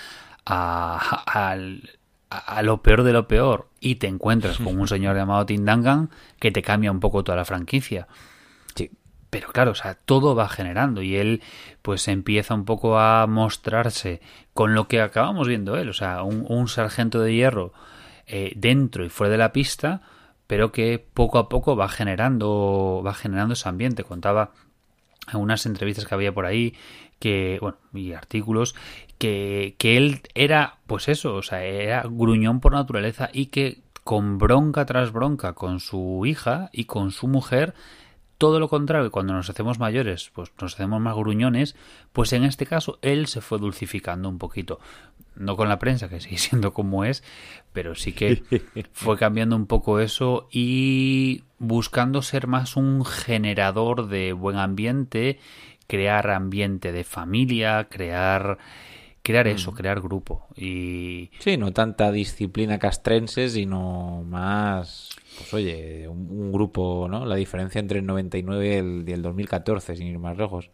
a, 0.46 1.22
a, 1.26 1.57
a, 2.31 2.62
lo 2.62 2.83
peor 2.83 3.02
de 3.02 3.12
lo 3.12 3.28
peor 3.28 3.68
y 3.81 3.96
te 3.96 4.07
encuentras 4.07 4.59
con 4.59 4.78
un 4.78 4.88
señor 4.88 5.16
llamado 5.16 5.46
Tim 5.46 5.64
Duncan 5.64 6.11
que 6.38 6.52
te 6.52 6.62
cambia 6.62 6.92
un 6.92 7.00
poco 7.00 7.24
toda 7.24 7.37
la 7.37 7.44
franquicia. 7.44 8.07
Pero 9.30 9.48
claro, 9.48 9.72
o 9.72 9.74
sea, 9.74 9.94
todo 9.94 10.34
va 10.34 10.48
generando 10.48 11.02
y 11.02 11.16
él 11.16 11.42
pues 11.82 12.08
empieza 12.08 12.54
un 12.54 12.64
poco 12.64 12.98
a 12.98 13.26
mostrarse 13.26 14.20
con 14.54 14.74
lo 14.74 14.88
que 14.88 15.00
acabamos 15.00 15.46
viendo 15.46 15.76
él, 15.76 15.88
o 15.90 15.92
sea, 15.92 16.22
un, 16.22 16.46
un 16.48 16.68
sargento 16.68 17.20
de 17.20 17.34
hierro 17.34 17.72
eh, 18.26 18.52
dentro 18.56 19.04
y 19.04 19.08
fuera 19.08 19.32
de 19.32 19.38
la 19.38 19.52
pista, 19.52 20.02
pero 20.46 20.72
que 20.72 20.98
poco 20.98 21.38
a 21.38 21.48
poco 21.48 21.76
va 21.76 21.88
generando, 21.88 23.02
va 23.04 23.14
generando 23.14 23.54
ese 23.54 23.68
ambiente. 23.68 24.04
Contaba 24.04 24.52
en 25.32 25.40
unas 25.40 25.66
entrevistas 25.66 26.06
que 26.06 26.14
había 26.14 26.32
por 26.32 26.46
ahí 26.46 26.74
que, 27.18 27.58
bueno, 27.60 27.78
y 27.92 28.12
artículos, 28.12 28.74
que, 29.18 29.76
que 29.78 29.96
él 29.96 30.22
era, 30.34 30.78
pues 30.86 31.08
eso, 31.08 31.34
o 31.34 31.42
sea, 31.42 31.64
era 31.64 32.02
gruñón 32.08 32.60
por 32.60 32.72
naturaleza 32.72 33.28
y 33.32 33.46
que 33.46 33.82
con 34.04 34.38
bronca 34.38 34.86
tras 34.86 35.12
bronca 35.12 35.52
con 35.52 35.80
su 35.80 36.24
hija 36.24 36.70
y 36.72 36.84
con 36.84 37.10
su 37.10 37.28
mujer, 37.28 37.74
todo 38.38 38.61
lo 38.61 38.68
contrario, 38.68 39.11
cuando 39.11 39.35
nos 39.35 39.51
hacemos 39.51 39.81
mayores, 39.81 40.31
pues 40.33 40.53
nos 40.61 40.74
hacemos 40.74 41.01
más 41.01 41.16
gruñones, 41.16 41.74
pues 42.12 42.33
en 42.33 42.44
este 42.44 42.66
caso 42.66 42.98
él 43.03 43.27
se 43.27 43.40
fue 43.40 43.59
dulcificando 43.59 44.29
un 44.29 44.38
poquito. 44.38 44.79
No 45.35 45.57
con 45.57 45.68
la 45.68 45.81
prensa, 45.81 46.09
que 46.09 46.20
sigue 46.20 46.38
siendo 46.38 46.72
como 46.72 47.05
es, 47.05 47.24
pero 47.72 47.96
sí 47.96 48.12
que 48.12 48.42
fue 48.92 49.18
cambiando 49.18 49.57
un 49.57 49.66
poco 49.66 49.98
eso 49.98 50.48
y 50.53 51.42
buscando 51.59 52.22
ser 52.22 52.46
más 52.46 52.77
un 52.77 53.05
generador 53.05 54.07
de 54.07 54.33
buen 54.33 54.57
ambiente, 54.57 55.40
crear 55.88 56.31
ambiente 56.31 56.92
de 56.92 57.03
familia, 57.03 57.88
crear 57.90 58.59
crear 59.22 59.46
eso, 59.48 59.72
crear 59.72 60.00
grupo 60.00 60.46
y 60.57 61.31
Sí, 61.38 61.57
no 61.57 61.72
tanta 61.72 62.11
disciplina 62.12 62.78
castrense, 62.78 63.48
sino 63.48 64.22
más 64.26 65.11
pues 65.38 65.54
oye, 65.54 66.09
un, 66.09 66.28
un, 66.31 66.52
grupo, 66.52 67.07
¿no? 67.09 67.24
La 67.24 67.37
diferencia 67.37 67.78
entre 67.78 68.00
el 68.00 68.07
99 68.07 68.66
y 68.66 68.72
el, 68.72 69.04
y 69.07 69.12
el 69.12 69.22
2014, 69.22 69.96
sin 69.96 70.09
ir 70.09 70.18
más 70.18 70.37
lejos. 70.37 70.70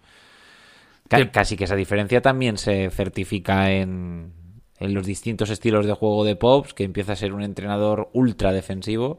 C 1.10 1.30
casi 1.30 1.56
que 1.56 1.64
esa 1.64 1.76
diferencia 1.76 2.22
también 2.22 2.56
se 2.56 2.88
certifica 2.90 3.72
en, 3.72 4.32
en, 4.78 4.94
los 4.94 5.04
distintos 5.04 5.50
estilos 5.50 5.86
de 5.86 5.92
juego 5.92 6.24
de 6.24 6.36
Pops, 6.36 6.72
que 6.72 6.84
empieza 6.84 7.12
a 7.12 7.16
ser 7.16 7.34
un 7.34 7.42
entrenador 7.42 8.08
ultra 8.14 8.52
defensivo 8.52 9.18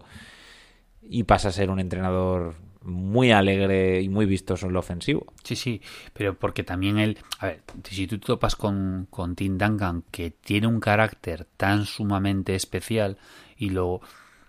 y 1.02 1.24
pasa 1.24 1.50
a 1.50 1.52
ser 1.52 1.70
un 1.70 1.80
entrenador 1.80 2.56
muy 2.86 3.32
alegre 3.32 4.02
y 4.02 4.10
muy 4.10 4.26
vistoso 4.26 4.68
en 4.68 4.74
lo 4.74 4.80
ofensivo. 4.80 5.26
Sí, 5.44 5.56
sí, 5.56 5.82
pero 6.14 6.38
porque 6.38 6.64
también 6.64 6.98
él, 7.00 7.18
a 7.40 7.48
ver, 7.48 7.64
si 7.84 8.08
tú 8.08 8.20
topas 8.20 8.56
con, 8.56 9.08
con 9.10 9.36
Tim 9.36 9.58
Duncan, 9.58 10.04
que 10.12 10.32
tiene 10.32 10.68
un 10.68 10.80
carácter 10.80 11.46
tan 11.58 11.86
sumamente 11.86 12.56
especial 12.56 13.18
y 13.58 13.70
lo 13.70 14.02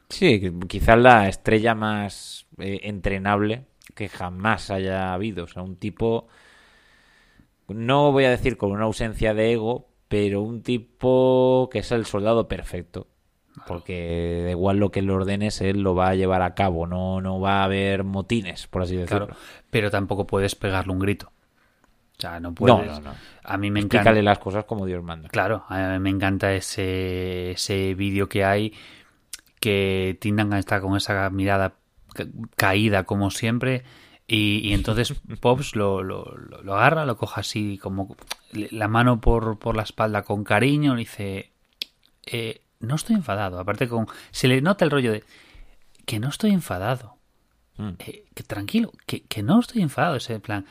Sí, 0.09 0.41
quizás 0.69 0.99
la 0.99 1.29
estrella 1.29 1.75
más 1.75 2.47
eh, 2.59 2.81
entrenable 2.85 3.67
que 3.95 4.09
jamás 4.09 4.71
haya 4.71 5.13
habido. 5.15 5.45
O 5.45 5.49
sea, 5.49 5.63
un 5.63 5.77
tipo, 5.77 6.29
no 7.69 8.13
voy 8.13 8.25
a 8.25 8.31
decir 8.31 8.57
con 8.57 8.71
una 8.73 8.85
ausencia 8.85 9.35
de 9.35 9.53
ego, 9.53 9.89
pero 10.09 10.43
un 10.43 10.63
tipo 10.63 11.69
que 11.73 11.81
es 11.81 11.91
el 11.93 12.07
soldado 12.07 12.49
perfecto. 12.49 13.09
Porque 13.67 14.43
da 14.45 14.51
igual 14.51 14.79
lo 14.79 14.91
que 14.91 15.03
le 15.03 15.13
ordenes, 15.13 15.61
él 15.61 15.83
lo 15.83 15.95
va 15.95 16.11
a 16.11 16.15
llevar 16.15 16.43
a 16.43 16.55
cabo. 16.55 16.87
No, 16.87 17.21
no 17.21 17.41
va 17.41 17.61
a 17.61 17.65
haber 17.65 18.05
motines, 18.05 18.67
por 18.67 18.83
así 18.83 18.97
decirlo. 18.97 19.27
Claro, 19.27 19.41
pero 19.71 19.91
tampoco 19.91 20.27
puedes 20.27 20.55
pegarle 20.55 20.93
un 20.93 20.99
grito. 20.99 21.33
O 22.19 22.21
sea, 22.21 22.39
no 22.41 22.55
puedes. 22.55 22.87
No, 22.87 22.93
no, 22.93 23.01
no. 23.01 23.15
A 23.45 23.57
mí 23.57 23.71
me 23.71 23.81
Explícale 23.81 24.21
encanta. 24.21 24.31
las 24.31 24.39
cosas 24.39 24.65
como 24.65 24.87
Dios 24.87 25.03
manda. 25.03 25.29
Claro, 25.29 25.65
a 25.69 25.93
mí 25.93 25.99
me 25.99 26.11
encanta 26.11 26.53
ese, 26.55 27.53
ese 27.53 27.95
vídeo 27.95 28.29
que 28.29 28.45
hay 28.45 28.73
que 29.61 30.17
Tindangan 30.21 30.59
está 30.59 30.81
con 30.81 30.97
esa 30.97 31.29
mirada 31.31 31.75
caída 32.57 33.05
como 33.05 33.31
siempre 33.31 33.85
y, 34.27 34.59
y 34.69 34.73
entonces 34.73 35.15
Pops 35.41 35.77
lo, 35.77 36.03
lo, 36.03 36.25
lo, 36.63 36.75
agarra, 36.75 37.07
lo 37.07 37.17
coge 37.17 37.41
así 37.41 37.79
como 37.79 38.17
la 38.53 38.89
mano 38.89 39.21
por, 39.21 39.59
por 39.59 39.77
la 39.77 39.83
espalda 39.83 40.23
con 40.23 40.45
cariño 40.45 40.95
y 40.95 40.99
dice 41.01 41.51
eh, 42.27 42.63
no 42.87 42.95
estoy 42.95 43.17
enfadado, 43.17 43.59
aparte 43.59 43.89
con 43.89 44.07
se 44.31 44.49
le 44.49 44.61
nota 44.61 44.85
el 44.85 44.91
rollo 44.91 45.13
de 45.13 45.25
que 46.07 46.21
no 46.21 46.29
estoy 46.29 46.53
enfadado 46.53 47.17
mm. 47.77 47.91
eh, 47.99 48.25
que 48.35 48.43
tranquilo, 48.43 48.93
que, 49.07 49.23
que, 49.23 49.43
no 49.43 49.61
estoy 49.61 49.83
enfadado 49.83 50.17
ese 50.17 50.41
plan 50.41 50.67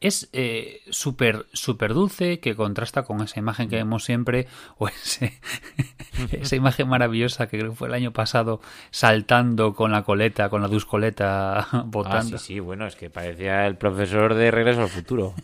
es 0.00 0.28
eh, 0.32 0.80
súper 0.90 1.46
super 1.52 1.92
dulce 1.92 2.38
que 2.38 2.54
contrasta 2.54 3.02
con 3.02 3.20
esa 3.20 3.40
imagen 3.40 3.68
que 3.68 3.76
vemos 3.76 4.04
siempre 4.04 4.46
o 4.76 4.88
ese, 4.88 5.40
esa 6.32 6.56
imagen 6.56 6.88
maravillosa 6.88 7.48
que 7.48 7.58
creo 7.58 7.72
que 7.72 7.76
fue 7.76 7.88
el 7.88 7.94
año 7.94 8.12
pasado 8.12 8.60
saltando 8.90 9.74
con 9.74 9.90
la 9.90 10.04
coleta, 10.04 10.50
con 10.50 10.62
la 10.62 10.68
duscoleta 10.68 11.66
botando. 11.86 12.36
Ah, 12.36 12.38
sí, 12.38 12.54
sí, 12.54 12.60
bueno, 12.60 12.86
es 12.86 12.94
que 12.94 13.10
parecía 13.10 13.66
el 13.66 13.76
profesor 13.76 14.34
de 14.34 14.50
Regreso 14.50 14.82
al 14.82 14.88
Futuro. 14.88 15.34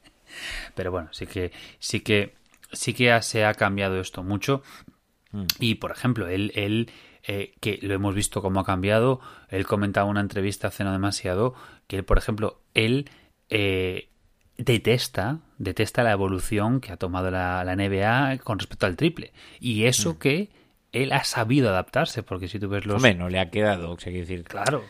Pero 0.74 0.90
bueno, 0.90 1.08
sí 1.12 1.26
que 1.26 1.52
sí 1.78 2.00
que 2.00 2.34
sí 2.72 2.94
que 2.94 3.20
se 3.20 3.44
ha 3.44 3.52
cambiado 3.52 4.00
esto 4.00 4.22
mucho 4.22 4.62
mm. 5.32 5.44
y 5.58 5.76
por 5.76 5.90
ejemplo, 5.90 6.28
él, 6.28 6.52
él 6.54 6.90
eh, 7.24 7.54
que 7.60 7.78
lo 7.82 7.94
hemos 7.94 8.14
visto 8.14 8.42
cómo 8.42 8.60
ha 8.60 8.64
cambiado, 8.64 9.20
él 9.48 9.66
comentaba 9.66 10.06
en 10.06 10.12
una 10.12 10.20
entrevista 10.20 10.68
hace 10.68 10.84
no 10.84 10.92
demasiado 10.92 11.54
que 11.86 12.02
por 12.02 12.18
ejemplo, 12.18 12.60
él 12.74 13.10
eh, 13.48 14.10
detesta, 14.56 15.40
detesta 15.58 16.02
la 16.02 16.12
evolución 16.12 16.80
que 16.80 16.92
ha 16.92 16.96
tomado 16.96 17.30
la, 17.30 17.64
la, 17.64 17.74
NBA 17.74 18.38
con 18.38 18.58
respecto 18.58 18.86
al 18.86 18.96
triple. 18.96 19.32
Y 19.58 19.84
eso 19.84 20.14
mm. 20.14 20.18
que 20.18 20.50
él 20.92 21.12
ha 21.12 21.24
sabido 21.24 21.70
adaptarse, 21.70 22.22
porque 22.22 22.48
si 22.48 22.58
tú 22.58 22.68
ves 22.68 22.86
los... 22.86 22.96
Hombre, 22.96 23.14
no 23.14 23.28
le 23.28 23.40
ha 23.40 23.50
quedado, 23.50 23.92
o 23.92 23.98
sea, 23.98 24.12
decir... 24.12 24.44
Claro. 24.44 24.84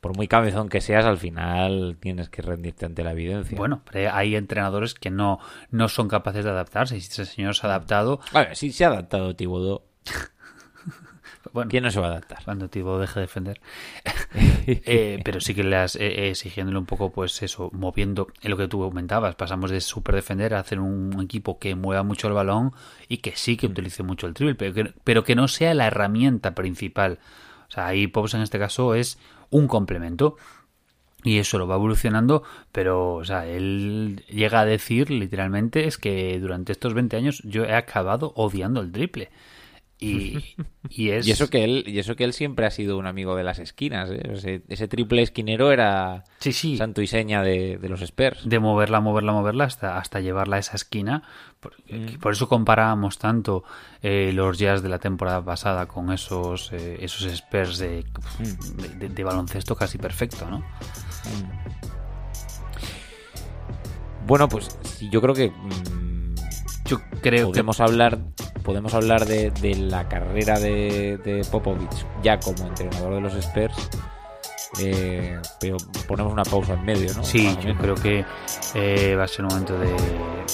Por 0.00 0.16
muy 0.16 0.28
cabezón 0.28 0.68
que 0.68 0.80
seas, 0.80 1.04
al 1.04 1.18
final 1.18 1.96
tienes 2.00 2.28
que 2.28 2.42
rendirte 2.42 2.86
ante 2.86 3.02
la 3.02 3.12
evidencia. 3.12 3.58
Bueno, 3.58 3.82
pero 3.90 4.14
hay 4.14 4.36
entrenadores 4.36 4.94
que 4.94 5.10
no, 5.10 5.40
no 5.70 5.88
son 5.88 6.08
capaces 6.08 6.44
de 6.44 6.50
adaptarse. 6.50 6.96
Y 6.96 7.00
si 7.00 7.10
ese 7.10 7.26
señor 7.26 7.56
se 7.56 7.66
ha 7.66 7.70
adaptado... 7.70 8.20
A 8.32 8.40
ver, 8.40 8.56
si 8.56 8.72
se 8.72 8.84
ha 8.84 8.88
adaptado 8.88 9.34
Tibodó... 9.34 9.84
Bueno, 11.52 11.70
¿Quién 11.70 11.84
no 11.84 11.90
se 11.90 12.00
va 12.00 12.08
a 12.08 12.10
adaptar? 12.10 12.44
Cuando 12.44 12.68
Tibo 12.68 12.98
deje 12.98 13.14
de 13.14 13.20
defender. 13.26 13.60
eh, 14.66 15.20
pero 15.24 15.40
sí 15.40 15.54
que 15.54 15.64
le 15.64 15.76
has 15.76 15.96
eh, 15.96 16.28
exigiéndole 16.30 16.78
un 16.78 16.86
poco, 16.86 17.10
pues 17.10 17.42
eso, 17.42 17.70
moviendo 17.72 18.28
en 18.42 18.50
lo 18.50 18.56
que 18.56 18.68
tú 18.68 18.80
comentabas. 18.80 19.34
Pasamos 19.34 19.70
de 19.70 19.80
super 19.80 20.14
defender 20.14 20.54
a 20.54 20.60
hacer 20.60 20.80
un 20.80 21.20
equipo 21.22 21.58
que 21.58 21.74
mueva 21.74 22.02
mucho 22.02 22.28
el 22.28 22.34
balón 22.34 22.72
y 23.08 23.18
que 23.18 23.36
sí 23.36 23.56
que 23.56 23.66
utilice 23.66 24.02
mucho 24.02 24.26
el 24.26 24.34
triple, 24.34 24.54
pero 24.54 24.74
que, 24.74 24.94
pero 25.04 25.24
que 25.24 25.34
no 25.34 25.48
sea 25.48 25.74
la 25.74 25.86
herramienta 25.86 26.54
principal. 26.54 27.18
O 27.68 27.70
sea, 27.70 27.86
ahí 27.86 28.06
Pops 28.06 28.34
en 28.34 28.42
este 28.42 28.58
caso 28.58 28.94
es 28.94 29.18
un 29.50 29.68
complemento. 29.68 30.36
y 31.24 31.38
eso 31.38 31.58
lo 31.58 31.66
va 31.66 31.74
evolucionando, 31.74 32.44
pero, 32.72 33.16
o 33.16 33.24
sea, 33.24 33.46
él 33.46 34.24
llega 34.28 34.60
a 34.60 34.64
decir 34.64 35.10
literalmente 35.10 35.86
es 35.88 35.98
que 35.98 36.38
durante 36.40 36.72
estos 36.72 36.94
20 36.94 37.16
años 37.16 37.42
yo 37.44 37.64
he 37.64 37.74
acabado 37.74 38.32
odiando 38.36 38.80
el 38.80 38.92
triple. 38.92 39.30
Y, 40.00 40.38
y 40.90 41.10
es... 41.10 41.26
Y 41.26 41.32
eso 41.32 41.50
que 41.50 41.64
él, 41.64 41.84
y 41.86 41.98
eso 41.98 42.14
que 42.14 42.22
él 42.24 42.32
siempre 42.32 42.66
ha 42.66 42.70
sido 42.70 42.96
un 42.98 43.06
amigo 43.06 43.34
de 43.34 43.42
las 43.44 43.58
esquinas, 43.58 44.10
¿eh? 44.10 44.20
ese, 44.32 44.62
ese 44.68 44.86
triple 44.86 45.22
esquinero 45.22 45.72
era 45.72 46.22
Sí, 46.38 46.52
sí. 46.52 46.76
santo 46.76 47.02
y 47.02 47.06
seña 47.08 47.42
de, 47.42 47.78
de 47.78 47.88
los 47.88 48.00
Spurs. 48.02 48.48
de 48.48 48.58
moverla, 48.60 49.00
moverla, 49.00 49.32
moverla 49.32 49.64
hasta, 49.64 49.98
hasta 49.98 50.20
llevarla 50.20 50.56
a 50.56 50.58
esa 50.60 50.76
esquina. 50.76 51.22
Por, 51.60 51.74
Mm. 51.90 52.18
por 52.20 52.32
eso 52.32 52.48
comparábamos 52.48 53.18
tanto 53.18 53.64
eh, 54.02 54.30
los 54.32 54.58
jazz 54.58 54.82
de 54.82 54.88
la 54.88 54.98
temporada 55.00 55.44
pasada 55.44 55.86
con 55.86 56.12
esos, 56.12 56.72
eh, 56.72 56.98
esos 57.00 57.24
Spurs 57.24 57.78
de, 57.78 58.04
Mm. 58.38 58.76
de, 58.82 58.88
de- 58.90 59.08
de 59.08 59.24
baloncesto 59.24 59.74
casi 59.74 59.98
perfecto, 59.98 60.48
¿no? 60.48 60.62
Bueno, 64.26 64.48
pues 64.48 64.68
yo 65.10 65.20
creo 65.20 65.34
que 65.34 65.50
mm, 65.50 66.17
Yo 66.88 67.00
creo 67.22 67.48
podemos 67.48 67.80
hablar 67.80 68.18
podemos 68.64 68.92
hablar 68.94 69.24
de, 69.26 69.50
de 69.50 69.76
la 69.76 70.08
carrera 70.08 70.58
de, 70.58 71.18
de 71.24 71.44
Popovich 71.50 72.04
ya 72.22 72.38
como 72.40 72.66
entrenador 72.66 73.14
de 73.14 73.20
los 73.20 73.34
Spurs 73.34 73.88
eh, 74.80 75.40
pero 75.58 75.76
ponemos 76.06 76.32
una 76.32 76.42
pausa 76.44 76.74
en 76.74 76.84
medio 76.84 77.14
¿no? 77.14 77.24
sí, 77.24 77.56
yo 77.64 77.74
creo 77.76 77.94
que 77.94 78.24
eh, 78.74 79.14
va 79.16 79.24
a 79.24 79.28
ser 79.28 79.44
un 79.46 79.48
momento 79.48 79.78
de, 79.78 79.94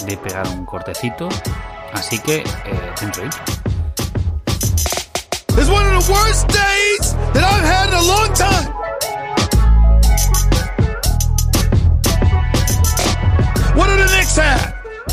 de 0.07 0.16
pegar 0.16 0.47
un 0.49 0.64
cortecito. 0.64 1.28
Así 1.93 2.18
que, 2.18 2.39
eh, 2.39 2.45
dentro 3.01 3.24
intro. 3.24 3.41
It's 5.57 5.68
one 5.68 5.87
of 5.87 6.05
the 6.05 6.12
worst 6.12 6.49
days 6.49 7.14
that 7.32 7.45
I've 7.45 7.64
had 7.64 7.89
in 7.89 7.95
a 7.95 8.03
long 8.03 8.32
time. 8.35 8.68
What 13.76 13.87
do 13.87 13.97
the 13.97 14.07
Knicks 14.11 14.37
have? 14.37 14.73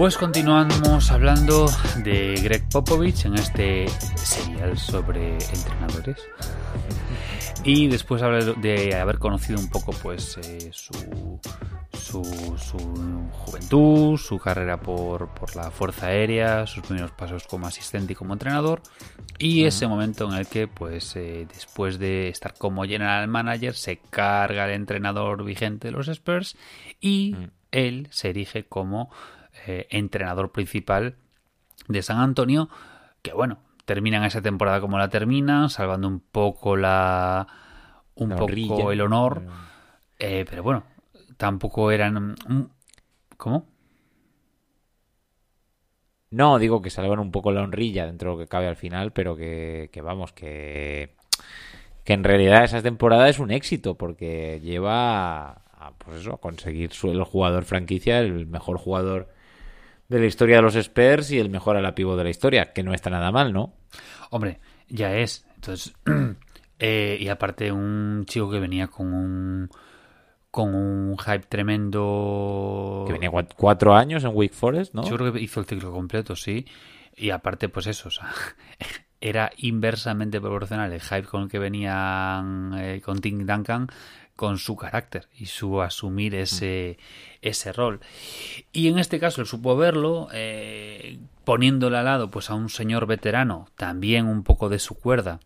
Pues 0.00 0.16
continuamos 0.16 1.10
hablando 1.10 1.66
de 2.02 2.40
Greg 2.42 2.66
Popovich 2.70 3.26
en 3.26 3.34
este 3.34 3.86
serial 4.14 4.78
sobre 4.78 5.34
entrenadores. 5.34 6.16
Y 7.64 7.86
después 7.86 8.22
de 8.62 8.94
haber 8.94 9.18
conocido 9.18 9.60
un 9.60 9.68
poco 9.68 9.92
pues 9.92 10.38
eh, 10.38 10.70
su, 10.72 11.38
su, 11.92 12.24
su 12.56 12.78
juventud, 13.30 14.16
su 14.16 14.38
carrera 14.38 14.80
por, 14.80 15.34
por 15.34 15.54
la 15.54 15.70
Fuerza 15.70 16.06
Aérea, 16.06 16.66
sus 16.66 16.82
primeros 16.82 17.10
pasos 17.10 17.46
como 17.46 17.66
asistente 17.66 18.14
y 18.14 18.16
como 18.16 18.32
entrenador. 18.32 18.80
Y 19.36 19.64
ese 19.64 19.86
momento 19.86 20.26
en 20.32 20.38
el 20.38 20.46
que 20.46 20.66
pues 20.66 21.14
eh, 21.16 21.46
después 21.52 21.98
de 21.98 22.30
estar 22.30 22.54
como 22.54 22.84
general 22.84 23.28
manager 23.28 23.74
se 23.74 23.98
carga 23.98 24.64
el 24.64 24.70
entrenador 24.70 25.44
vigente 25.44 25.88
de 25.88 25.92
los 25.92 26.08
Spurs 26.08 26.56
y 27.02 27.36
él 27.70 28.08
se 28.10 28.30
erige 28.30 28.64
como 28.64 29.10
eh, 29.70 29.86
entrenador 29.90 30.52
principal 30.52 31.16
de 31.88 32.02
San 32.02 32.18
Antonio, 32.18 32.68
que 33.22 33.32
bueno, 33.32 33.58
terminan 33.84 34.24
esa 34.24 34.42
temporada 34.42 34.80
como 34.80 34.98
la 34.98 35.08
terminan, 35.08 35.70
salvando 35.70 36.08
un 36.08 36.20
poco 36.20 36.76
la 36.76 37.46
un 38.14 38.30
La 38.30 38.36
poco 38.36 38.92
el 38.92 39.00
honor, 39.00 39.42
eh, 40.18 40.44
pero 40.48 40.62
bueno, 40.62 40.84
tampoco 41.36 41.90
eran 41.90 42.32
mm, 42.32 42.66
¿cómo? 43.36 43.66
No, 46.30 46.58
digo 46.58 46.80
que 46.80 46.90
salvan 46.90 47.18
un 47.18 47.32
poco 47.32 47.50
la 47.50 47.62
honrilla 47.62 48.06
dentro 48.06 48.30
de 48.30 48.36
lo 48.36 48.42
que 48.42 48.48
cabe 48.48 48.68
al 48.68 48.76
final, 48.76 49.12
pero 49.12 49.34
que, 49.36 49.90
que 49.92 50.00
vamos, 50.00 50.32
que, 50.32 51.16
que 52.04 52.12
en 52.12 52.22
realidad 52.24 52.64
esa 52.64 52.82
temporada 52.82 53.28
es 53.28 53.38
un 53.40 53.50
éxito 53.50 53.96
porque 53.96 54.60
lleva 54.62 55.50
a, 55.50 55.62
a, 55.72 55.92
pues 55.98 56.20
eso, 56.20 56.34
a 56.34 56.40
conseguir 56.40 56.92
su, 56.92 57.10
el 57.10 57.24
jugador 57.24 57.64
franquicia, 57.64 58.20
el 58.20 58.46
mejor 58.46 58.78
jugador 58.78 59.28
de 60.10 60.18
la 60.20 60.26
historia 60.26 60.56
de 60.56 60.62
los 60.62 60.76
Spurs 60.76 61.30
y 61.30 61.38
el 61.38 61.48
mejor 61.48 61.76
a 61.78 61.80
la 61.80 61.94
pivot 61.94 62.18
de 62.18 62.24
la 62.24 62.30
historia, 62.30 62.72
que 62.74 62.82
no 62.82 62.92
está 62.92 63.08
nada 63.08 63.30
mal, 63.32 63.52
¿no? 63.52 63.72
Hombre, 64.30 64.60
ya 64.88 65.14
es. 65.16 65.46
Entonces, 65.54 65.94
eh, 66.78 67.16
y 67.18 67.28
aparte 67.28 67.72
un 67.72 68.24
chico 68.26 68.50
que 68.50 68.60
venía 68.60 68.88
con 68.88 69.12
un 69.14 69.70
con 70.50 70.74
un 70.74 71.16
hype 71.16 71.46
tremendo. 71.48 73.04
Que 73.06 73.12
venía 73.12 73.30
cua- 73.30 73.48
cuatro 73.56 73.94
años 73.94 74.24
en 74.24 74.32
Wake 74.34 74.52
Forest, 74.54 74.94
¿no? 74.94 75.04
Yo 75.08 75.16
creo 75.16 75.32
que 75.32 75.40
hizo 75.40 75.60
el 75.60 75.66
ciclo 75.66 75.92
completo, 75.92 76.34
sí. 76.36 76.66
Y 77.16 77.30
aparte, 77.30 77.68
pues 77.68 77.86
eso, 77.86 78.08
o 78.08 78.10
sea, 78.10 78.28
era 79.20 79.50
inversamente 79.58 80.40
proporcional 80.40 80.92
el 80.92 81.00
hype 81.00 81.24
con 81.24 81.42
el 81.42 81.48
que 81.48 81.58
venían 81.58 82.72
eh, 82.78 83.00
con 83.04 83.20
Tim 83.20 83.46
Duncan 83.46 83.86
con 84.40 84.56
su 84.56 84.74
carácter 84.74 85.28
y 85.36 85.44
su 85.46 85.82
asumir 85.82 86.34
ese, 86.34 86.96
ese 87.42 87.74
rol. 87.74 88.00
Y 88.72 88.88
en 88.88 88.98
este 88.98 89.20
caso 89.20 89.42
él 89.42 89.46
supo 89.46 89.76
verlo, 89.76 90.28
eh, 90.32 91.18
poniéndole 91.44 91.98
al 91.98 92.06
lado 92.06 92.30
pues 92.30 92.48
a 92.48 92.54
un 92.54 92.70
señor 92.70 93.04
veterano, 93.06 93.68
también 93.76 94.24
un 94.26 94.42
poco 94.42 94.70
de 94.70 94.78
su 94.78 94.94
cuerda, 94.94 95.40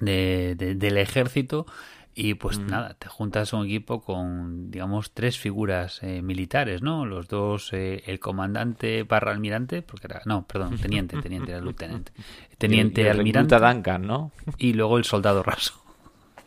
de, 0.00 0.56
de- 0.58 0.74
del 0.74 0.96
ejército, 0.98 1.66
y 2.12 2.34
pues 2.34 2.58
nada, 2.58 2.94
te 2.94 3.06
juntas 3.06 3.54
a 3.54 3.58
un 3.58 3.66
equipo 3.66 4.02
con, 4.02 4.72
digamos, 4.72 5.12
tres 5.12 5.38
figuras 5.38 6.02
eh, 6.02 6.20
militares, 6.22 6.82
¿no? 6.82 7.06
Los 7.06 7.28
dos, 7.28 7.72
eh, 7.72 8.02
el 8.06 8.18
comandante 8.18 9.04
barra 9.04 9.30
almirante, 9.30 9.82
porque 9.82 10.08
era, 10.08 10.20
no, 10.24 10.44
perdón, 10.48 10.76
teniente, 10.78 11.16
teniente, 11.22 11.52
era. 11.52 11.60
Teniente 12.58 13.02
Y 13.02 13.04
el- 13.04 13.06
y 13.06 13.10
el 13.12 13.16
almirante 13.20 13.54
Duncan, 13.60 14.02
¿no? 14.02 14.32
y 14.58 14.72
luego 14.72 14.98
el 14.98 15.04
soldado 15.04 15.44
raso, 15.44 15.79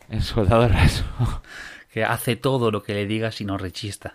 El 0.10 0.22
soldado 0.22 0.68
raso. 0.68 1.06
que 1.92 2.04
hace 2.04 2.36
todo 2.36 2.72
lo 2.72 2.82
que 2.84 2.94
le 2.94 3.06
digas 3.06 3.40
y 3.42 3.46
no 3.46 3.58
rechista. 3.58 4.14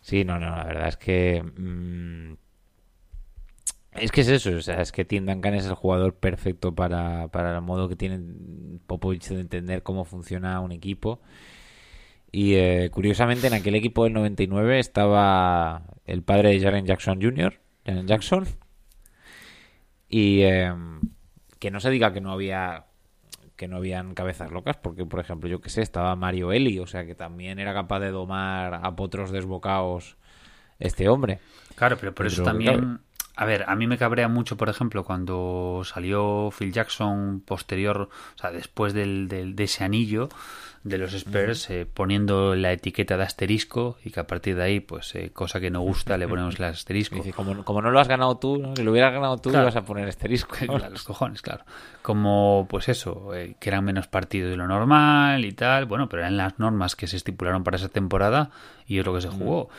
Sí, 0.00 0.24
no, 0.24 0.38
no, 0.38 0.54
la 0.56 0.64
verdad 0.64 0.88
es 0.88 0.96
que. 0.96 1.42
mm, 1.42 2.36
es 3.92 4.10
que 4.12 4.22
es 4.22 4.28
eso, 4.28 4.50
o 4.50 4.60
sea, 4.60 4.80
es 4.82 4.92
que 4.92 5.04
Tim 5.04 5.24
Duncan 5.24 5.54
es 5.54 5.66
el 5.66 5.74
jugador 5.74 6.16
perfecto 6.16 6.74
para, 6.74 7.28
para 7.28 7.54
el 7.54 7.62
modo 7.62 7.88
que 7.88 7.96
tiene 7.96 8.20
Popovich 8.86 9.28
de 9.28 9.40
entender 9.40 9.82
cómo 9.82 10.04
funciona 10.04 10.60
un 10.60 10.72
equipo. 10.72 11.20
Y 12.32 12.54
eh, 12.56 12.90
curiosamente, 12.92 13.46
en 13.46 13.54
aquel 13.54 13.76
equipo 13.76 14.04
del 14.04 14.12
99 14.14 14.80
estaba 14.80 15.84
el 16.04 16.22
padre 16.22 16.50
de 16.50 16.60
Jaren 16.60 16.86
Jackson 16.86 17.22
Jr., 17.22 17.60
Jaren 17.86 18.06
Jackson. 18.08 18.46
Y 20.08 20.42
eh, 20.42 20.72
que 21.60 21.70
no 21.70 21.80
se 21.80 21.90
diga 21.90 22.12
que 22.12 22.20
no 22.20 22.32
había 22.32 22.86
que 23.56 23.68
no 23.68 23.76
habían 23.76 24.14
cabezas 24.14 24.50
locas, 24.50 24.76
porque 24.76 25.04
por 25.06 25.20
ejemplo, 25.20 25.48
yo 25.48 25.60
que 25.60 25.70
sé, 25.70 25.82
estaba 25.82 26.16
Mario 26.16 26.52
Eli, 26.52 26.78
o 26.78 26.86
sea 26.86 27.06
que 27.06 27.14
también 27.14 27.58
era 27.58 27.72
capaz 27.74 28.00
de 28.00 28.10
domar 28.10 28.74
a 28.82 28.96
potros 28.96 29.30
desbocados 29.30 30.16
este 30.78 31.08
hombre. 31.08 31.38
Claro, 31.76 31.96
pero 31.98 32.14
por 32.14 32.26
eso 32.26 32.42
también. 32.42 33.00
A 33.36 33.46
ver, 33.46 33.64
a 33.66 33.74
mí 33.74 33.88
me 33.88 33.98
cabrea 33.98 34.28
mucho, 34.28 34.56
por 34.56 34.68
ejemplo, 34.68 35.02
cuando 35.04 35.82
salió 35.84 36.50
Phil 36.56 36.72
Jackson 36.72 37.42
posterior, 37.44 38.08
o 38.36 38.38
sea, 38.38 38.52
después 38.52 38.92
del, 38.92 39.26
del- 39.26 39.56
de 39.56 39.64
ese 39.64 39.82
anillo 39.82 40.28
de 40.84 40.98
los 40.98 41.14
Spurs, 41.14 41.70
eh, 41.70 41.86
poniendo 41.92 42.54
la 42.54 42.70
etiqueta 42.70 43.16
de 43.16 43.22
asterisco 43.22 43.96
y 44.04 44.10
que 44.10 44.20
a 44.20 44.26
partir 44.26 44.54
de 44.54 44.62
ahí, 44.64 44.80
pues, 44.80 45.14
eh, 45.14 45.30
cosa 45.32 45.58
que 45.58 45.70
no 45.70 45.80
gusta, 45.80 46.18
le 46.18 46.28
ponemos 46.28 46.58
el 46.58 46.64
asterisco. 46.66 47.16
dice, 47.16 47.32
como, 47.32 47.64
como 47.64 47.80
no 47.80 47.90
lo 47.90 47.98
has 47.98 48.06
ganado 48.06 48.36
tú, 48.36 48.58
¿no? 48.58 48.76
si 48.76 48.82
lo 48.82 48.90
hubieras 48.92 49.12
ganado 49.14 49.38
tú, 49.38 49.48
Claro. 49.48 49.64
ibas 49.64 49.76
a 49.76 49.84
poner 49.86 50.06
asterisco. 50.06 50.54
¿no? 50.66 50.78
Los 50.90 51.02
cojones, 51.02 51.40
claro. 51.40 51.64
Como, 52.02 52.66
pues 52.68 52.90
eso, 52.90 53.34
eh, 53.34 53.56
que 53.58 53.70
eran 53.70 53.82
menos 53.84 54.08
partidos 54.08 54.50
de 54.50 54.58
lo 54.58 54.68
normal 54.68 55.46
y 55.46 55.52
tal. 55.52 55.86
Bueno, 55.86 56.08
pero 56.10 56.20
eran 56.20 56.36
las 56.36 56.58
normas 56.58 56.96
que 56.96 57.06
se 57.06 57.16
estipularon 57.16 57.64
para 57.64 57.78
esa 57.78 57.88
temporada 57.88 58.50
y 58.86 58.98
es 58.98 59.06
lo 59.06 59.14
que 59.14 59.22
se 59.22 59.28
jugó. 59.28 59.70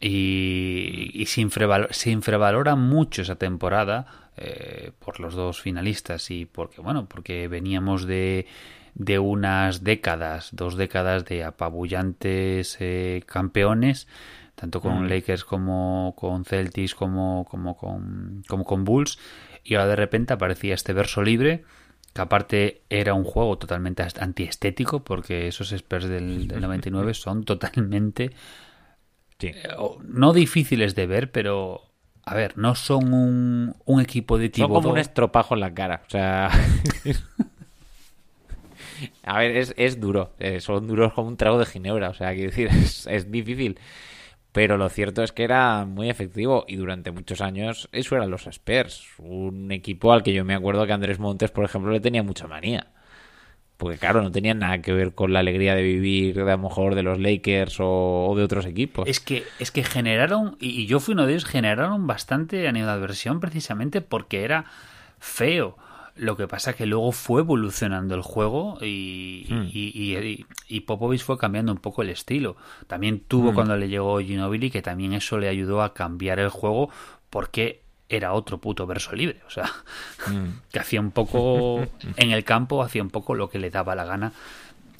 Y, 0.00 1.10
y 1.14 1.26
se, 1.26 1.46
se 1.90 2.10
infravalora 2.10 2.74
mucho 2.76 3.22
esa 3.22 3.36
temporada 3.36 4.06
eh, 4.36 4.90
por 4.98 5.20
los 5.20 5.34
dos 5.34 5.60
finalistas 5.62 6.30
y 6.30 6.44
porque, 6.44 6.80
bueno, 6.80 7.06
porque 7.06 7.48
veníamos 7.48 8.04
de, 8.06 8.46
de 8.94 9.18
unas 9.18 9.82
décadas, 9.84 10.50
dos 10.52 10.76
décadas 10.76 11.24
de 11.24 11.44
apabullantes 11.44 12.76
eh, 12.80 13.22
campeones 13.26 14.06
tanto 14.54 14.80
con 14.80 15.08
Lakers 15.08 15.44
como 15.44 16.14
con 16.16 16.44
Celtics 16.44 16.94
como, 16.94 17.46
como, 17.50 17.76
con, 17.76 18.42
como 18.46 18.64
con 18.64 18.84
Bulls 18.84 19.18
y 19.64 19.74
ahora 19.74 19.88
de 19.88 19.96
repente 19.96 20.34
aparecía 20.34 20.74
este 20.74 20.92
verso 20.92 21.22
libre 21.22 21.64
que 22.12 22.20
aparte 22.20 22.82
era 22.90 23.14
un 23.14 23.24
juego 23.24 23.56
totalmente 23.56 24.04
antiestético 24.20 25.02
porque 25.02 25.48
esos 25.48 25.72
Spurs 25.72 26.04
del, 26.06 26.46
del 26.48 26.60
99 26.62 27.14
son 27.14 27.44
totalmente 27.44 28.30
Sí. 29.38 29.48
eh, 29.48 29.68
no 30.04 30.32
difíciles 30.32 30.94
de 30.94 31.06
ver, 31.08 31.32
pero 31.32 31.80
a 32.24 32.34
ver, 32.36 32.56
no 32.56 32.76
son 32.76 33.12
un, 33.12 33.74
un 33.84 34.00
equipo 34.00 34.38
de 34.38 34.46
Son 34.46 34.52
Thibodeau. 34.52 34.74
como 34.82 34.90
un 34.92 34.98
estropajo 34.98 35.54
en 35.54 35.60
la 35.60 35.74
cara. 35.74 36.02
O 36.06 36.10
sea. 36.10 36.48
A 39.22 39.38
ver, 39.38 39.56
es, 39.56 39.74
es 39.76 40.00
duro. 40.00 40.32
eh, 40.38 40.60
son 40.60 40.86
duros 40.86 41.12
como 41.12 41.28
un 41.28 41.36
trago 41.36 41.58
de 41.58 41.66
ginebra. 41.66 42.10
O 42.10 42.14
sea, 42.14 42.32
quiero 42.34 42.50
decir, 42.50 42.68
es, 42.72 43.06
es 43.06 43.30
difícil. 43.30 43.78
Pero 44.52 44.76
lo 44.76 44.88
cierto 44.90 45.22
es 45.22 45.32
que 45.32 45.44
era 45.44 45.86
muy 45.86 46.10
efectivo 46.10 46.64
y 46.68 46.76
durante 46.76 47.10
muchos 47.10 47.40
años 47.40 47.88
eso 47.92 48.16
eran 48.16 48.30
los 48.30 48.46
Spurs. 48.46 49.08
Un 49.18 49.72
equipo 49.72 50.12
al 50.12 50.22
que 50.22 50.34
yo 50.34 50.44
me 50.44 50.54
acuerdo 50.54 50.86
que 50.86 50.92
Andrés 50.92 51.18
Montes, 51.18 51.50
por 51.50 51.64
ejemplo, 51.64 51.90
le 51.90 52.00
tenía 52.00 52.22
mucha 52.22 52.46
manía. 52.46 52.88
Porque 53.78 53.98
claro, 53.98 54.22
no 54.22 54.30
tenían 54.30 54.60
nada 54.60 54.80
que 54.80 54.92
ver 54.92 55.14
con 55.14 55.32
la 55.32 55.40
alegría 55.40 55.74
de 55.74 55.82
vivir 55.82 56.36
de 56.36 56.42
a 56.42 56.56
lo 56.56 56.58
mejor 56.58 56.94
de 56.94 57.02
los 57.02 57.18
Lakers 57.18 57.78
o, 57.80 58.32
de 58.36 58.44
otros 58.44 58.66
equipos. 58.66 59.08
Es 59.08 59.18
que, 59.18 59.42
es 59.58 59.72
que 59.72 59.82
generaron, 59.82 60.56
y 60.60 60.86
yo 60.86 61.00
fui 61.00 61.14
uno 61.14 61.26
de 61.26 61.32
ellos, 61.32 61.46
generaron 61.46 62.06
bastante 62.06 62.68
a 62.68 62.72
nivel 62.72 62.86
de 62.86 62.92
adversión 62.92 63.40
precisamente 63.40 64.00
porque 64.00 64.44
era 64.44 64.66
feo. 65.18 65.76
Lo 66.16 66.36
que 66.36 66.46
pasa 66.46 66.74
que 66.74 66.84
luego 66.86 67.10
fue 67.12 67.40
evolucionando 67.40 68.14
el 68.14 68.20
juego 68.22 68.76
y, 68.82 69.46
Hmm. 69.48 69.68
y, 69.72 70.46
y- 70.68 70.80
Popovich 70.80 71.22
fue 71.22 71.38
cambiando 71.38 71.72
un 71.72 71.78
poco 71.78 72.02
el 72.02 72.10
estilo. 72.10 72.56
También 72.86 73.20
tuvo 73.20 73.52
Hmm. 73.52 73.54
cuando 73.54 73.76
le 73.76 73.88
llegó 73.88 74.18
Ginobili 74.20 74.70
que 74.70 74.82
también 74.82 75.14
eso 75.14 75.38
le 75.38 75.48
ayudó 75.48 75.82
a 75.82 75.94
cambiar 75.94 76.38
el 76.38 76.50
juego 76.50 76.90
porque 77.30 77.80
era 78.10 78.34
otro 78.34 78.58
puto 78.58 78.86
verso 78.86 79.12
libre. 79.16 79.40
O 79.46 79.50
sea, 79.50 79.70
Hmm. 80.28 80.60
que 80.70 80.78
hacía 80.80 81.00
un 81.00 81.12
poco 81.12 81.86
en 82.18 82.30
el 82.30 82.44
campo, 82.44 82.82
hacía 82.82 83.02
un 83.02 83.10
poco 83.10 83.34
lo 83.34 83.48
que 83.48 83.58
le 83.58 83.70
daba 83.70 83.94
la 83.94 84.04
gana 84.04 84.32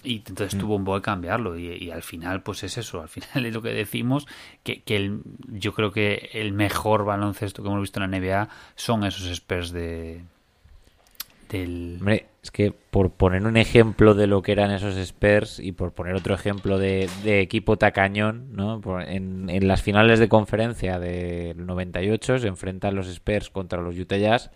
y 0.05 0.17
entonces 0.27 0.59
tuvo 0.59 0.75
un 0.77 0.85
poco 0.85 0.97
que 0.99 1.03
cambiarlo 1.05 1.57
y, 1.57 1.67
y 1.75 1.91
al 1.93 2.03
final 2.03 2.43
pues 2.43 2.65
es 2.65 2.77
eso, 2.79 3.03
al 3.03 3.09
final 3.11 3.45
es 3.47 3.53
lo 3.55 3.61
que 3.63 3.69
decimos 3.69 4.27
que, 4.65 4.83
que 4.83 4.97
el- 4.97 5.21
yo 5.49 5.75
creo 5.75 5.93
que 5.93 6.31
el 6.33 6.53
mejor 6.53 7.05
baloncesto 7.05 7.63
que 7.63 7.69
hemos 7.69 7.83
visto 7.83 8.03
en 8.03 8.11
la 8.11 8.19
NBA 8.19 8.49
son 8.77 9.05
esos 9.05 9.27
Spurs 9.29 9.71
de 9.73 10.25
del 11.53 11.97
Hombre, 12.01 12.27
es 12.43 12.51
que 12.51 12.73
por 12.73 13.13
poner 13.13 13.47
un 13.47 13.57
ejemplo 13.57 14.15
de 14.15 14.27
lo 14.27 14.43
que 14.43 14.53
eran 14.53 14.71
esos 14.71 14.97
Spurs 14.97 15.61
y 15.61 15.73
por 15.73 15.93
poner 15.93 16.15
otro 16.15 16.35
ejemplo 16.35 16.79
de, 16.79 17.09
de 17.23 17.41
equipo 17.41 17.77
tacañón, 17.77 18.55
¿no? 18.55 18.81
En 19.01 19.69
las 19.69 19.83
finales 19.83 20.19
de 20.19 20.29
conferencia 20.29 20.99
del 20.99 21.65
98 21.65 22.39
se 22.39 22.49
enfrentan 22.49 22.95
los 22.95 23.09
Spurs 23.09 23.51
contra 23.51 23.81
los 23.81 23.99
Utah 23.99 24.17
Jazz. 24.17 24.51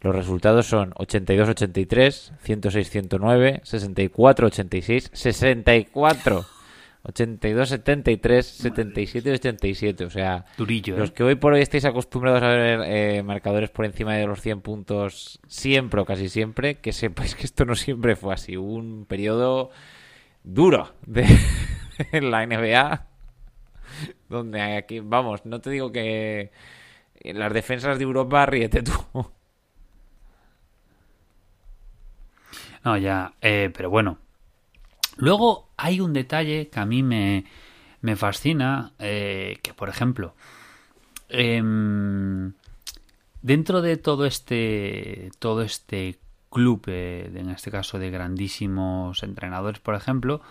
Los 0.00 0.14
resultados 0.14 0.66
son 0.66 0.92
82-83, 0.92 2.32
106-109, 2.44 3.62
64-86, 3.62 5.08
64, 5.12 6.44
82-73, 7.06 8.20
77-87. 8.20 10.06
O 10.06 10.10
sea, 10.10 10.44
durillo, 10.56 10.96
¿eh? 10.96 10.98
los 10.98 11.12
que 11.12 11.22
hoy 11.22 11.36
por 11.36 11.52
hoy 11.52 11.60
estáis 11.60 11.84
acostumbrados 11.84 12.42
a 12.42 12.48
ver 12.48 12.80
eh, 12.84 13.22
marcadores 13.22 13.70
por 13.70 13.84
encima 13.84 14.14
de 14.14 14.26
los 14.26 14.40
100 14.40 14.60
puntos 14.60 15.40
siempre 15.46 16.00
o 16.00 16.04
casi 16.04 16.28
siempre, 16.28 16.76
que 16.76 16.92
sepáis 16.92 17.34
que 17.34 17.44
esto 17.44 17.64
no 17.64 17.74
siempre 17.74 18.16
fue 18.16 18.34
así. 18.34 18.56
Hubo 18.56 18.74
un 18.74 19.06
periodo 19.06 19.70
duro 20.42 20.94
de 21.06 21.26
la 22.20 22.46
NBA 22.46 23.06
donde 24.28 24.60
aquí, 24.60 25.00
vamos, 25.00 25.46
no 25.46 25.60
te 25.60 25.70
digo 25.70 25.92
que 25.92 26.50
en 27.20 27.38
las 27.38 27.52
defensas 27.52 27.98
de 27.98 28.04
Europa 28.04 28.46
ríete 28.46 28.82
tú. 28.82 28.92
No, 32.84 32.96
ya, 32.96 33.34
eh, 33.40 33.70
pero 33.74 33.90
bueno. 33.90 34.18
Luego 35.16 35.68
hay 35.76 36.00
un 36.00 36.12
detalle 36.12 36.68
que 36.68 36.80
a 36.80 36.86
mí 36.86 37.02
me, 37.02 37.44
me 38.00 38.16
fascina, 38.16 38.92
eh, 38.98 39.58
que 39.62 39.74
por 39.74 39.88
ejemplo, 39.88 40.34
em, 41.28 42.52
dentro 43.42 43.82
de 43.82 43.96
todo 43.96 44.26
este, 44.26 45.30
todo 45.38 45.62
este 45.62 46.18
club, 46.50 46.84
eh, 46.86 47.30
en 47.34 47.50
este 47.50 47.70
caso 47.70 47.98
de 47.98 48.10
grandísimos 48.10 49.22
entrenadores, 49.22 49.80
por 49.80 49.94
ejemplo, 49.94 50.42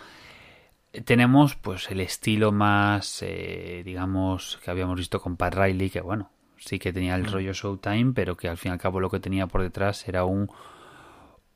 tenemos 1.04 1.56
pues 1.56 1.90
el 1.90 2.00
estilo 2.00 2.52
más, 2.52 3.22
eh, 3.22 3.82
digamos, 3.84 4.58
que 4.64 4.70
habíamos 4.70 4.96
visto 4.96 5.20
con 5.20 5.36
Pat 5.36 5.54
Riley, 5.54 5.90
que 5.90 6.00
bueno, 6.00 6.30
sí 6.56 6.78
que 6.78 6.92
tenía 6.92 7.14
el 7.14 7.26
rollo 7.26 7.52
Showtime, 7.52 8.12
pero 8.14 8.36
que 8.36 8.48
al 8.48 8.56
fin 8.56 8.70
y 8.70 8.72
al 8.72 8.78
cabo 8.78 9.00
lo 9.00 9.10
que 9.10 9.20
tenía 9.20 9.46
por 9.46 9.62
detrás 9.62 10.08
era 10.08 10.24
un 10.24 10.50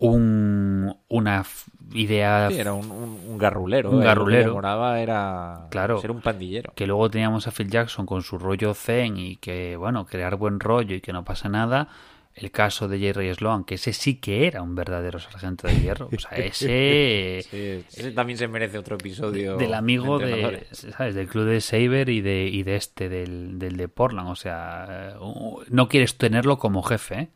un, 0.00 0.96
una 1.08 1.44
idea 1.92 2.48
Sí, 2.50 2.58
era 2.58 2.72
un, 2.72 2.90
un- 2.90 3.20
un 3.28 3.38
garrulero. 3.38 3.90
Un 3.90 3.96
eh, 3.96 3.98
lo 3.98 4.02
que 4.02 4.06
garrulero. 4.08 4.46
le 4.48 4.52
moraba 4.54 5.00
era 5.00 5.66
Claro. 5.70 6.00
ser 6.00 6.10
un 6.10 6.20
pandillero. 6.20 6.72
que 6.74 6.86
luego 6.86 7.08
teníamos 7.10 7.46
a 7.46 7.50
Phil 7.52 7.70
Jackson 7.70 8.06
con 8.06 8.22
su 8.22 8.38
rollo 8.38 8.74
zen 8.74 9.16
y 9.16 9.36
que, 9.36 9.76
bueno, 9.76 10.06
crear 10.06 10.36
buen 10.36 10.58
rollo 10.60 10.94
y 10.96 11.00
que 11.00 11.12
no 11.12 11.24
pasa 11.24 11.48
nada. 11.48 11.88
El 12.32 12.52
caso 12.52 12.86
de 12.86 13.00
Jerry 13.00 13.34
Sloan, 13.34 13.64
que 13.64 13.74
ese 13.74 13.92
sí 13.92 14.14
que 14.20 14.46
era 14.46 14.62
un 14.62 14.76
verdadero 14.76 15.18
sargento 15.18 15.66
de 15.66 15.80
hierro. 15.80 16.08
O 16.14 16.18
sea, 16.18 16.30
ese 16.38 17.42
Sí, 17.50 17.84
ese 18.00 18.12
también 18.12 18.38
se 18.38 18.46
merece 18.46 18.78
otro 18.78 18.94
episodio. 18.96 19.56
del 19.56 19.74
amigo 19.74 20.18
de. 20.20 20.64
¿sabes? 20.70 21.14
Del 21.16 21.26
club 21.26 21.46
de 21.46 21.60
Saber 21.60 22.08
y 22.08 22.20
de, 22.20 22.46
y 22.46 22.62
de 22.62 22.76
este, 22.76 23.08
del, 23.08 23.58
del 23.58 23.76
de 23.76 23.88
Portland. 23.88 24.28
O 24.30 24.36
sea, 24.36 25.16
uh, 25.20 25.60
no 25.70 25.88
quieres 25.88 26.16
tenerlo 26.16 26.58
como 26.58 26.82
jefe, 26.84 27.14
¿eh? 27.18 27.28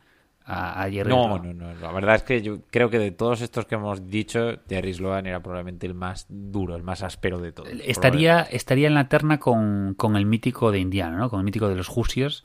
A, 0.47 0.83
a 0.83 0.91
Jerry 0.91 1.09
No, 1.09 1.23
Sloan. 1.37 1.57
no, 1.57 1.73
no. 1.73 1.79
La 1.79 1.91
verdad 1.91 2.15
es 2.15 2.23
que 2.23 2.41
yo 2.41 2.59
creo 2.69 2.89
que 2.91 2.99
de 2.99 3.09
todos 3.11 3.41
estos 3.41 3.65
que 3.65 3.75
hemos 3.75 4.07
dicho, 4.09 4.59
Jerry 4.69 4.93
Sloan 4.93 5.25
era 5.25 5.39
probablemente 5.41 5.87
el 5.87 5.95
más 5.95 6.27
duro, 6.29 6.75
el 6.75 6.83
más 6.83 7.01
áspero 7.01 7.39
de 7.39 7.51
todos. 7.51 7.69
Estaría, 7.83 8.41
estaría 8.41 8.87
en 8.87 8.93
la 8.93 9.07
terna 9.09 9.39
con, 9.39 9.95
con 9.95 10.15
el 10.15 10.25
mítico 10.27 10.71
de 10.71 10.79
Indiana, 10.79 11.17
¿no? 11.17 11.29
Con 11.31 11.39
el 11.39 11.45
mítico 11.45 11.67
de 11.67 11.75
los 11.75 11.89
Hoosiers, 11.89 12.43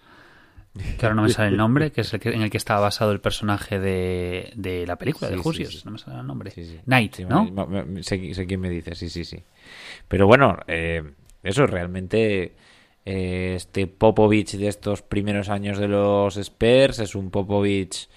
que 0.99 1.05
ahora 1.05 1.15
no 1.17 1.23
me 1.25 1.29
sale 1.29 1.49
el 1.49 1.57
nombre, 1.59 1.91
que 1.93 2.01
es 2.01 2.15
el 2.15 2.21
que, 2.21 2.31
en 2.31 2.41
el 2.43 2.49
que 2.51 2.57
estaba 2.57 2.81
basado 2.81 3.13
el 3.13 3.21
personaje 3.21 3.79
de, 3.79 4.53
de 4.57 4.87
la 4.87 4.97
película 4.97 5.29
Sí, 5.29 5.35
de 5.37 5.43
sí, 5.43 5.49
Hoosiers, 5.49 5.73
sí. 5.81 5.83
no 5.85 5.91
me 5.91 5.99
sale 5.99 6.21
el 6.21 6.27
nombre. 6.27 6.51
Sí, 6.53 6.65
sí. 6.65 6.79
Knight, 6.87 7.15
Sí, 7.17 7.25
¿no? 7.27 7.45
sé 8.03 8.47
quién 8.47 8.61
me 8.61 8.71
dice, 8.71 8.95
sí, 8.95 9.11
sí, 9.11 9.25
sí. 9.27 9.43
Pero 10.09 10.27
bueno, 10.27 10.57
eh, 10.69 11.03
eso 11.43 11.67
realmente. 11.67 12.53
Eh, 13.05 13.55
este 13.57 13.87
Popovich 13.87 14.57
de 14.57 14.69
estos 14.69 15.03
primeros 15.03 15.49
años 15.49 15.79
de 15.79 15.89
los 15.89 16.37
Spurs 16.37 16.99
es 16.99 17.15
un 17.15 17.31
Popovich 17.31 18.09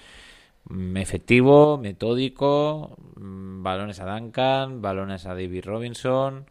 mm, 0.66 0.98
efectivo, 0.98 1.78
metódico, 1.78 2.98
mm, 3.16 3.64
balones 3.64 4.00
a 4.00 4.06
Duncan, 4.06 4.82
balones 4.82 5.26
a 5.26 5.30
David 5.30 5.66
Robinson, 5.66 6.46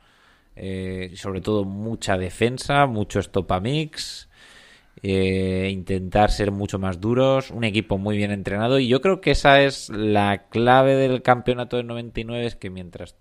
eh, 0.56 1.12
sobre 1.16 1.40
todo 1.40 1.64
mucha 1.64 2.16
defensa, 2.16 2.86
mucho 2.86 3.20
stop 3.20 3.52
a 3.52 3.60
mix, 3.60 4.28
eh, 5.02 5.70
intentar 5.72 6.30
ser 6.30 6.52
mucho 6.52 6.78
más 6.78 7.00
duros, 7.00 7.50
un 7.50 7.64
equipo 7.64 7.98
muy 7.98 8.16
bien 8.16 8.30
entrenado 8.30 8.78
y 8.78 8.88
yo 8.88 9.00
creo 9.00 9.20
que 9.20 9.32
esa 9.32 9.60
es 9.62 9.88
la 9.90 10.48
clave 10.48 10.94
del 10.96 11.22
campeonato 11.22 11.76
del 11.76 11.86
99 11.86 12.46
es 12.46 12.56
que 12.56 12.70
mientras 12.70 13.16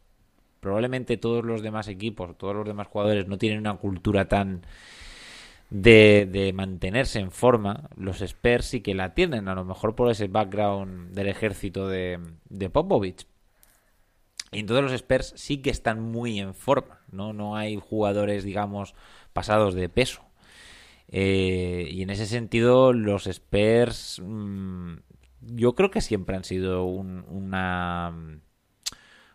probablemente 0.60 1.18
todos 1.18 1.44
los 1.44 1.62
demás 1.62 1.88
equipos, 1.88 2.38
todos 2.38 2.56
los 2.56 2.68
demás 2.68 2.88
jugadores 2.88 3.28
no 3.28 3.38
tienen 3.38 3.60
una 3.60 3.76
cultura 3.78 4.28
tan 4.28 4.62
de, 5.72 6.28
de 6.32 6.54
mantenerse 6.54 7.20
en 7.20 7.32
forma, 7.32 7.90
los 7.98 8.22
Spurs 8.22 8.66
sí 8.68 8.82
que 8.82 8.96
la 8.96 9.16
tienen, 9.16 9.48
a 9.50 9.56
lo 9.56 9.66
mejor 9.66 9.96
por 9.96 10.12
ese 10.12 10.28
background 10.28 11.14
del 11.16 11.30
ejército 11.30 11.88
de, 11.90 12.20
de 12.50 12.70
Popovich. 12.70 13.28
Y 14.52 14.60
entonces 14.60 14.84
los 14.84 14.92
Spurs 14.94 15.34
sí 15.38 15.62
que 15.62 15.70
están 15.70 16.02
muy 16.02 16.40
en 16.40 16.54
forma, 16.54 17.00
¿no? 17.12 17.32
No 17.34 17.56
hay 17.56 17.78
jugadores, 17.78 18.44
digamos, 18.44 18.96
pasados 19.34 19.74
de 19.76 19.88
peso. 19.88 20.24
Eh, 21.10 21.90
y 21.92 22.04
en 22.04 22.12
ese 22.12 22.28
sentido, 22.28 22.94
los 22.94 23.28
Spurs, 23.28 24.22
mm, 24.26 24.96
yo 25.42 25.76
creo 25.76 25.92
que 25.92 26.02
siempre 26.02 26.36
han 26.38 26.46
sido 26.46 26.86
un- 26.86 27.26
una, 27.30 28.14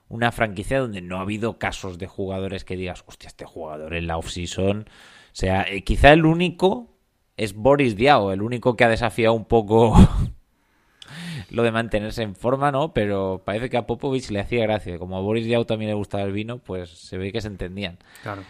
una 0.08 0.30
franquicia 0.32 0.78
donde 0.80 1.00
no 1.02 1.18
ha 1.18 1.22
habido 1.22 1.58
casos 1.58 1.98
de 1.98 2.06
jugadores 2.06 2.64
que 2.64 2.76
digas, 2.76 3.02
hostia, 3.06 3.28
este 3.28 3.44
jugador 3.44 3.94
en 3.94 4.06
la 4.06 4.16
off-season. 4.18 4.88
O 5.36 5.38
sea, 5.38 5.66
eh, 5.68 5.84
quizá 5.84 6.14
el 6.14 6.24
único 6.24 6.96
es 7.36 7.52
Boris 7.52 7.94
Diaw, 7.94 8.30
el 8.30 8.40
único 8.40 8.74
que 8.74 8.84
ha 8.84 8.88
desafiado 8.88 9.34
un 9.34 9.44
poco 9.44 9.94
lo 11.50 11.62
de 11.62 11.72
mantenerse 11.72 12.22
en 12.22 12.34
forma, 12.34 12.72
¿no? 12.72 12.94
Pero 12.94 13.42
parece 13.44 13.68
que 13.68 13.76
a 13.76 13.86
Popovich 13.86 14.30
le 14.30 14.40
hacía 14.40 14.62
gracia. 14.62 14.98
Como 14.98 15.14
a 15.14 15.20
Boris 15.20 15.44
Diaw 15.44 15.66
también 15.66 15.90
le 15.90 15.94
gustaba 15.94 16.24
el 16.24 16.32
vino, 16.32 16.56
pues 16.56 16.88
se 16.88 17.18
ve 17.18 17.32
que 17.32 17.42
se 17.42 17.48
entendían. 17.48 17.98
Claro. 18.22 18.44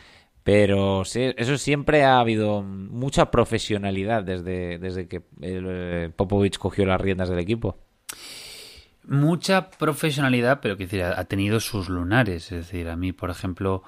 Pero 0.45 1.05
sí, 1.05 1.35
eso 1.37 1.59
siempre 1.59 2.05
ha 2.05 2.21
habido 2.21 2.63
mucha 2.63 3.33
profesionalidad 3.33 4.23
desde, 4.23 4.79
desde 4.79 5.09
que 5.09 5.23
eh, 5.41 6.13
Popovich 6.15 6.57
cogió 6.57 6.87
las 6.87 7.01
riendas 7.01 7.29
del 7.29 7.41
equipo. 7.41 7.81
Mucha 9.03 9.71
profesionalidad, 9.71 10.61
pero 10.61 10.77
que 10.77 10.85
decir, 10.85 11.03
ha 11.03 11.19
ha 11.19 11.25
tenido 11.25 11.59
sus 11.59 11.89
lunares. 11.89 12.53
Es 12.53 12.59
decir, 12.59 12.89
a 12.89 12.95
mí, 12.95 13.11
por 13.11 13.31
ejemplo, 13.31 13.83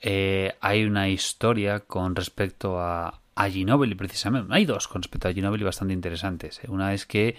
eh, 0.00 0.54
hay 0.60 0.84
una 0.84 1.08
historia 1.08 1.80
con 1.80 2.14
respecto 2.14 2.80
a, 2.80 3.20
a 3.34 3.48
Ginobili, 3.48 3.94
precisamente. 3.94 4.52
Hay 4.54 4.64
dos 4.64 4.88
con 4.88 5.02
respecto 5.02 5.28
a 5.28 5.32
Ginobili 5.32 5.64
bastante 5.64 5.94
interesantes. 5.94 6.60
¿eh? 6.62 6.66
Una 6.68 6.92
es 6.94 7.06
que 7.06 7.36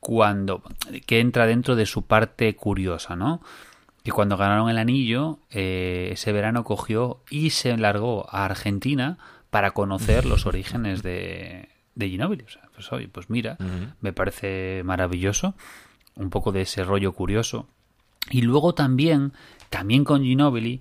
cuando 0.00 0.62
que 1.06 1.20
entra 1.20 1.46
dentro 1.46 1.76
de 1.76 1.86
su 1.86 2.02
parte 2.06 2.54
curiosa, 2.56 3.14
¿no? 3.14 3.40
que 4.02 4.10
cuando 4.10 4.36
ganaron 4.36 4.68
el 4.68 4.78
anillo, 4.78 5.38
eh, 5.50 6.10
ese 6.12 6.32
verano 6.32 6.64
cogió 6.64 7.20
y 7.30 7.50
se 7.50 7.76
largó 7.76 8.26
a 8.30 8.44
Argentina 8.44 9.18
para 9.50 9.72
conocer 9.72 10.24
los 10.24 10.46
orígenes 10.46 11.02
de, 11.02 11.68
de 11.94 12.08
Ginóbili. 12.08 12.44
O 12.44 12.48
sea, 12.48 12.62
pues 12.74 12.90
oye, 12.92 13.06
pues 13.06 13.30
mira, 13.30 13.58
me 14.00 14.12
parece 14.12 14.82
maravilloso, 14.84 15.54
un 16.16 16.30
poco 16.30 16.50
de 16.50 16.62
ese 16.62 16.82
rollo 16.84 17.12
curioso. 17.12 17.68
Y 18.30 18.42
luego 18.42 18.74
también, 18.74 19.32
también 19.70 20.04
con 20.04 20.22
Ginóbili, 20.22 20.80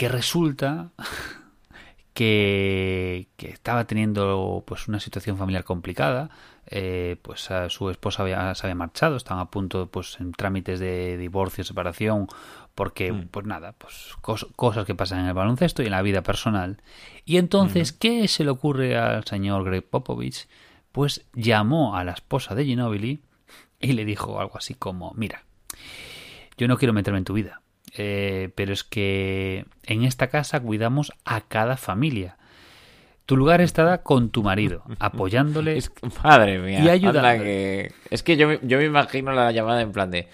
que 0.00 0.08
resulta 0.08 0.92
que, 2.14 3.28
que 3.36 3.50
estaba 3.50 3.84
teniendo 3.86 4.64
pues 4.66 4.88
una 4.88 4.98
situación 5.00 5.36
familiar 5.36 5.64
complicada, 5.64 6.30
eh, 6.66 7.16
pues 7.22 7.50
a 7.50 7.68
su 7.68 7.90
esposa 7.90 8.22
había, 8.22 8.54
se 8.54 8.66
había 8.66 8.74
marchado, 8.74 9.16
estaban 9.16 9.42
a 9.42 9.50
punto 9.50 9.88
pues 9.90 10.18
en 10.20 10.32
trámites 10.32 10.80
de 10.80 11.16
divorcio, 11.16 11.64
separación, 11.64 12.28
porque 12.74 13.12
Mm. 13.12 13.28
pues 13.28 13.46
nada, 13.46 13.72
pues 13.72 14.14
cos- 14.22 14.48
cosas 14.56 14.86
que 14.86 14.94
pasan 14.94 15.20
en 15.20 15.26
el 15.26 15.34
baloncesto 15.34 15.82
y 15.82 15.86
en 15.86 15.92
la 15.92 16.02
vida 16.02 16.22
personal. 16.22 16.82
Y 17.24 17.36
entonces, 17.36 17.92
¿qué 17.92 18.26
se 18.28 18.44
le 18.44 18.50
ocurre 18.50 18.96
al 18.96 19.24
señor 19.24 19.64
Greg 19.64 19.84
Popovich? 19.88 20.48
Pues 20.92 21.26
llamó 21.34 21.96
a 21.96 22.04
la 22.04 22.12
esposa 22.12 22.54
de 22.54 22.64
Ginobili 22.64 23.20
y 23.80 23.92
le 23.92 24.04
dijo 24.04 24.40
algo 24.40 24.56
así 24.56 24.74
como, 24.74 25.12
mira, 25.14 25.44
yo 26.56 26.68
no 26.68 26.76
quiero 26.78 26.92
meterme 26.92 27.18
en 27.18 27.24
tu 27.24 27.34
vida, 27.34 27.60
eh, 28.02 28.48
pero 28.54 28.72
es 28.72 28.82
que 28.82 29.66
en 29.84 30.04
esta 30.04 30.28
casa 30.28 30.58
cuidamos 30.60 31.12
a 31.26 31.42
cada 31.42 31.76
familia. 31.76 32.36
Tu 33.26 33.36
lugar 33.36 33.60
estará 33.60 33.98
con 34.02 34.30
tu 34.30 34.42
marido, 34.42 34.82
apoyándole. 34.98 35.76
Es 35.76 35.90
que- 35.90 36.08
madre 36.24 36.58
mía. 36.58 36.80
Y 36.80 36.88
ayudándole. 36.88 37.38
que- 37.38 37.92
Es 38.10 38.22
que 38.22 38.36
yo, 38.36 38.48
me- 38.48 38.58
yo 38.62 38.78
me 38.78 38.84
imagino 38.86 39.32
la 39.32 39.52
llamada 39.52 39.82
en 39.82 39.92
plan 39.92 40.10
de... 40.10 40.28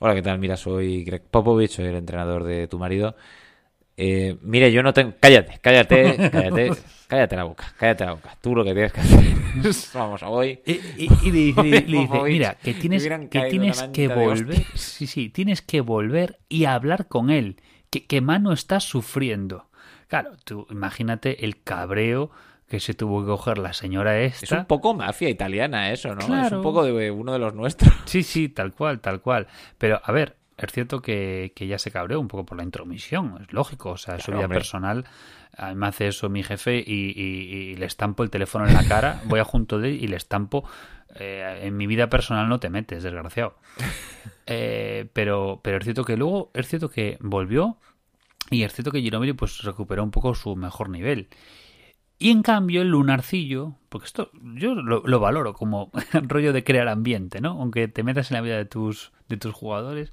Hola, 0.00 0.14
¿qué 0.14 0.22
tal? 0.22 0.38
Mira, 0.38 0.56
soy 0.56 1.04
Greg 1.04 1.22
Popovich, 1.22 1.70
soy 1.72 1.86
el 1.86 1.96
entrenador 1.96 2.44
de 2.44 2.66
tu 2.68 2.78
marido. 2.78 3.16
Eh, 4.00 4.36
mire, 4.42 4.70
yo 4.70 4.80
no 4.84 4.92
tengo... 4.92 5.14
Cállate, 5.18 5.58
cállate, 5.60 6.30
cállate, 6.30 6.70
cállate 7.08 7.34
la 7.36 7.42
boca, 7.44 7.74
cállate 7.76 8.04
la 8.06 8.12
boca. 8.12 8.36
Tú 8.40 8.54
lo 8.54 8.62
que 8.64 8.72
tienes 8.72 8.92
que 8.92 9.00
hacer 9.00 9.24
es... 9.64 9.90
Vamos, 9.94 10.22
hoy... 10.22 10.60
Y, 10.64 10.72
y- 10.72 11.08
y 11.24 11.30
le 11.32 11.38
dice, 11.38 11.62
le 11.64 11.80
dice, 11.82 12.06
Popovich, 12.06 12.32
mira, 12.32 12.54
que 12.62 12.74
tienes, 12.74 13.08
que, 13.28 13.40
tienes 13.50 13.82
que 13.92 14.06
volver, 14.06 14.58
hostias". 14.60 14.80
sí, 14.80 15.06
sí, 15.08 15.30
tienes 15.30 15.62
que 15.62 15.80
volver 15.80 16.38
y 16.48 16.66
hablar 16.66 17.08
con 17.08 17.30
él, 17.30 17.56
que, 17.90 18.06
que 18.06 18.20
Mano 18.20 18.52
está 18.52 18.78
sufriendo. 18.78 19.66
Claro, 20.06 20.36
tú 20.44 20.66
imagínate 20.70 21.44
el 21.44 21.60
cabreo 21.62 22.30
que 22.68 22.78
se 22.80 22.94
tuvo 22.94 23.22
que 23.22 23.26
coger 23.26 23.58
la 23.58 23.72
señora 23.72 24.20
Es 24.20 24.42
esta. 24.44 24.58
un 24.60 24.66
poco 24.66 24.94
mafia 24.94 25.28
italiana 25.28 25.90
eso, 25.90 26.14
¿no? 26.14 26.46
Es 26.46 26.52
un 26.52 26.62
poco 26.62 26.84
de 26.84 27.10
uno 27.10 27.32
de 27.32 27.38
los 27.40 27.52
nuestros. 27.54 27.92
Sí, 28.04 28.22
sí, 28.22 28.48
tal 28.48 28.72
cual, 28.72 29.00
tal 29.00 29.20
cual. 29.22 29.48
Pero, 29.78 30.00
a 30.04 30.12
ver, 30.12 30.36
es 30.58 30.72
cierto 30.72 31.00
que, 31.02 31.52
que 31.56 31.66
ya 31.66 31.78
se 31.78 31.90
cabreó 31.90 32.20
un 32.20 32.28
poco 32.28 32.44
por 32.44 32.58
la 32.58 32.64
intromisión, 32.64 33.38
es 33.40 33.52
lógico, 33.52 33.90
o 33.90 33.96
sea, 33.96 34.16
es 34.16 34.22
su 34.22 34.26
Claro, 34.26 34.38
vida 34.40 34.46
hombre. 34.46 34.58
personal. 34.58 35.04
A 35.56 35.68
mí 35.70 35.74
me 35.76 35.86
hace 35.86 36.08
eso 36.08 36.28
mi 36.28 36.42
jefe 36.42 36.82
y, 36.86 37.12
y- 37.16 37.70
y 37.72 37.76
le 37.76 37.86
estampo 37.86 38.22
el 38.22 38.30
teléfono 38.30 38.66
en 38.66 38.74
la 38.74 38.84
cara, 38.84 39.20
voy 39.24 39.40
a 39.40 39.44
junto 39.44 39.78
de 39.78 39.88
él 39.90 40.02
y 40.04 40.08
le 40.08 40.16
estampo. 40.16 40.64
eh, 41.14 41.60
en 41.62 41.76
mi 41.76 41.86
vida 41.86 42.08
personal 42.10 42.48
no 42.48 42.60
te 42.60 42.70
metes, 42.70 43.02
desgraciado. 43.02 43.56
Eh, 44.50 45.08
pero, 45.12 45.60
pero 45.62 45.76
es 45.76 45.84
cierto 45.84 46.04
que 46.04 46.16
luego, 46.16 46.50
es 46.54 46.66
cierto 46.68 46.88
que 46.90 47.18
volvió 47.20 47.76
y 48.50 48.62
es 48.62 48.72
cierto 48.72 48.90
que 48.90 49.02
Ginobili 49.02 49.34
pues 49.34 49.60
recuperó 49.62 50.02
un 50.02 50.10
poco 50.10 50.34
su 50.34 50.56
mejor 50.56 50.88
nivel. 50.88 51.28
Y 52.18 52.30
en 52.30 52.42
cambio 52.42 52.80
el 52.82 52.88
lunarcillo, 52.88 53.74
porque 53.90 54.06
esto 54.06 54.30
yo 54.54 54.74
lo, 54.74 55.02
lo 55.06 55.20
valoro 55.20 55.52
como 55.54 55.90
rollo 56.22 56.52
de 56.54 56.64
crear 56.64 56.88
ambiente, 56.88 57.40
¿no? 57.42 57.50
Aunque 57.60 57.88
te 57.88 58.02
metas 58.02 58.30
en 58.30 58.36
la 58.36 58.40
vida 58.40 58.56
de 58.56 58.64
tus, 58.64 59.12
de 59.28 59.36
tus 59.36 59.52
jugadores. 59.54 60.12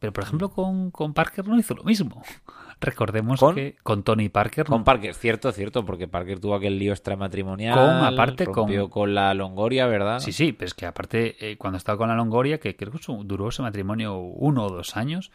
Pero 0.00 0.12
por 0.12 0.24
ejemplo 0.24 0.50
con, 0.50 0.90
con 0.90 1.14
Parker 1.14 1.46
no 1.46 1.56
hizo 1.58 1.74
lo 1.74 1.84
mismo. 1.84 2.22
Recordemos 2.80 3.38
¿Con? 3.38 3.54
que 3.54 3.76
con 3.82 4.02
Tony 4.02 4.30
Parker 4.30 4.64
Con 4.64 4.78
no- 4.78 4.84
Parker, 4.84 5.12
cierto, 5.14 5.52
cierto, 5.52 5.84
porque 5.84 6.08
Parker 6.08 6.40
tuvo 6.40 6.54
aquel 6.54 6.78
lío 6.78 6.92
extramatrimonial. 6.92 7.74
Con, 7.74 7.96
aparte, 8.06 8.46
rompió 8.46 8.88
con- 8.88 8.90
con 9.08 9.14
la 9.14 9.34
Longoria, 9.34 9.86
¿verdad? 9.86 10.18
Sí, 10.20 10.32
sí, 10.32 10.52
pero 10.54 10.66
es 10.68 10.74
que 10.74 10.86
aparte 10.86 11.36
eh, 11.50 11.56
cuando 11.58 11.76
estaba 11.76 11.98
con 11.98 12.08
la 12.08 12.14
Longoria, 12.16 12.58
que 12.58 12.74
creo 12.76 12.90
que 12.92 12.98
duró 13.24 13.48
ese 13.50 13.60
matrimonio 13.60 14.16
uno 14.16 14.64
o 14.64 14.70
dos 14.70 14.96
años, 14.96 15.30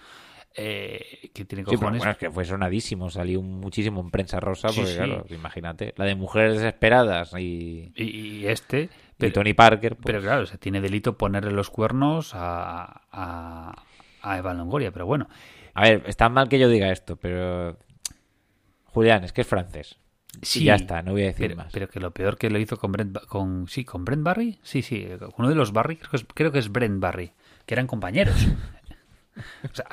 eh, 0.57 1.29
que 1.33 1.45
tiene 1.45 1.63
Sí, 1.63 1.71
pero 1.71 1.79
cojones. 1.81 1.99
bueno, 1.99 2.11
es 2.13 2.17
que 2.17 2.31
fue 2.31 2.45
sonadísimo, 2.45 3.09
salió 3.09 3.41
muchísimo 3.43 4.01
en 4.01 4.09
prensa 4.09 4.39
rosa, 4.39 4.69
Sí, 4.69 4.77
porque 4.77 4.91
sí. 4.91 4.97
claro, 4.97 5.25
imagínate, 5.29 5.93
la 5.97 6.05
de 6.05 6.15
Mujeres 6.15 6.53
Desesperadas 6.55 7.33
y, 7.37 7.91
y, 7.95 8.03
y 8.03 8.47
este, 8.47 8.83
y 8.83 8.89
pero, 9.17 9.33
Tony 9.33 9.53
Parker, 9.53 9.95
pues, 9.97 10.03
pero 10.05 10.21
claro, 10.21 10.43
o 10.43 10.45
sea, 10.45 10.57
tiene 10.57 10.79
delito 10.81 11.17
ponerle 11.17 11.51
los 11.51 11.69
cuernos 11.69 12.31
a, 12.33 13.01
a, 13.11 13.83
a 14.29 14.37
Eva 14.37 14.53
Longoria, 14.53 14.91
pero 14.91 15.05
bueno. 15.05 15.29
a 15.73 15.83
ver, 15.83 16.03
está 16.07 16.29
mal 16.29 16.49
que 16.49 16.59
yo 16.59 16.69
diga 16.69 16.91
esto, 16.91 17.15
pero 17.15 17.77
Julián, 18.85 19.23
es 19.23 19.33
que 19.33 19.41
es 19.41 19.47
francés. 19.47 19.97
Sí, 20.41 20.61
y 20.61 20.65
ya 20.65 20.75
está, 20.75 21.01
no 21.01 21.11
voy 21.11 21.23
a 21.23 21.27
decir 21.27 21.47
pero, 21.47 21.55
más. 21.55 21.71
pero 21.71 21.87
que 21.87 21.99
lo 21.99 22.11
peor 22.11 22.37
que 22.37 22.49
lo 22.49 22.59
hizo 22.59 22.77
con 22.77 22.91
Brent, 22.91 23.17
con 23.27 23.67
sí, 23.67 23.85
con 23.85 24.03
Brent 24.03 24.23
Barry, 24.23 24.59
sí, 24.63 24.81
sí, 24.81 25.07
uno 25.37 25.49
de 25.49 25.55
los 25.55 25.71
Barry, 25.71 25.97
creo 25.97 26.11
que 26.11 26.17
es, 26.17 26.25
creo 26.33 26.51
que 26.51 26.59
es 26.59 26.71
Brent 26.71 26.99
Barry, 26.99 27.31
que 27.65 27.73
eran 27.73 27.87
compañeros. 27.87 28.35
O 29.37 29.75
sea, 29.75 29.85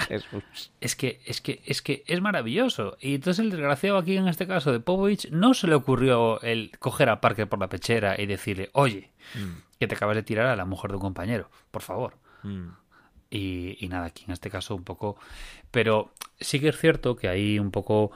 es 0.81 0.95
que, 0.95 1.21
es 1.27 1.41
que, 1.41 1.63
es 1.67 1.83
que 1.83 2.05
es 2.07 2.21
maravilloso. 2.21 2.97
Y 3.01 3.17
entonces 3.17 3.45
el 3.45 3.51
desgraciado 3.51 3.99
aquí 3.99 4.17
en 4.17 4.29
este 4.29 4.47
caso 4.47 4.71
de 4.71 4.79
Povich 4.79 5.31
no 5.31 5.55
se 5.55 5.67
le 5.67 5.75
ocurrió 5.75 6.41
el 6.43 6.71
coger 6.79 7.09
a 7.09 7.21
Parker 7.21 7.49
por 7.49 7.59
la 7.59 7.69
pechera 7.69 8.21
y 8.21 8.27
decirle, 8.27 8.71
oye, 8.73 9.11
que 9.81 9.89
te 9.89 9.97
acabas 9.97 10.15
de 10.15 10.23
tirar 10.23 10.47
a 10.47 10.55
la 10.55 10.65
mujer 10.65 10.93
de 10.93 10.99
un 10.99 11.03
compañero, 11.03 11.51
por 11.73 11.83
favor. 11.83 12.19
Mm. 12.45 12.69
Y, 13.33 13.79
y 13.81 13.89
nada, 13.89 14.07
aquí 14.07 14.25
en 14.27 14.33
este 14.33 14.51
caso 14.51 14.77
un 14.77 14.85
poco. 14.85 15.17
Pero 15.71 16.13
sí 16.39 16.61
que 16.61 16.69
es 16.69 16.79
cierto 16.79 17.17
que 17.17 17.29
ahí 17.29 17.59
un 17.59 17.71
poco 17.71 18.13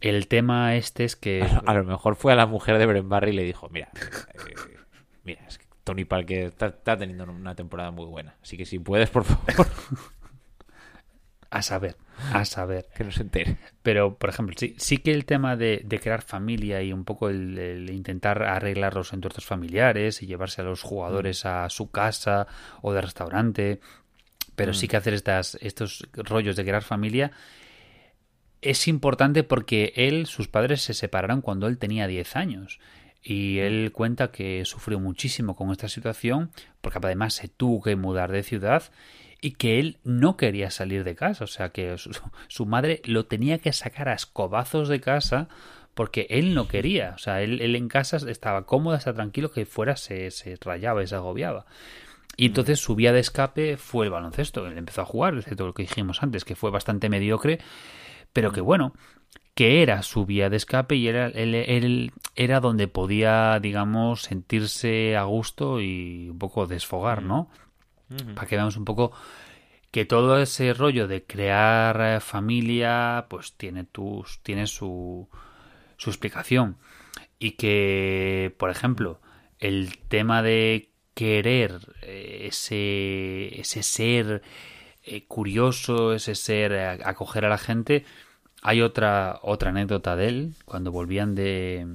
el 0.00 0.28
tema 0.28 0.76
este 0.76 1.04
es 1.04 1.16
que. 1.16 1.46
A 1.66 1.74
lo 1.74 1.84
mejor 1.84 2.16
fue 2.16 2.32
a 2.32 2.36
la 2.36 2.46
mujer 2.46 2.78
de 2.78 2.86
Brent 2.86 3.08
Barry 3.08 3.30
y 3.30 3.34
le 3.34 3.44
dijo, 3.44 3.68
mira, 3.70 3.90
eh, 3.94 4.54
mira, 5.24 5.46
es 5.46 5.58
que 5.58 5.66
Tony 5.84 6.04
Parker 6.04 6.46
está, 6.46 6.66
está 6.66 6.96
teniendo 6.96 7.24
una 7.24 7.54
temporada 7.54 7.90
muy 7.90 8.06
buena, 8.06 8.36
así 8.42 8.56
que 8.56 8.66
si 8.66 8.78
puedes, 8.78 9.10
por 9.10 9.24
favor, 9.24 9.66
A 11.52 11.62
saber, 11.62 11.96
a 12.32 12.44
saber. 12.44 12.86
que 12.94 13.02
no 13.02 13.10
se 13.10 13.22
entere. 13.22 13.56
Pero, 13.82 14.14
por 14.14 14.30
ejemplo, 14.30 14.54
sí, 14.56 14.76
sí 14.78 14.98
que 14.98 15.10
el 15.10 15.24
tema 15.24 15.56
de, 15.56 15.82
de 15.84 15.98
crear 15.98 16.22
familia 16.22 16.80
y 16.80 16.92
un 16.92 17.04
poco 17.04 17.28
el, 17.28 17.58
el 17.58 17.90
intentar 17.90 18.44
arreglar 18.44 18.94
los 18.94 19.12
entornos 19.12 19.44
familiares 19.44 20.22
y 20.22 20.26
llevarse 20.26 20.60
a 20.60 20.64
los 20.64 20.82
jugadores 20.82 21.44
a 21.46 21.68
su 21.68 21.90
casa 21.90 22.46
o 22.82 22.92
de 22.92 23.00
restaurante, 23.00 23.80
pero 24.60 24.74
sí 24.74 24.88
que 24.88 24.98
hacer 24.98 25.14
estas, 25.14 25.56
estos 25.62 26.06
rollos 26.12 26.54
de 26.54 26.66
crear 26.66 26.82
familia 26.82 27.32
es 28.60 28.88
importante 28.88 29.42
porque 29.42 29.94
él, 29.96 30.26
sus 30.26 30.48
padres 30.48 30.82
se 30.82 30.92
separaron 30.92 31.40
cuando 31.40 31.66
él 31.66 31.78
tenía 31.78 32.06
10 32.06 32.36
años. 32.36 32.78
Y 33.22 33.60
él 33.60 33.90
cuenta 33.90 34.30
que 34.30 34.66
sufrió 34.66 35.00
muchísimo 35.00 35.56
con 35.56 35.70
esta 35.70 35.88
situación, 35.88 36.50
porque 36.82 36.98
además 37.02 37.32
se 37.32 37.48
tuvo 37.48 37.80
que 37.80 37.96
mudar 37.96 38.32
de 38.32 38.42
ciudad 38.42 38.82
y 39.40 39.52
que 39.52 39.80
él 39.80 39.96
no 40.04 40.36
quería 40.36 40.70
salir 40.70 41.04
de 41.04 41.14
casa. 41.14 41.44
O 41.44 41.46
sea, 41.46 41.70
que 41.70 41.96
su, 41.96 42.10
su 42.48 42.66
madre 42.66 43.00
lo 43.06 43.24
tenía 43.24 43.60
que 43.60 43.72
sacar 43.72 44.10
a 44.10 44.14
escobazos 44.14 44.90
de 44.90 45.00
casa 45.00 45.48
porque 45.94 46.26
él 46.28 46.52
no 46.52 46.68
quería. 46.68 47.14
O 47.14 47.18
sea, 47.18 47.40
él, 47.40 47.62
él 47.62 47.76
en 47.76 47.88
casa 47.88 48.18
estaba 48.28 48.66
cómodo, 48.66 48.94
estaba 48.94 49.16
tranquilo, 49.16 49.52
que 49.52 49.64
fuera 49.64 49.96
se, 49.96 50.30
se 50.30 50.58
rayaba 50.60 51.02
y 51.02 51.06
se 51.06 51.14
agobiaba. 51.14 51.64
Y 52.40 52.46
entonces 52.46 52.80
su 52.80 52.94
vía 52.94 53.12
de 53.12 53.20
escape 53.20 53.76
fue 53.76 54.06
el 54.06 54.12
baloncesto. 54.12 54.66
Él 54.66 54.78
empezó 54.78 55.02
a 55.02 55.04
jugar, 55.04 55.36
es 55.36 55.44
cierto 55.44 55.66
lo 55.66 55.74
que 55.74 55.82
dijimos 55.82 56.22
antes, 56.22 56.44
que 56.44 56.56
fue 56.56 56.70
bastante 56.70 57.10
mediocre, 57.10 57.58
pero 58.32 58.52
que 58.52 58.62
bueno, 58.62 58.94
que 59.54 59.82
era 59.82 60.02
su 60.02 60.26
vía 60.26 60.50
de 60.50 60.56
escape 60.56 60.96
y 60.96 61.08
era, 61.08 61.26
él, 61.28 61.54
él- 61.54 62.12
era 62.36 62.60
donde 62.60 62.88
podía, 62.88 63.60
digamos, 63.60 64.22
sentirse 64.22 65.16
a 65.16 65.24
gusto 65.24 65.80
y 65.80 66.28
un 66.30 66.38
poco 66.38 66.66
desfogar, 66.66 67.22
¿no? 67.22 67.50
Para 68.34 68.46
que 68.48 68.56
veamos 68.56 68.76
un 68.76 68.84
poco 68.84 69.12
que 69.90 70.04
todo 70.04 70.40
ese 70.40 70.72
rollo 70.74 71.08
de 71.08 71.24
crear 71.24 72.00
eh, 72.00 72.20
familia, 72.20 73.26
pues 73.28 73.54
tiene 73.54 73.84
tus, 73.84 74.40
tiene 74.42 74.66
su, 74.66 75.28
su 75.96 76.10
explicación. 76.10 76.76
Y 77.38 77.52
que, 77.52 78.54
por 78.58 78.70
ejemplo, 78.70 79.20
el 79.58 79.98
tema 79.98 80.42
de 80.42 80.89
querer 81.20 81.80
eh, 82.00 82.46
ese, 82.48 83.60
ese 83.60 83.82
ser 83.82 84.40
eh, 85.04 85.24
curioso, 85.28 86.14
ese 86.14 86.34
ser 86.34 86.72
eh, 86.72 86.98
acoger 87.04 87.44
a 87.44 87.50
la 87.50 87.58
gente, 87.58 88.06
hay 88.62 88.80
otra, 88.80 89.38
otra 89.42 89.68
anécdota 89.68 90.16
de 90.16 90.28
él, 90.28 90.54
cuando 90.64 90.90
volvían 90.92 91.34
de 91.34 91.86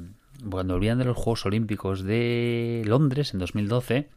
cuando 0.47 0.75
volvían 0.75 0.99
de 0.99 1.05
los 1.05 1.17
Juegos 1.17 1.45
Olímpicos 1.47 2.03
de 2.03 2.83
Londres 2.85 3.33
en 3.33 3.39
2012, 3.39 4.09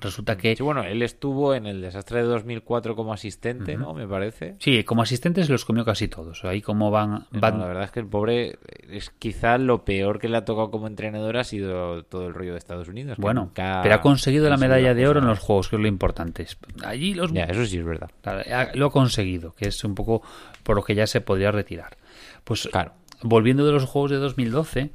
Resulta 0.00 0.36
que 0.36 0.56
Sí, 0.56 0.62
bueno, 0.62 0.82
él 0.82 1.02
estuvo 1.02 1.54
en 1.54 1.66
el 1.66 1.80
desastre 1.80 2.20
de 2.22 2.24
2004 2.28 2.96
como 2.96 3.12
asistente, 3.12 3.76
¿no? 3.76 3.92
Me 3.94 4.06
parece. 4.08 4.56
sí, 4.58 4.82
como 4.84 5.02
asistentes 5.02 5.48
los 5.50 5.64
comió 5.64 5.84
casi 5.84 6.08
todos. 6.08 6.44
Ahí 6.44 6.62
como 6.62 6.90
van, 6.90 7.26
No, 7.30 7.40
van 7.40 7.58
la 7.60 7.66
verdad 7.66 7.84
es 7.84 7.90
que 7.90 8.00
el 8.00 8.06
pobre 8.06 8.58
es 8.88 9.10
quizá 9.10 9.58
lo 9.58 9.84
peor 9.84 10.18
que 10.18 10.28
le 10.28 10.36
ha 10.38 10.44
tocado 10.44 10.70
como 10.70 10.86
entrenador 10.86 11.36
ha 11.36 11.44
sido 11.44 12.02
todo 12.04 12.26
el 12.26 12.34
rollo 12.34 12.52
de 12.52 12.58
Estados 12.58 12.88
Unidos. 12.88 13.18
bueno, 13.18 13.42
nunca 13.42 13.80
pero 13.82 13.94
ha 13.94 14.00
conseguido 14.00 14.48
la 14.48 14.56
medalla 14.56 14.94
de 14.94 15.06
oro 15.06 15.20
en 15.20 15.26
los 15.26 15.38
juegos, 15.38 15.68
que 15.68 15.76
es 15.76 15.82
lo 15.82 15.88
importante. 15.88 16.46
Allí 16.84 17.14
los 17.14 17.32
Ya, 17.32 17.44
eso 17.44 17.64
sí 17.66 17.78
es 17.78 17.84
verdad. 17.84 18.10
Lo 18.74 18.86
ha 18.86 18.90
conseguido, 18.90 19.52
que 19.54 19.68
es 19.68 19.84
un 19.84 19.94
poco 19.94 20.22
por 20.62 20.76
lo 20.76 20.82
que 20.82 20.94
ya 20.94 21.06
se 21.06 21.20
podría 21.20 21.50
retirar. 21.52 21.96
Pues 22.44 22.68
Claro. 22.72 22.92
volviendo 23.22 23.66
de 23.66 23.72
los 23.72 23.84
juegos 23.84 24.10
de 24.12 24.16
2012, 24.16 24.90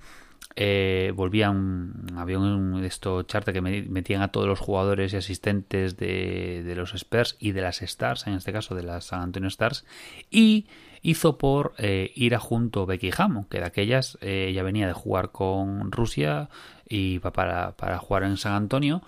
eh, 0.55 1.11
volvían, 1.15 2.05
había 2.15 2.39
un 2.39 2.83
esto 2.83 3.23
charte 3.23 3.51
que 3.53 3.61
me- 3.61 3.83
metían 3.83 4.21
a 4.21 4.29
todos 4.29 4.47
los 4.47 4.59
jugadores 4.59 5.13
y 5.13 5.17
asistentes 5.17 5.97
de, 5.97 6.63
de 6.63 6.75
los 6.75 6.93
Spurs 6.93 7.35
y 7.39 7.51
de 7.51 7.61
las 7.61 7.81
Stars, 7.81 8.25
en 8.27 8.33
este 8.35 8.53
caso 8.53 8.75
de 8.75 8.83
las 8.83 9.05
San 9.05 9.21
Antonio 9.21 9.49
Stars, 9.49 9.85
y 10.31 10.67
hizo 11.01 11.37
por 11.37 11.73
eh, 11.77 12.11
ir 12.15 12.35
a 12.35 12.39
junto 12.39 12.85
Becky 12.85 13.11
Hammond, 13.15 13.47
que 13.49 13.59
de 13.59 13.65
aquellas 13.65 14.17
eh, 14.21 14.51
ya 14.55 14.63
venía 14.63 14.87
de 14.87 14.93
jugar 14.93 15.31
con 15.31 15.91
Rusia 15.91 16.49
y 16.87 17.19
pa- 17.19 17.33
para, 17.33 17.73
para 17.73 17.97
jugar 17.99 18.23
en 18.23 18.37
San 18.37 18.53
Antonio. 18.53 19.01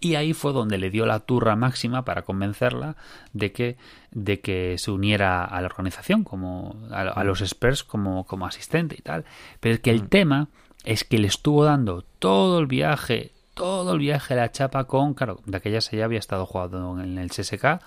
Y 0.00 0.14
ahí 0.14 0.32
fue 0.32 0.52
donde 0.52 0.78
le 0.78 0.90
dio 0.90 1.06
la 1.06 1.18
turra 1.20 1.56
máxima 1.56 2.04
para 2.04 2.22
convencerla 2.22 2.96
de 3.32 3.50
que, 3.50 3.76
de 4.12 4.38
que 4.40 4.76
se 4.78 4.92
uniera 4.92 5.44
a 5.44 5.60
la 5.60 5.66
organización, 5.66 6.22
como 6.22 6.76
a, 6.92 7.00
a 7.00 7.24
los 7.24 7.40
Spurs 7.40 7.82
como, 7.82 8.24
como 8.24 8.46
asistente 8.46 8.94
y 8.96 9.02
tal. 9.02 9.24
Pero 9.58 9.74
es 9.74 9.80
que 9.80 9.90
el 9.90 10.08
tema 10.08 10.48
es 10.84 11.04
que 11.04 11.18
le 11.18 11.28
estuvo 11.28 11.64
dando 11.64 12.02
todo 12.18 12.58
el 12.58 12.66
viaje, 12.66 13.32
todo 13.54 13.92
el 13.92 13.98
viaje 13.98 14.34
la 14.34 14.52
chapa 14.52 14.84
con, 14.84 15.14
claro, 15.14 15.40
de 15.46 15.56
aquella 15.56 15.80
se 15.80 15.96
ya 15.96 16.04
había 16.04 16.18
estado 16.18 16.46
jugando 16.46 17.00
en 17.00 17.18
el 17.18 17.30
CSK. 17.30 17.80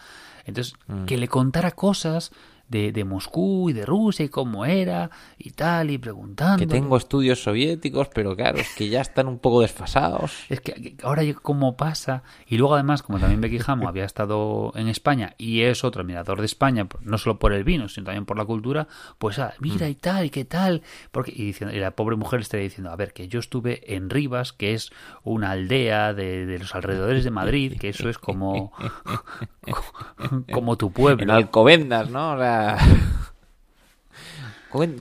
Entonces, 0.46 0.74
que 1.06 1.18
le 1.18 1.28
contara 1.28 1.72
cosas 1.72 2.32
de, 2.72 2.94
de 2.94 3.04
Moscú 3.04 3.70
y 3.70 3.74
de 3.74 3.86
Rusia 3.86 4.26
y 4.26 4.30
cómo 4.30 4.66
era 4.66 5.12
y 5.38 5.52
tal, 5.52 5.92
y 5.92 5.98
preguntando. 5.98 6.58
Que 6.58 6.68
tengo 6.68 6.96
estudios 6.96 7.44
soviéticos, 7.44 8.08
pero 8.14 8.36
claro, 8.36 8.60
es 8.60 8.74
que 8.76 8.88
ya 8.88 9.02
están 9.02 9.28
un 9.28 9.40
poco 9.40 9.62
desfasados. 9.62 10.46
Es 10.50 10.62
que 10.62 10.96
ahora 11.04 11.24
cómo 11.42 11.76
pasa. 11.76 12.24
Y 12.48 12.58
luego 12.58 12.76
además, 12.76 13.04
como 13.04 13.20
también 13.20 13.42
Becky 13.42 13.60
Hammond 13.66 13.88
había 13.90 14.06
estado 14.06 14.72
en 14.76 14.88
España 14.88 15.36
y 15.38 15.62
es 15.64 15.84
otro 15.84 16.02
admirador 16.02 16.40
de 16.40 16.46
España, 16.46 16.88
no 17.02 17.18
solo 17.18 17.38
por 17.40 17.52
el 17.52 17.66
vino, 17.66 17.90
sino 17.90 18.06
también 18.06 18.26
por 18.26 18.38
la 18.38 18.46
cultura, 18.46 18.88
pues 19.18 19.38
ah, 19.40 19.54
mira 19.60 19.90
y 19.90 19.96
tal, 19.96 20.26
y 20.26 20.30
qué 20.30 20.46
tal. 20.46 20.82
Porque, 21.12 21.34
y, 21.36 21.44
diciendo, 21.44 21.76
y 21.76 21.80
la 21.80 21.92
pobre 21.92 22.16
mujer 22.16 22.40
estaría 22.40 22.64
diciendo, 22.64 22.92
a 22.92 22.96
ver, 22.96 23.12
que 23.12 23.28
yo 23.28 23.40
estuve 23.40 23.94
en 23.94 24.10
Rivas, 24.10 24.54
que 24.54 24.74
es 24.74 24.92
una 25.24 25.52
aldea 25.52 26.14
de, 26.14 26.46
de 26.46 26.60
los 26.60 26.74
alrededores 26.74 27.26
de 27.26 27.32
Madrid, 27.32 27.78
que 27.78 27.90
eso 27.90 28.08
es 28.08 28.18
como, 28.18 28.72
como 30.54 30.78
tu 30.78 30.88
En 30.88 30.94
pueblo. 30.94 31.34
Alcobendas, 31.34 32.10
¿no? 32.10 32.34
O 32.34 32.38
sea... 32.38 32.61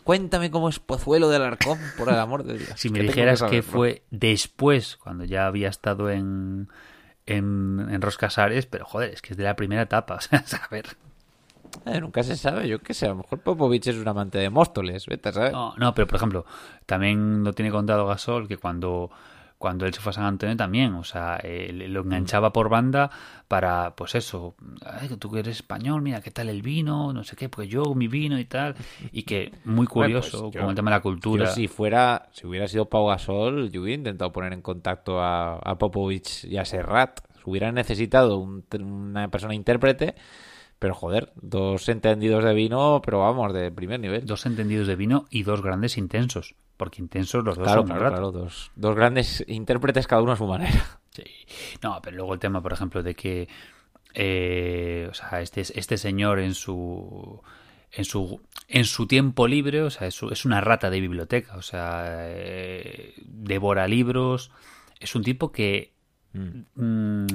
Cuéntame 0.04 0.50
cómo 0.50 0.68
es 0.68 0.80
Pozuelo 0.80 1.28
del 1.28 1.42
Arcón, 1.42 1.78
por 1.96 2.08
el 2.08 2.18
amor 2.18 2.42
de 2.42 2.58
Dios. 2.58 2.72
Si 2.76 2.90
me 2.90 3.00
dijeras 3.00 3.42
que 3.44 3.62
fue 3.62 4.02
después, 4.10 4.96
cuando 4.96 5.24
ya 5.24 5.46
había 5.46 5.68
estado 5.68 6.10
en, 6.10 6.68
en, 7.26 7.86
en 7.88 8.02
Roscasares, 8.02 8.66
pero 8.66 8.84
joder, 8.84 9.10
es 9.10 9.22
que 9.22 9.34
es 9.34 9.36
de 9.36 9.44
la 9.44 9.54
primera 9.54 9.82
etapa, 9.82 10.14
o 10.16 10.20
sea, 10.20 10.42
a 10.58 10.68
ver. 10.68 10.96
Eh, 11.86 12.00
nunca 12.00 12.24
se 12.24 12.36
sabe, 12.36 12.66
yo 12.66 12.80
qué 12.80 12.94
sé, 12.94 13.06
a 13.06 13.10
lo 13.10 13.16
mejor 13.16 13.38
Popovich 13.40 13.86
es 13.86 13.96
un 13.96 14.08
amante 14.08 14.38
de 14.38 14.50
Móstoles, 14.50 15.06
vete 15.06 15.28
a 15.28 15.32
saber. 15.32 15.52
No, 15.52 15.74
no, 15.76 15.94
pero 15.94 16.08
por 16.08 16.16
ejemplo, 16.16 16.44
también 16.84 17.44
lo 17.44 17.52
tiene 17.52 17.70
contado 17.70 18.06
Gasol 18.06 18.48
que 18.48 18.56
cuando, 18.56 19.10
cuando 19.60 19.84
él 19.84 19.92
se 19.92 20.00
fue 20.00 20.08
a 20.10 20.14
San 20.14 20.24
Antonio 20.24 20.56
también, 20.56 20.94
o 20.94 21.04
sea, 21.04 21.38
eh, 21.42 21.70
lo 21.72 22.00
enganchaba 22.00 22.50
por 22.50 22.70
banda 22.70 23.10
para, 23.46 23.94
pues 23.94 24.14
eso, 24.14 24.54
"Ay, 24.86 25.06
que 25.08 25.18
tú 25.18 25.30
que 25.30 25.40
eres 25.40 25.56
español, 25.56 26.00
mira, 26.00 26.22
¿qué 26.22 26.30
tal 26.30 26.48
el 26.48 26.62
vino? 26.62 27.12
No 27.12 27.24
sé 27.24 27.36
qué, 27.36 27.50
pues 27.50 27.68
yo, 27.68 27.94
mi 27.94 28.08
vino 28.08 28.38
y 28.38 28.46
tal. 28.46 28.74
Y 29.12 29.24
que 29.24 29.52
muy 29.64 29.86
curioso 29.86 30.38
Bueno, 30.38 30.50
pues 30.50 30.62
con 30.62 30.70
el 30.70 30.76
tema 30.76 30.90
de 30.90 30.96
la 30.96 31.02
cultura. 31.02 31.44
Yo 31.44 31.50
si 31.52 31.68
fuera, 31.68 32.30
si 32.32 32.46
hubiera 32.46 32.66
sido 32.68 32.86
Pau 32.88 33.06
Gasol, 33.08 33.70
yo 33.70 33.82
hubiera 33.82 33.98
intentado 33.98 34.32
poner 34.32 34.54
en 34.54 34.62
contacto 34.62 35.20
a, 35.20 35.56
a 35.58 35.76
Popovich 35.76 36.44
y 36.46 36.56
a 36.56 36.64
Serrat. 36.64 37.20
Hubiera 37.44 37.70
necesitado 37.70 38.38
un- 38.38 38.64
una 38.80 39.28
persona 39.28 39.54
intérprete, 39.54 40.14
pero 40.78 40.94
joder, 40.94 41.32
dos 41.36 41.86
entendidos 41.90 42.42
de 42.44 42.54
vino, 42.54 43.02
pero 43.04 43.18
vamos, 43.18 43.52
de 43.52 43.70
primer 43.70 44.00
nivel. 44.00 44.24
Dos 44.24 44.46
entendidos 44.46 44.86
de 44.86 44.96
vino 44.96 45.26
y 45.28 45.42
dos 45.42 45.60
grandes 45.60 45.98
intensos, 45.98 46.54
porque 46.80 47.02
intensos 47.02 47.44
los 47.44 47.58
dos 47.58 47.64
claro, 47.64 47.82
son 47.82 47.88
claro, 47.88 48.08
claro, 48.08 48.32
dos, 48.32 48.72
dos 48.74 48.96
grandes 48.96 49.44
intérpretes 49.46 50.06
cada 50.06 50.22
uno 50.22 50.32
a 50.32 50.36
su 50.36 50.46
manera. 50.46 50.72
Sí. 51.12 51.24
No, 51.82 51.98
pero 52.00 52.18
luego 52.18 52.34
el 52.34 52.38
tema, 52.38 52.62
por 52.62 52.72
ejemplo, 52.72 53.02
de 53.02 53.16
que 53.16 53.48
eh, 54.14 55.08
o 55.10 55.14
sea, 55.14 55.40
este, 55.40 55.60
este 55.60 55.98
señor 55.98 56.38
en 56.38 56.54
su 56.54 57.40
en 57.92 58.04
su 58.04 58.40
en 58.68 58.84
su 58.84 59.08
tiempo 59.08 59.48
libre, 59.48 59.82
o 59.82 59.90
sea, 59.90 60.06
es, 60.06 60.22
es 60.22 60.44
una 60.44 60.60
rata 60.60 60.88
de 60.88 61.00
biblioteca, 61.00 61.56
o 61.56 61.62
sea, 61.62 62.04
eh, 62.30 63.14
devora 63.24 63.88
libros, 63.88 64.52
es 65.00 65.16
un 65.16 65.24
tipo 65.24 65.50
que 65.50 65.92
mm, 66.32 67.26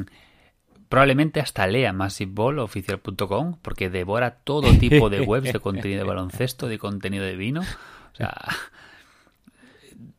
probablemente 0.87 1.41
hasta 1.41 1.67
lea 1.67 1.91
massiveball.oficial.com 1.91 3.57
porque 3.61 3.89
devora 3.89 4.37
todo 4.37 4.71
tipo 4.79 5.09
de 5.09 5.19
webs 5.19 5.51
de 5.51 5.59
contenido 5.59 5.99
de 5.99 6.07
baloncesto, 6.07 6.69
de 6.69 6.79
contenido 6.79 7.25
de 7.25 7.35
vino, 7.35 7.61
o 7.61 8.15
sea, 8.15 8.33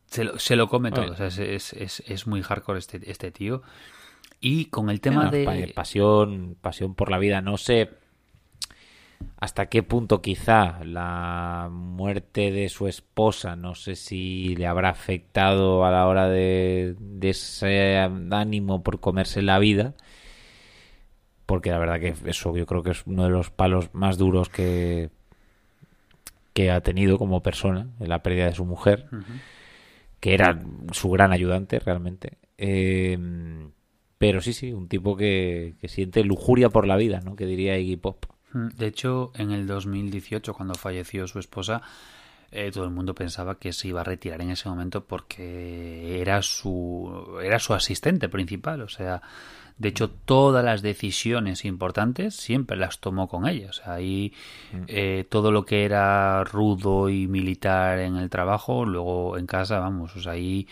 se 0.07 0.23
lo, 0.23 0.39
se 0.39 0.55
lo 0.55 0.67
come 0.67 0.91
todo, 0.91 1.11
o 1.11 1.15
sea, 1.15 1.27
es, 1.27 1.37
es, 1.39 1.73
es, 1.73 2.03
es 2.07 2.27
muy 2.27 2.41
hardcore 2.41 2.79
este, 2.79 2.99
este 3.09 3.31
tío. 3.31 3.61
Y 4.39 4.65
con 4.65 4.89
el 4.89 5.01
tema 5.01 5.25
de... 5.31 5.45
pa- 5.45 5.73
pasión, 5.73 6.55
pasión 6.61 6.93
por 6.95 7.09
la 7.09 7.17
vida. 7.17 7.41
No 7.41 7.57
sé 7.57 7.89
hasta 9.39 9.65
qué 9.65 9.81
punto 9.81 10.21
quizá 10.21 10.79
la 10.83 11.69
muerte 11.71 12.51
de 12.51 12.69
su 12.69 12.87
esposa, 12.87 13.55
no 13.55 13.73
sé 13.73 13.95
si 13.95 14.55
le 14.55 14.67
habrá 14.67 14.89
afectado 14.89 15.85
a 15.85 15.91
la 15.91 16.05
hora 16.07 16.29
de, 16.29 16.95
de 16.99 17.29
ese 17.31 17.97
ánimo 17.97 18.83
por 18.83 18.99
comerse 18.99 19.41
la 19.41 19.57
vida. 19.57 19.95
Porque 21.47 21.71
la 21.71 21.79
verdad 21.79 21.99
que 21.99 22.13
eso 22.29 22.55
yo 22.55 22.65
creo 22.65 22.83
que 22.83 22.91
es 22.91 23.07
uno 23.07 23.23
de 23.23 23.29
los 23.29 23.49
palos 23.49 23.89
más 23.93 24.17
duros 24.19 24.49
que, 24.49 25.09
que 26.53 26.69
ha 26.69 26.81
tenido 26.81 27.17
como 27.17 27.41
persona, 27.41 27.87
en 27.99 28.09
la 28.09 28.21
pérdida 28.21 28.45
de 28.45 28.53
su 28.53 28.65
mujer, 28.65 29.07
que 30.19 30.33
era 30.33 30.59
su 30.91 31.09
gran 31.09 31.31
ayudante 31.31 31.79
realmente. 31.79 32.37
Eh, 32.57 33.17
pero 34.17 34.41
sí, 34.41 34.53
sí, 34.53 34.73
un 34.73 34.87
tipo 34.87 35.15
que, 35.15 35.75
que 35.79 35.87
siente 35.87 36.23
lujuria 36.23 36.69
por 36.69 36.87
la 36.87 36.97
vida, 36.97 37.21
¿no? 37.21 37.35
Que 37.35 37.45
diría 37.45 37.77
Iggy 37.77 37.97
Pop. 37.97 38.25
Mm, 38.53 38.69
De 38.69 38.87
hecho, 38.87 39.31
en 39.35 39.51
el 39.51 39.67
2018, 39.67 40.53
cuando 40.53 40.73
falleció 40.73 41.27
su 41.27 41.39
esposa, 41.39 41.81
eh, 42.51 42.71
todo 42.71 42.85
el 42.85 42.91
mundo 42.91 43.13
pensaba 43.13 43.59
que 43.59 43.73
se 43.73 43.89
iba 43.89 44.01
a 44.01 44.05
retirar 44.05 44.41
en 44.41 44.51
ese 44.51 44.69
momento 44.69 45.05
porque 45.05 46.19
era 46.19 46.41
su, 46.41 47.37
era 47.43 47.59
su 47.59 47.73
asistente 47.73 48.29
principal. 48.29 48.81
O 48.81 48.89
sea, 48.89 49.21
de 49.77 49.89
hecho, 49.89 50.09
todas 50.09 50.63
las 50.65 50.81
decisiones 50.81 51.63
importantes 51.65 52.35
siempre 52.35 52.77
las 52.77 52.99
tomó 52.99 53.27
con 53.27 53.47
ella. 53.47 53.69
O 53.69 53.73
sea, 53.73 53.93
ahí 53.93 54.33
eh, 54.87 55.25
todo 55.29 55.51
lo 55.51 55.65
que 55.65 55.85
era 55.85 56.43
rudo 56.43 57.09
y 57.09 57.27
militar 57.27 57.99
en 57.99 58.15
el 58.17 58.29
trabajo, 58.29 58.85
luego 58.85 59.37
en 59.37 59.45
casa, 59.45 59.79
vamos, 59.79 60.15
o 60.15 60.21
sea, 60.21 60.33
ahí 60.33 60.67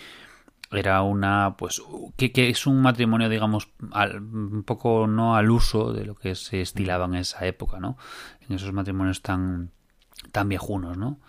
era 0.72 1.04
una 1.04 1.56
pues 1.58 1.82
que, 2.18 2.32
que 2.32 2.50
es 2.50 2.66
un 2.66 2.82
matrimonio 2.82 3.30
digamos 3.30 3.70
al- 3.92 4.20
un 4.20 4.64
poco 4.64 5.06
no 5.08 5.36
al 5.36 5.52
uso 5.52 5.94
de 5.94 6.06
lo 6.06 6.16
que 6.16 6.34
se 6.36 6.60
estilaba 6.60 7.06
en 7.06 7.16
esa 7.16 7.46
época 7.46 7.80
no 7.80 7.98
en 8.50 8.56
esos 8.56 8.74
matrimonios 8.74 9.22
tan 9.22 9.70
tan 10.32 10.50
viejunos 10.50 10.98
no 10.98 11.20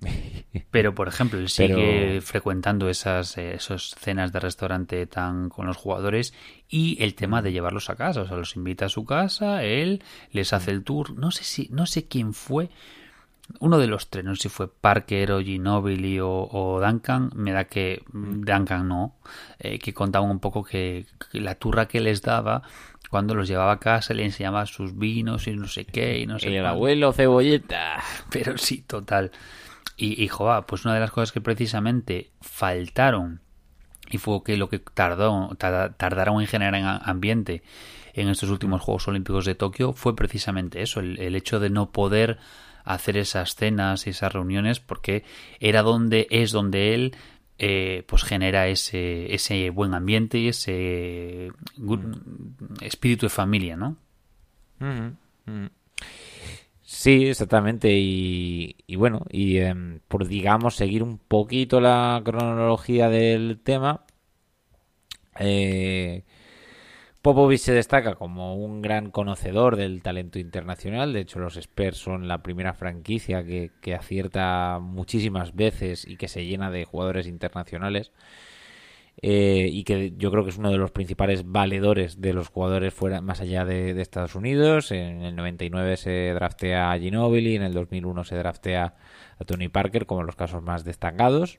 pero 0.70 0.94
por 0.94 1.08
ejemplo 1.08 1.38
él 1.38 1.48
sigue 1.48 1.74
Pero- 1.74 2.22
frecuentando 2.22 2.88
esas 2.88 3.36
eh, 3.38 3.54
esas 3.54 3.94
cenas 3.98 4.32
de 4.32 4.40
restaurante 4.40 5.06
tan 5.06 5.48
con 5.48 5.66
los 5.66 5.76
jugadores 5.76 6.34
y 6.68 7.02
el 7.02 7.14
tema 7.14 7.42
de 7.42 7.52
llevarlos 7.52 7.90
a 7.90 7.96
casa. 7.96 8.22
O 8.22 8.26
sea 8.26 8.36
los 8.36 8.56
invita 8.56 8.86
a 8.86 8.88
su 8.90 9.04
casa 9.04 9.64
él 9.64 10.02
les 10.32 10.52
hace 10.52 10.70
el 10.70 10.84
tour. 10.84 11.16
No 11.18 11.30
sé 11.30 11.44
si 11.44 11.68
no 11.72 11.86
sé 11.86 12.06
quién 12.06 12.32
fue. 12.34 12.70
Uno 13.60 13.78
de 13.78 13.86
los 13.86 14.10
tres, 14.10 14.26
no 14.26 14.36
sé 14.36 14.42
si 14.42 14.48
fue 14.50 14.68
Parker 14.70 15.32
o 15.32 15.40
Ginobili 15.40 16.20
o, 16.20 16.28
o 16.30 16.80
Duncan, 16.84 17.30
me 17.34 17.52
da 17.52 17.64
que 17.64 18.02
mm, 18.12 18.42
Duncan 18.42 18.86
no, 18.86 19.16
eh, 19.58 19.78
que 19.78 19.94
contaban 19.94 20.30
un 20.30 20.38
poco 20.38 20.62
que, 20.62 21.06
que 21.32 21.40
la 21.40 21.54
turra 21.54 21.88
que 21.88 22.00
les 22.02 22.20
daba 22.20 22.60
cuando 23.08 23.34
los 23.34 23.48
llevaba 23.48 23.72
a 23.72 23.80
casa, 23.80 24.12
le 24.12 24.26
enseñaba 24.26 24.66
sus 24.66 24.98
vinos 24.98 25.46
y 25.46 25.54
no 25.56 25.66
sé 25.66 25.86
qué 25.86 26.18
y 26.18 26.26
no 26.26 26.38
sé 26.38 26.54
el 26.54 26.66
abuelo 26.66 27.10
cebolleta. 27.14 28.02
Pero 28.30 28.58
sí, 28.58 28.82
total. 28.86 29.30
Y, 30.00 30.22
y 30.22 30.28
joa, 30.28 30.64
pues 30.66 30.84
una 30.84 30.94
de 30.94 31.00
las 31.00 31.10
cosas 31.10 31.32
que 31.32 31.40
precisamente 31.40 32.30
faltaron 32.40 33.40
y 34.10 34.18
fue 34.18 34.42
que 34.44 34.56
lo 34.56 34.68
que 34.68 34.78
tardó 34.78 35.50
tar- 35.58 35.94
tardaron 35.96 36.40
en 36.40 36.46
generar 36.46 37.02
ambiente 37.04 37.62
en 38.14 38.28
estos 38.28 38.48
últimos 38.48 38.80
Juegos 38.80 39.08
Olímpicos 39.08 39.44
de 39.44 39.54
Tokio 39.56 39.92
fue 39.92 40.14
precisamente 40.16 40.82
eso, 40.82 41.00
el, 41.00 41.18
el 41.18 41.34
hecho 41.34 41.58
de 41.60 41.68
no 41.70 41.90
poder 41.90 42.38
hacer 42.84 43.16
esas 43.18 43.54
cenas 43.56 44.06
y 44.06 44.10
esas 44.10 44.32
reuniones 44.32 44.80
porque 44.80 45.24
era 45.60 45.82
donde 45.82 46.26
es 46.30 46.52
donde 46.52 46.94
él 46.94 47.16
eh, 47.58 48.04
pues 48.06 48.22
genera 48.22 48.68
ese, 48.68 49.34
ese 49.34 49.68
buen 49.70 49.92
ambiente 49.94 50.38
y 50.38 50.48
ese 50.48 51.50
espíritu 52.80 53.26
de 53.26 53.30
familia, 53.30 53.76
¿no? 53.76 53.96
Sí, 56.90 57.26
exactamente. 57.28 57.90
Y, 57.92 58.74
bueno, 58.96 59.24
y 59.30 59.58
em, 59.58 60.00
por 60.08 60.26
digamos 60.26 60.74
seguir 60.74 61.02
un 61.02 61.18
poquito 61.18 61.80
la 61.80 62.20
cronología 62.24 63.08
del 63.10 63.60
tema, 63.62 64.06
eh, 65.38 66.24
Popovich 67.22 67.60
se 67.60 67.72
destaca 67.72 68.14
como 68.14 68.54
un 68.56 68.80
gran 68.80 69.10
conocedor 69.10 69.76
del 69.76 70.02
talento 70.02 70.38
internacional. 70.38 71.12
De 71.12 71.20
hecho, 71.20 71.40
los 71.40 71.56
Spurs 71.56 71.98
son 71.98 72.28
la 72.28 72.42
primera 72.42 72.74
franquicia 72.74 73.44
que 73.44 73.94
acierta 73.94 74.78
muchísimas 74.80 75.54
veces 75.54 76.06
y 76.06 76.16
que 76.16 76.28
se 76.28 76.46
llena 76.46 76.70
de 76.70 76.84
jugadores 76.84 77.26
internacionales. 77.26 78.12
Eh, 79.20 79.68
y 79.72 79.82
que 79.82 80.12
yo 80.16 80.30
creo 80.30 80.44
que 80.44 80.50
es 80.50 80.58
uno 80.58 80.70
de 80.70 80.78
los 80.78 80.92
principales 80.92 81.50
valedores 81.50 82.20
de 82.20 82.32
los 82.32 82.48
jugadores 82.48 82.94
fuera 82.94 83.20
más 83.20 83.40
allá 83.40 83.64
de, 83.64 84.00
Estados 84.00 84.34
Unidos. 84.34 84.92
En 84.92 85.22
el 85.22 85.34
99 85.34 85.96
se 85.96 86.32
draftea 86.34 86.92
a 86.92 86.98
Ginobili, 86.98 87.56
en 87.56 87.62
el 87.62 87.74
2001 87.74 88.24
se 88.24 88.36
draftea 88.36 88.94
a 89.38 89.44
Tony 89.44 89.68
Parker 89.68 90.06
como 90.06 90.22
los 90.22 90.36
casos 90.36 90.62
más 90.62 90.84
destacados. 90.84 91.58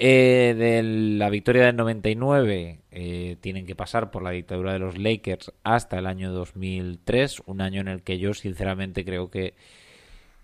Eh, 0.00 0.54
de 0.56 0.82
la 1.18 1.28
victoria 1.28 1.66
del 1.66 1.76
99 1.76 2.82
eh, 2.92 3.36
tienen 3.40 3.66
que 3.66 3.74
pasar 3.74 4.10
por 4.12 4.22
la 4.22 4.30
dictadura 4.30 4.72
de 4.72 4.78
los 4.78 4.96
Lakers 4.96 5.52
hasta 5.64 5.98
el 5.98 6.06
año 6.06 6.32
2003, 6.32 7.42
un 7.46 7.60
año 7.60 7.80
en 7.80 7.88
el 7.88 8.02
que 8.02 8.18
yo 8.18 8.32
sinceramente 8.32 9.04
creo 9.04 9.28
que 9.28 9.54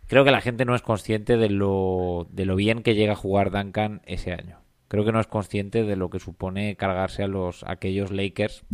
creo 0.08 0.24
que 0.24 0.32
la 0.32 0.40
gente 0.40 0.64
no 0.64 0.74
es 0.74 0.82
consciente 0.82 1.36
de 1.36 1.50
lo, 1.50 2.26
de 2.30 2.46
lo 2.46 2.56
bien 2.56 2.82
que 2.82 2.94
llega 2.96 3.12
a 3.12 3.16
jugar 3.16 3.52
Duncan 3.52 4.02
ese 4.06 4.32
año 4.32 4.63
creo 4.94 5.04
que 5.04 5.12
no 5.12 5.20
es 5.20 5.26
consciente 5.26 5.82
de 5.82 5.96
lo 5.96 6.08
que 6.08 6.20
supone 6.20 6.76
cargarse 6.76 7.24
a 7.24 7.28
los 7.28 7.64
aquellos 7.64 8.12
Lakers 8.12 8.64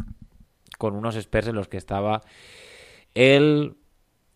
con 0.77 0.95
unos 0.95 1.17
Spurs 1.17 1.49
en 1.49 1.57
los 1.57 1.69
que 1.69 1.79
estaba 1.79 2.21
él, 3.15 3.77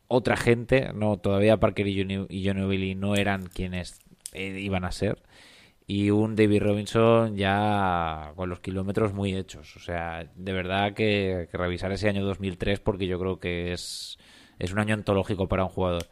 otra 0.09 0.37
gente, 0.39 0.93
no 0.95 1.19
todavía 1.19 1.61
Parker 1.61 1.87
y 1.87 1.99
Johnny 2.47 2.67
Billy 2.67 2.95
no 2.95 3.17
eran 3.17 3.47
quienes 3.47 4.01
eh, 4.33 4.59
iban 4.61 4.85
a 4.85 4.93
ser 4.93 5.23
y 5.87 6.11
un 6.11 6.35
David 6.37 6.63
Robinson 6.63 7.37
ya 7.37 8.33
con 8.37 8.49
los 8.49 8.61
kilómetros 8.61 9.13
muy 9.13 9.37
hechos. 9.37 9.77
O 9.77 9.81
sea, 9.81 10.31
de 10.35 10.53
verdad 10.53 10.95
que, 10.95 11.49
que 11.51 11.59
revisar 11.59 11.93
ese 11.93 12.09
año 12.09 12.25
2003 12.25 12.81
porque 12.81 13.07
yo 13.07 13.19
creo 13.19 13.39
que 13.39 13.73
es, 13.73 14.19
es 14.59 14.73
un 14.73 14.79
año 14.79 14.95
antológico 14.95 15.49
para 15.49 15.65
un 15.65 15.71
jugador. 15.71 16.07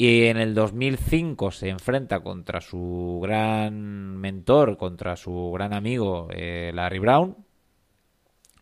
Y 0.00 0.26
en 0.26 0.36
el 0.36 0.54
2005 0.54 1.50
se 1.50 1.70
enfrenta 1.70 2.20
contra 2.20 2.60
su 2.60 3.18
gran 3.20 4.16
mentor, 4.16 4.76
contra 4.76 5.16
su 5.16 5.50
gran 5.52 5.74
amigo 5.74 6.28
eh, 6.30 6.70
Larry 6.72 7.00
Brown. 7.00 7.36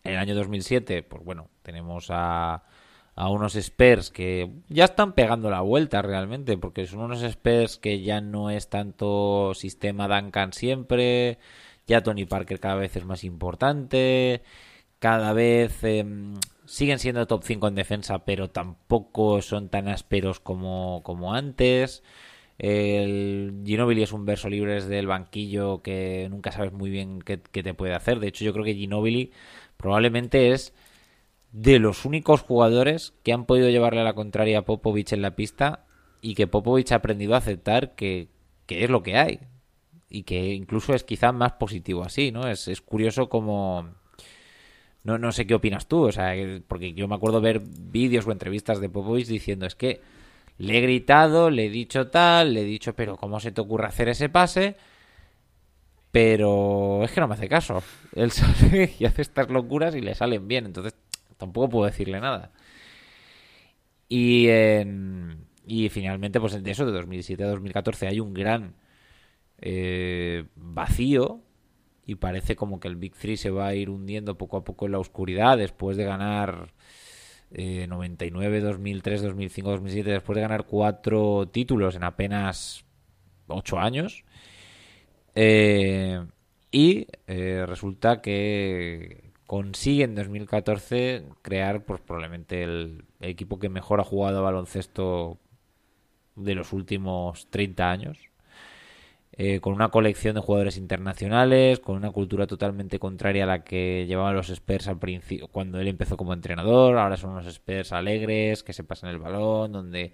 En 0.03 0.13
el 0.13 0.17
año 0.17 0.33
2007, 0.33 1.03
pues 1.03 1.23
bueno, 1.23 1.51
tenemos 1.61 2.07
a, 2.09 2.63
a 3.13 3.29
unos 3.29 3.55
Spurs 3.55 4.09
que 4.09 4.49
ya 4.67 4.85
están 4.85 5.13
pegando 5.13 5.51
la 5.51 5.61
vuelta 5.61 6.01
realmente, 6.01 6.57
porque 6.57 6.87
son 6.87 7.01
unos 7.01 7.21
Spurs 7.21 7.77
que 7.77 8.01
ya 8.01 8.19
no 8.19 8.49
es 8.49 8.67
tanto 8.71 9.53
sistema 9.53 10.07
Duncan 10.07 10.53
siempre, 10.53 11.37
ya 11.85 12.01
Tony 12.01 12.25
Parker 12.25 12.59
cada 12.59 12.77
vez 12.77 12.95
es 12.95 13.05
más 13.05 13.23
importante, 13.23 14.41
cada 14.97 15.33
vez 15.33 15.83
em, 15.83 16.33
siguen 16.67 16.99
siendo 16.99 17.25
top 17.25 17.43
5 17.43 17.69
en 17.69 17.75
defensa, 17.75 18.25
pero 18.25 18.49
tampoco 18.49 19.41
son 19.41 19.69
tan 19.69 19.87
ásperos 19.87 20.39
como, 20.39 21.01
como 21.03 21.33
antes. 21.33 22.03
El 22.59 23.61
Ginobili 23.65 24.03
es 24.03 24.11
un 24.11 24.25
verso 24.25 24.49
libre 24.49 24.75
desde 24.75 24.99
el 24.99 25.07
banquillo 25.07 25.81
que 25.81 26.27
nunca 26.29 26.51
sabes 26.51 26.73
muy 26.73 26.89
bien 26.89 27.21
qué, 27.21 27.37
te 27.37 27.73
puede 27.73 27.93
hacer. 27.93 28.19
De 28.19 28.27
hecho, 28.27 28.43
yo 28.43 28.53
creo 28.53 28.65
que 28.65 28.75
Ginobili 28.75 29.31
probablemente 29.77 30.51
es 30.51 30.73
de 31.51 31.79
los 31.79 32.05
únicos 32.05 32.41
jugadores 32.41 33.13
que 33.23 33.33
han 33.33 33.45
podido 33.45 33.69
llevarle 33.69 34.01
a 34.01 34.05
la 34.05 34.13
contraria 34.13 34.59
a 34.59 34.65
Popovich 34.65 35.13
en 35.13 35.21
la 35.21 35.35
pista 35.35 35.85
y 36.21 36.35
que 36.35 36.47
Popovich 36.47 36.91
ha 36.91 36.95
aprendido 36.95 37.35
a 37.35 37.37
aceptar 37.37 37.95
que, 37.95 38.27
que 38.65 38.83
es 38.83 38.89
lo 38.89 39.03
que 39.03 39.17
hay 39.17 39.39
y 40.09 40.23
que 40.23 40.53
incluso 40.53 40.93
es 40.93 41.03
quizá 41.03 41.31
más 41.31 41.53
positivo 41.53 42.03
así, 42.03 42.31
¿no? 42.31 42.47
Es, 42.47 42.67
es 42.67 42.81
curioso 42.81 43.29
como 43.29 43.87
no, 45.07 45.17
no 45.17 45.31
sé 45.31 45.47
qué 45.47 45.55
opinas 45.55 45.87
tú, 45.87 46.03
o 46.03 46.11
sea, 46.11 46.33
porque 46.67 46.93
yo 46.93 47.07
me 47.07 47.15
acuerdo 47.15 47.39
ver 47.39 47.61
vídeos 47.61 48.27
o 48.27 48.33
entrevistas 48.33 48.81
de 48.81 48.89
Popovich 48.89 49.27
diciendo 49.27 49.65
es 49.65 49.73
que 49.73 50.01
le 50.57 50.77
he 50.77 50.81
gritado, 50.81 51.49
le 51.49 51.67
he 51.67 51.69
dicho 51.69 52.09
tal, 52.09 52.53
le 52.53 52.61
he 52.61 52.65
dicho, 52.65 52.93
pero 52.93 53.15
¿cómo 53.15 53.39
se 53.39 53.53
te 53.53 53.61
ocurre 53.61 53.87
hacer 53.87 54.09
ese 54.09 54.27
pase? 54.27 54.75
Pero 56.11 57.05
es 57.05 57.11
que 57.11 57.21
no 57.21 57.27
me 57.29 57.35
hace 57.35 57.47
caso. 57.47 57.81
Él 58.15 58.31
sale 58.33 58.95
y 58.99 59.05
hace 59.05 59.21
estas 59.21 59.49
locuras 59.49 59.95
y 59.95 60.01
le 60.01 60.13
salen 60.13 60.45
bien, 60.45 60.65
entonces 60.65 60.93
tampoco 61.37 61.69
puedo 61.69 61.85
decirle 61.85 62.19
nada. 62.19 62.51
Y, 64.09 64.49
y 65.65 65.87
finalmente, 65.87 66.41
pues 66.41 66.61
de 66.61 66.71
eso, 66.71 66.85
de 66.85 66.91
2007 66.91 67.45
a 67.45 67.47
2014 67.47 68.07
hay 68.07 68.19
un 68.19 68.33
gran 68.33 68.73
eh, 69.61 70.43
vacío 70.57 71.46
y 72.07 72.15
parece 72.15 72.55
como 72.55 72.79
que 72.79 72.87
el 72.87 72.95
Big 72.95 73.13
Three 73.15 73.35
se 73.35 73.51
va 73.51 73.67
a 73.67 73.75
ir 73.75 73.89
hundiendo 73.89 74.37
poco 74.37 74.57
a 74.57 74.63
poco 74.63 74.85
en 74.85 74.93
la 74.93 74.99
oscuridad 74.99 75.57
después 75.57 75.97
de 75.97 76.05
ganar 76.05 76.73
99, 77.51 78.61
2003, 78.61 79.21
2005, 79.21 79.69
2007, 79.71 80.11
después 80.11 80.35
de 80.35 80.41
ganar 80.41 80.65
cuatro 80.65 81.47
títulos 81.49 81.95
en 81.95 82.03
apenas 82.05 82.85
ocho 83.47 83.77
años. 83.77 84.23
Eh, 85.35 86.25
y 86.71 87.07
eh, 87.27 87.65
resulta 87.67 88.21
que 88.21 89.31
consigue 89.45 90.05
en 90.05 90.15
2014 90.15 91.25
crear 91.41 91.85
pues 91.85 92.01
probablemente 92.01 92.63
el 92.63 93.05
equipo 93.19 93.59
que 93.59 93.69
mejor 93.69 93.99
ha 93.99 94.03
jugado 94.05 94.43
baloncesto 94.43 95.39
de 96.35 96.55
los 96.55 96.73
últimos 96.73 97.49
30 97.49 97.91
años 97.91 98.26
eh, 99.39 99.59
con 99.59 99.73
una 99.73 99.89
colección 99.89 100.33
de 100.33 100.41
jugadores 100.41 100.77
internacionales, 100.77 101.79
con 101.79 101.95
una 101.95 102.09
cultura 102.09 102.47
totalmente 102.47 102.97
contraria 102.97 103.43
a 103.43 103.47
la 103.47 103.63
que 103.63 104.07
llevaban 104.07 104.35
los 104.35 104.49
Spurs 104.49 104.87
al 104.87 104.97
principio, 104.97 105.47
cuando 105.47 105.79
él 105.79 105.87
empezó 105.87 106.17
como 106.17 106.33
entrenador. 106.33 106.97
Ahora 106.97 107.17
son 107.17 107.31
unos 107.31 107.45
Spurs 107.45 107.91
alegres, 107.91 108.63
que 108.63 108.73
se 108.73 108.83
pasan 108.83 109.11
el 109.11 109.19
balón, 109.19 109.73
donde 109.73 110.13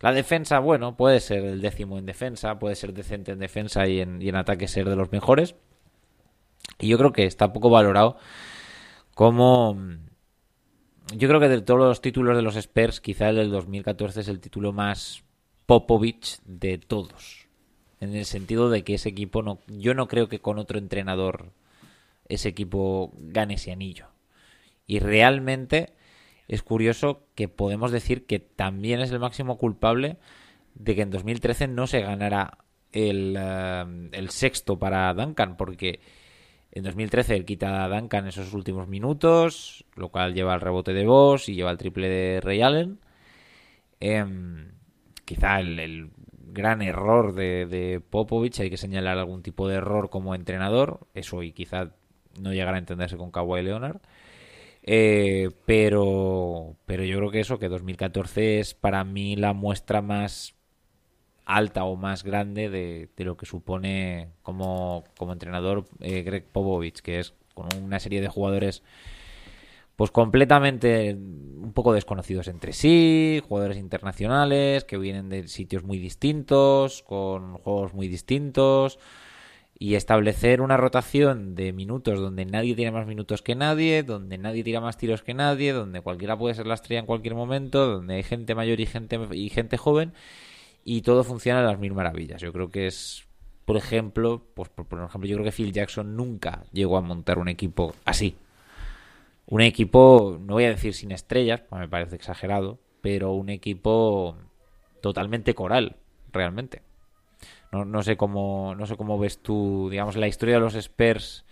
la 0.00 0.12
defensa, 0.12 0.58
bueno, 0.58 0.96
puede 0.98 1.20
ser 1.20 1.44
el 1.46 1.62
décimo 1.62 1.96
en 1.98 2.04
defensa, 2.04 2.58
puede 2.58 2.74
ser 2.76 2.92
decente 2.92 3.32
en 3.32 3.38
defensa 3.38 3.88
y 3.88 4.00
en, 4.00 4.20
y 4.20 4.28
en 4.28 4.36
ataque 4.36 4.68
ser 4.68 4.86
de 4.86 4.96
los 4.96 5.12
mejores. 5.12 5.54
Y 6.78 6.88
yo 6.88 6.98
creo 6.98 7.12
que 7.12 7.24
está 7.24 7.52
poco 7.52 7.70
valorado 7.70 8.18
como... 9.14 9.78
Yo 11.16 11.26
creo 11.26 11.40
que 11.40 11.48
de 11.48 11.62
todos 11.62 11.80
los 11.80 12.02
títulos 12.02 12.36
de 12.36 12.42
los 12.42 12.54
Spurs, 12.56 13.00
quizá 13.00 13.30
el 13.30 13.36
del 13.36 13.50
2014 13.50 14.20
es 14.20 14.28
el 14.28 14.40
título 14.40 14.74
más 14.74 15.24
Popovich 15.64 16.38
de 16.44 16.76
todos 16.76 17.47
en 18.00 18.14
el 18.14 18.24
sentido 18.24 18.70
de 18.70 18.84
que 18.84 18.94
ese 18.94 19.08
equipo 19.08 19.42
no 19.42 19.60
yo 19.66 19.94
no 19.94 20.08
creo 20.08 20.28
que 20.28 20.40
con 20.40 20.58
otro 20.58 20.78
entrenador 20.78 21.52
ese 22.28 22.48
equipo 22.48 23.12
gane 23.18 23.54
ese 23.54 23.72
anillo 23.72 24.06
y 24.86 25.00
realmente 25.00 25.92
es 26.46 26.62
curioso 26.62 27.22
que 27.34 27.48
podemos 27.48 27.92
decir 27.92 28.26
que 28.26 28.38
también 28.38 29.00
es 29.00 29.10
el 29.10 29.18
máximo 29.18 29.58
culpable 29.58 30.16
de 30.74 30.94
que 30.94 31.02
en 31.02 31.10
2013 31.10 31.68
no 31.68 31.86
se 31.86 32.00
ganara 32.00 32.58
el, 32.92 33.36
eh, 33.38 34.08
el 34.12 34.30
sexto 34.30 34.78
para 34.78 35.12
Duncan 35.12 35.56
porque 35.56 36.00
en 36.70 36.84
2013 36.84 37.34
él 37.34 37.44
quita 37.44 37.84
a 37.84 37.88
Duncan 37.88 38.26
esos 38.26 38.52
últimos 38.52 38.88
minutos, 38.88 39.84
lo 39.96 40.10
cual 40.10 40.34
lleva 40.34 40.54
al 40.54 40.60
rebote 40.60 40.92
de 40.92 41.06
Boss 41.06 41.48
y 41.48 41.54
lleva 41.54 41.70
al 41.70 41.78
triple 41.78 42.08
de 42.08 42.40
Ray 42.40 42.62
Allen. 42.62 42.98
Em, 44.00 44.72
quizá 45.24 45.60
el, 45.60 46.10
gran 46.52 46.82
error 46.82 47.34
de, 47.34 47.66
de, 47.66 48.00
Popovich. 48.00 48.60
Hay 48.60 48.70
que 48.70 48.76
señalar 48.76 49.18
algún 49.18 49.42
tipo 49.42 49.68
de 49.68 49.76
error 49.76 50.10
como 50.10 50.34
entrenador. 50.34 51.00
Eso 51.14 51.42
y 51.42 51.52
quizá 51.52 51.92
no 52.40 52.52
llegará 52.52 52.76
a 52.76 52.80
entenderse 52.80 53.16
con 53.16 53.30
Kawhi 53.30 53.62
Leonard. 53.62 54.00
Eh, 54.82 55.50
pero, 55.66 56.76
pero 56.86 57.04
yo 57.04 57.18
creo 57.18 57.30
que 57.30 57.40
eso, 57.40 57.58
que 57.58 57.68
2014 57.68 58.60
es 58.60 58.74
para 58.74 59.04
mí 59.04 59.36
la 59.36 59.52
muestra 59.52 60.00
más 60.02 60.54
alta 61.44 61.84
o 61.84 61.96
más 61.96 62.24
grande 62.24 62.68
de, 62.68 63.08
lo 63.24 63.36
que 63.36 63.46
supone 63.46 64.28
como, 64.42 65.04
como 65.16 65.32
entrenador 65.32 65.84
eh, 66.00 66.22
Greg 66.22 66.44
Popovich, 66.46 67.00
que 67.00 67.18
es 67.20 67.34
con 67.54 67.68
una 67.82 68.00
serie 68.00 68.20
de 68.20 68.28
jugadores 68.28 68.82
pues 69.98 70.12
completamente 70.12 71.12
un 71.14 71.72
poco 71.74 71.92
desconocidos 71.92 72.46
entre 72.46 72.72
sí, 72.72 73.42
jugadores 73.48 73.78
internacionales 73.78 74.84
que 74.84 74.96
vienen 74.96 75.28
de 75.28 75.48
sitios 75.48 75.82
muy 75.82 75.98
distintos, 75.98 77.02
con 77.02 77.54
juegos 77.58 77.94
muy 77.94 78.06
distintos, 78.06 79.00
y 79.76 79.96
establecer 79.96 80.60
una 80.60 80.76
rotación 80.76 81.56
de 81.56 81.72
minutos 81.72 82.20
donde 82.20 82.44
nadie 82.46 82.76
tiene 82.76 82.92
más 82.92 83.08
minutos 83.08 83.42
que 83.42 83.56
nadie, 83.56 84.04
donde 84.04 84.38
nadie 84.38 84.62
tira 84.62 84.80
más 84.80 84.96
tiros 84.98 85.24
que 85.24 85.34
nadie, 85.34 85.72
donde 85.72 86.00
cualquiera 86.00 86.38
puede 86.38 86.54
ser 86.54 86.68
la 86.68 86.74
estrella 86.74 87.00
en 87.00 87.06
cualquier 87.06 87.34
momento, 87.34 87.88
donde 87.88 88.14
hay 88.14 88.22
gente 88.22 88.54
mayor 88.54 88.78
y 88.78 88.86
gente 88.86 89.18
y 89.32 89.48
gente 89.48 89.78
joven 89.78 90.12
y 90.84 91.02
todo 91.02 91.24
funciona 91.24 91.58
a 91.58 91.64
las 91.64 91.80
mil 91.80 91.92
maravillas. 91.92 92.40
Yo 92.40 92.52
creo 92.52 92.70
que 92.70 92.86
es 92.86 93.26
por 93.64 93.76
ejemplo, 93.76 94.46
pues 94.54 94.68
por, 94.68 94.86
por 94.86 95.02
ejemplo, 95.02 95.28
yo 95.28 95.34
creo 95.38 95.44
que 95.44 95.52
Phil 95.52 95.72
Jackson 95.72 96.14
nunca 96.14 96.62
llegó 96.72 96.96
a 96.96 97.00
montar 97.00 97.38
un 97.40 97.48
equipo 97.48 97.96
así. 98.04 98.36
Un 99.50 99.62
equipo, 99.62 100.38
no 100.40 100.54
voy 100.54 100.64
a 100.64 100.68
decir 100.68 100.92
sin 100.92 101.10
estrellas, 101.10 101.62
pues 101.68 101.80
me 101.80 101.88
parece 101.88 102.16
exagerado, 102.16 102.78
pero 103.00 103.32
un 103.32 103.48
equipo 103.48 104.36
totalmente 105.00 105.54
coral, 105.54 105.96
realmente. 106.32 106.82
No, 107.72 107.84
no 107.84 108.02
sé 108.02 108.16
cómo 108.16 108.74
no 108.76 108.86
sé 108.86 108.96
cómo 108.96 109.18
ves 109.18 109.42
tú, 109.42 109.88
digamos, 109.90 110.16
la 110.16 110.28
historia 110.28 110.56
de 110.56 110.60
los 110.60 110.74
Spurs, 110.74 111.44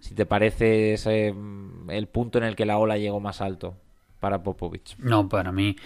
si 0.00 0.14
te 0.14 0.26
parece 0.26 0.94
ese, 0.94 1.32
mm, 1.32 1.90
el 1.90 2.08
punto 2.08 2.38
en 2.38 2.44
el 2.44 2.56
que 2.56 2.66
la 2.66 2.78
ola 2.78 2.96
llegó 2.96 3.20
más 3.20 3.40
alto 3.40 3.76
para 4.18 4.42
Popovich. 4.42 4.96
No, 4.98 5.28
para 5.28 5.52
mí. 5.52 5.76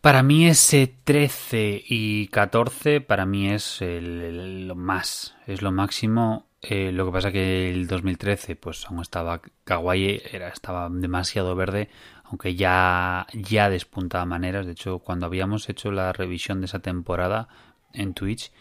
Para 0.00 0.22
mí 0.22 0.46
ese 0.46 0.86
13 1.04 1.82
y 1.86 2.28
14 2.28 3.00
para 3.00 3.26
mí 3.26 3.48
es 3.48 3.80
el, 3.80 4.68
lo 4.68 4.74
más, 4.74 5.34
es 5.46 5.62
lo 5.62 5.72
máximo. 5.72 6.47
Eh, 6.60 6.90
lo 6.90 7.06
que 7.06 7.12
pasa 7.12 7.30
que 7.30 7.70
el 7.70 7.86
2013 7.86 8.56
pues 8.56 8.84
aún 8.86 9.00
estaba 9.00 9.40
Kawhi 9.64 10.20
era 10.32 10.48
estaba 10.48 10.88
demasiado 10.90 11.54
verde, 11.54 11.88
aunque 12.24 12.56
ya 12.56 13.26
ya 13.32 13.70
despuntaba 13.70 14.24
maneras. 14.26 14.66
De 14.66 14.72
hecho, 14.72 14.98
cuando 14.98 15.26
habíamos 15.26 15.68
hecho 15.68 15.92
la 15.92 16.12
revisión 16.12 16.60
de 16.60 16.66
esa 16.66 16.80
temporada 16.80 17.48
en 17.92 18.14
Twitch 18.14 18.52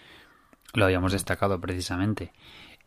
lo 0.73 0.85
habíamos 0.85 1.11
destacado 1.11 1.59
precisamente. 1.59 2.33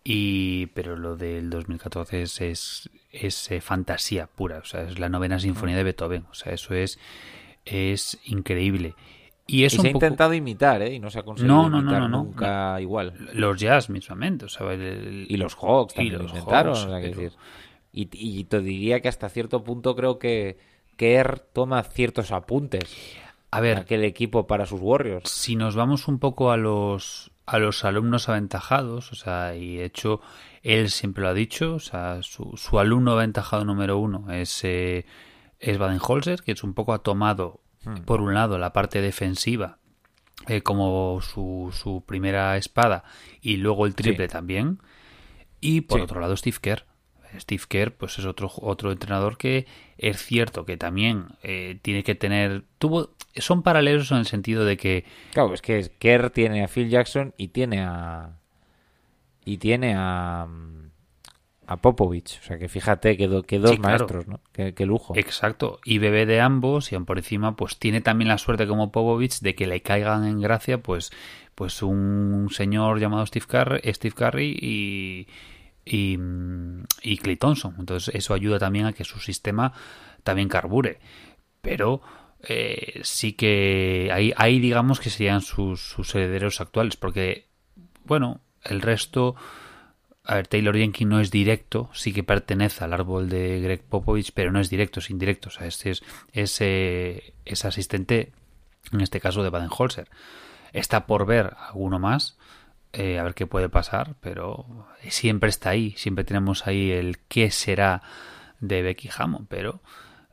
Y 0.05 0.67
pero 0.69 0.97
lo 0.97 1.17
del 1.17 1.51
2014 1.51 2.23
es 2.23 2.41
es, 2.41 2.91
es, 3.13 3.51
eh, 3.51 3.61
fantasía 3.61 4.27
pura, 4.29 4.59
o 4.59 4.65
sea, 4.65 4.83
es 4.83 4.99
la 4.99 5.09
novena 5.11 5.39
sinfonía 5.39 5.77
de 5.77 5.85
Beethoven, 5.85 6.27
o 6.31 6.35
sea, 6.35 6.53
eso 6.53 6.75
es 6.75 6.99
es 7.67 8.19
increíble. 8.25 8.95
Y 9.53 9.65
es 9.65 9.75
y 9.75 9.77
un 9.79 9.83
se 9.83 9.89
ha 9.89 9.93
poco- 9.93 10.05
intentado 10.07 10.35
imitar, 10.35 10.83
¿eh? 10.83 10.95
Y 10.95 10.99
no 11.01 11.11
se 11.11 11.19
ha 11.19 11.23
conseguido 11.23 11.55
No, 11.57 11.63
no, 11.65 11.71
no, 11.71 11.79
imitar 11.83 12.03
no, 12.03 12.09
nunca 12.09 12.81
igual. 12.81 13.15
los 13.35 13.59
jazz 13.59 13.91
mismamente, 13.91 14.45
o 14.47 14.49
sea, 14.49 14.73
el- 14.73 14.81
el- 14.83 15.27
Y 15.29 15.37
los 15.37 15.55
Hawks 15.57 15.95
y 15.95 15.97
también 15.97 16.17
lo 16.19 16.23
los 16.25 16.33
intentaron. 16.33 16.75
Hawks, 16.75 16.85
o 16.87 16.89
sea, 16.91 17.01
que 17.01 17.09
pero- 17.09 17.21
decir, 17.23 17.39
y, 17.93 18.09
y 18.13 18.45
te 18.45 18.61
diría 18.61 19.01
que 19.01 19.09
hasta 19.09 19.29
cierto 19.29 19.65
punto 19.65 19.97
creo 19.97 20.19
que 20.19 20.59
Kerr 20.97 21.41
toma 21.53 21.83
ciertos 21.83 22.31
apuntes 22.31 22.85
A 23.51 23.61
ver, 23.61 23.79
aquel 23.79 24.05
equipo 24.05 24.47
para 24.47 24.65
sus 24.67 24.81
Warriors. 24.81 25.29
si 25.29 25.57
nos 25.57 25.75
vamos 25.75 26.07
un 26.09 26.19
poco 26.19 26.51
a 26.53 26.57
los 26.57 27.33
a 27.47 27.59
los 27.59 27.85
alumnos 27.85 28.29
aventajados, 28.29 29.11
o 29.11 29.17
sea, 29.17 29.57
y 29.57 29.79
de 29.79 29.85
hecho 29.87 30.21
él 30.63 30.89
siempre 30.89 31.25
lo 31.25 31.31
ha 31.31 31.35
dicho, 31.35 31.75
o 31.75 31.79
sea, 31.81 32.23
su, 32.23 32.53
su 32.57 32.79
alumno 32.79 33.11
aventajado 33.13 33.65
número 33.65 33.99
uno 33.99 34.31
es 34.31 34.63
eh, 34.63 35.05
es 35.59 35.77
Baden-Holzer, 35.79 36.43
que 36.43 36.53
es 36.53 36.63
un 36.63 36.75
poco 36.75 36.93
ha 36.93 37.03
tomado 37.03 37.61
por 38.05 38.21
un 38.21 38.35
lado 38.35 38.59
la 38.59 38.73
parte 38.73 39.01
defensiva 39.01 39.79
eh, 40.49 40.63
como 40.63 41.21
su, 41.23 41.71
su 41.73 42.03
primera 42.07 42.57
espada 42.57 43.05
y 43.41 43.57
luego 43.57 43.87
el 43.87 43.95
triple 43.95 44.27
Sí. 44.27 44.33
también 44.33 44.79
y 45.61 45.83
por 45.83 45.99
Sí. 46.01 46.05
otro 46.05 46.21
lado 46.21 46.37
Steve 46.37 46.57
Kerr 46.61 46.85
Steve 47.39 47.63
Kerr 47.69 47.93
pues 47.93 48.19
es 48.19 48.25
otro 48.25 48.51
otro 48.57 48.91
entrenador 48.91 49.37
que 49.39 49.67
es 49.99 50.23
cierto 50.25 50.65
que 50.65 50.77
también 50.77 51.27
eh, 51.43 51.79
tiene 51.83 52.03
que 52.03 52.15
tener 52.15 52.65
tuvo 52.79 53.11
son 53.37 53.63
paralelos 53.63 54.11
en 54.11 54.19
el 54.19 54.27
sentido 54.27 54.65
de 54.65 54.77
que 54.77 55.05
Claro, 55.33 55.55
es 55.55 55.63
que 55.63 55.91
Kerr 55.99 56.31
tiene 56.31 56.65
a 56.65 56.69
Phil 56.69 56.89
Jackson 56.91 57.33
y 57.37 57.49
tiene 57.49 57.81
a. 57.83 58.37
Y 59.45 59.59
tiene 59.59 59.95
a. 59.97 60.49
A 61.71 61.77
Popovich. 61.77 62.39
O 62.41 62.43
sea 62.43 62.59
que 62.59 62.69
fíjate 62.69 63.17
que, 63.17 63.29
do- 63.29 63.45
que 63.45 63.59
dos 63.61 63.73
Sí, 63.73 63.79
claro. 63.79 63.99
maestros, 63.99 64.27
¿no? 64.27 64.41
Qué, 64.53 64.75
qué 64.75 64.87
lujo. 64.87 65.15
Exacto, 65.17 65.79
y 65.85 65.99
bebé 65.99 66.27
de 66.27 66.41
ambos 66.41 66.91
y 66.91 66.97
aún 66.97 67.05
por 67.07 67.19
encima 67.19 67.55
pues 67.55 67.79
tiene 67.79 68.01
también 68.01 68.29
la 68.29 68.39
suerte 68.39 68.67
como 68.67 68.91
Popovich 68.91 69.39
de 69.41 69.55
que 69.55 69.67
le 69.69 69.81
caigan 69.81 70.27
en 70.27 70.41
gracia 70.41 70.83
pues 70.83 71.13
pues 71.55 71.83
un 71.83 72.49
señor 72.51 72.99
llamado 72.99 73.25
Steve 73.27 73.47
Curry, 73.47 73.93
Steve 73.93 74.15
Curry 74.15 74.59
y 74.61 75.29
y, 75.85 76.19
y 77.03 77.17
Clay 77.19 77.37
Thompson. 77.37 77.75
Entonces 77.79 78.15
eso 78.15 78.35
ayuda 78.35 78.59
también 78.59 78.87
a 78.87 78.93
que 78.93 79.05
su 79.05 79.19
sistema 79.21 79.73
también 80.25 80.49
carbure. 80.49 80.99
Pero 81.63 82.01
eh, 82.49 83.01
sí 83.05 83.35
que 83.35 84.11
ahí, 84.13 84.33
ahí 84.37 84.59
digamos 84.61 84.99
que 85.01 85.11
serían 85.11 85.41
sus, 85.41 85.81
sus 85.81 86.15
herederos 86.15 86.61
actuales 86.61 86.97
porque 86.97 87.47
bueno, 88.05 88.41
el 88.65 88.81
resto 88.81 89.37
a 90.25 90.35
ver, 90.37 90.47
Taylor 90.49 90.77
Jenkins 90.77 91.11
no 91.11 91.21
es 91.21 91.31
directo, 91.31 91.91
sí 91.93 92.13
que 92.13 92.23
pertenece 92.23 92.85
al 92.85 92.93
árbol 92.93 93.29
de 93.29 93.61
Greg 93.61 93.83
Popovich, 93.83 94.33
pero 94.35 94.53
no 94.53 94.61
es 94.61 94.71
directo, 94.71 95.01
es 95.01 95.11
indirecto. 95.11 95.49
O 95.49 95.53
sea, 95.53 95.67
este 95.67 95.91
es, 95.91 96.03
es, 96.33 96.57
eh, 96.61 97.33
es 97.45 97.65
asistente, 97.65 98.33
en 98.93 99.01
este 99.01 99.21
caso, 99.21 99.43
de 99.43 99.51
Baden-Holzer. 99.51 100.09
Está 100.73 101.07
por 101.07 101.27
ver 101.27 101.55
alguno 101.69 101.99
más, 101.99 102.37
eh, 102.93 103.19
a 103.19 103.25
ver 103.25 103.35
qué 103.35 103.47
puede 103.47 103.69
pasar, 103.69 104.15
pero 104.21 104.87
siempre 105.09 105.49
está 105.49 105.71
ahí. 105.71 105.95
Siempre 105.97 106.25
tenemos 106.25 106.67
ahí 106.67 106.91
el 106.93 107.19
qué 107.29 107.51
será 107.51 108.03
de 108.61 108.83
Becky 108.83 109.09
Hammond, 109.17 109.49
pero 109.49 109.81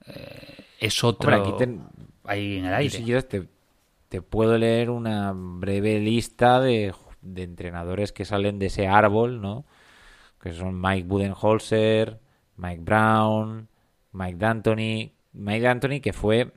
eh, 0.05 0.65
es 0.79 1.03
otro 1.03 1.31
Hombre, 1.33 1.49
aquí 1.49 1.57
ten- 1.57 1.83
ahí 2.25 2.57
en 2.57 2.65
el 2.65 2.71
Yo, 2.71 2.77
aire. 2.77 2.97
si 2.97 3.03
quieres, 3.03 3.27
te, 3.27 3.47
te 4.09 4.21
puedo 4.21 4.57
leer 4.57 4.89
una 4.89 5.33
breve 5.33 5.99
lista 5.99 6.59
de, 6.59 6.93
de 7.21 7.43
entrenadores 7.43 8.11
que 8.11 8.25
salen 8.25 8.59
de 8.59 8.67
ese 8.67 8.87
árbol, 8.87 9.41
¿no? 9.41 9.65
Que 10.41 10.53
son 10.53 10.79
Mike 10.79 11.07
Budenholzer, 11.07 12.19
Mike 12.57 12.81
Brown, 12.83 13.67
Mike 14.11 14.37
D'Antoni. 14.37 15.13
Mike 15.33 15.61
D'Antoni, 15.61 15.99
que 15.99 16.13
fue 16.13 16.51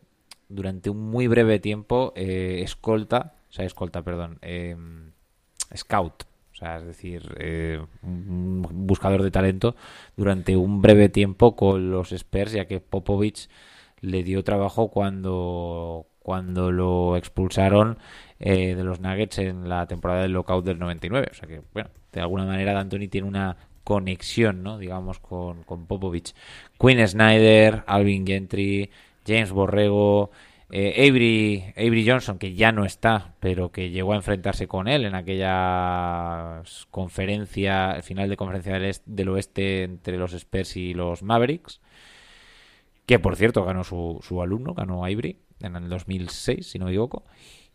durante 0.49 0.91
un 0.91 1.11
muy 1.11 1.27
breve 1.29 1.59
tiempo 1.61 2.13
eh, 2.17 2.61
escolta, 2.63 3.35
o 3.49 3.53
sea, 3.53 3.65
escolta, 3.65 4.03
perdón, 4.03 4.39
eh, 4.43 4.77
scout. 5.77 6.25
O 6.53 6.57
sea, 6.57 6.77
es 6.77 6.85
decir, 6.85 7.35
eh, 7.39 7.83
buscador 8.03 9.23
de 9.23 9.31
talento 9.31 9.77
durante 10.17 10.57
un 10.57 10.83
breve 10.83 11.09
tiempo 11.09 11.57
con 11.57 11.91
los 11.91 12.13
Spurs, 12.13 12.53
ya 12.53 12.67
que 12.67 12.81
Popovich 12.81 13.49
le 14.01 14.23
dio 14.23 14.45
trabajo 14.45 14.89
cuando, 14.89 16.07
cuando 16.19 16.71
lo 16.71 17.17
expulsaron 17.17 17.99
eh, 18.39 18.75
de 18.75 18.85
los 18.85 19.01
Nuggets 19.01 19.39
en 19.39 19.69
la 19.69 19.87
temporada 19.87 20.23
del 20.23 20.33
lockout 20.33 20.65
del 20.65 20.79
99. 20.79 21.29
O 21.31 21.35
sea 21.35 21.49
que, 21.49 21.63
bueno, 21.73 21.91
de 22.13 22.21
alguna 22.21 22.45
manera 22.45 22.75
D'Antoni 22.75 23.09
tiene 23.09 23.29
una 23.29 23.57
conexión, 23.95 24.63
¿no? 24.63 24.79
Digamos, 24.79 25.19
con, 25.21 25.65
Popovich. 25.87 26.35
Quinn 26.79 27.07
Snyder, 27.07 27.83
Alvin 27.87 28.27
Gentry, 28.27 28.91
James 29.27 29.51
Borrego, 29.53 30.31
eh, 30.71 31.09
Avery, 31.09 31.73
Avery 31.77 32.09
Johnson, 32.09 32.39
que 32.39 32.55
ya 32.55 32.71
no 32.73 32.85
está, 32.85 33.35
pero 33.41 33.73
que 33.73 33.91
llegó 33.91 34.13
a 34.13 34.17
enfrentarse 34.17 34.67
con 34.69 34.87
él 34.89 35.05
en 35.05 35.15
aquella 35.15 36.63
conferencia, 36.91 38.01
final 38.03 38.29
de 38.29 38.37
conferencia 38.37 38.75
del, 38.75 38.85
est- 38.87 39.07
del 39.07 39.29
oeste 39.31 39.83
entre 39.85 40.17
los 40.19 40.33
Spurs 40.33 40.77
y 40.77 40.95
los 40.95 41.23
Mavericks 41.23 41.81
que 43.07 43.19
por 43.19 43.37
cierto 43.37 43.65
ganó 43.65 43.85
su, 43.85 44.19
su 44.23 44.43
alumno, 44.43 44.75
ganó 44.75 45.07
Ivory 45.09 45.39
en 45.61 45.77
el 45.77 45.89
2006, 45.89 46.71
si 46.71 46.79
no 46.79 46.87
me 46.87 46.93
equivoco. 46.93 47.25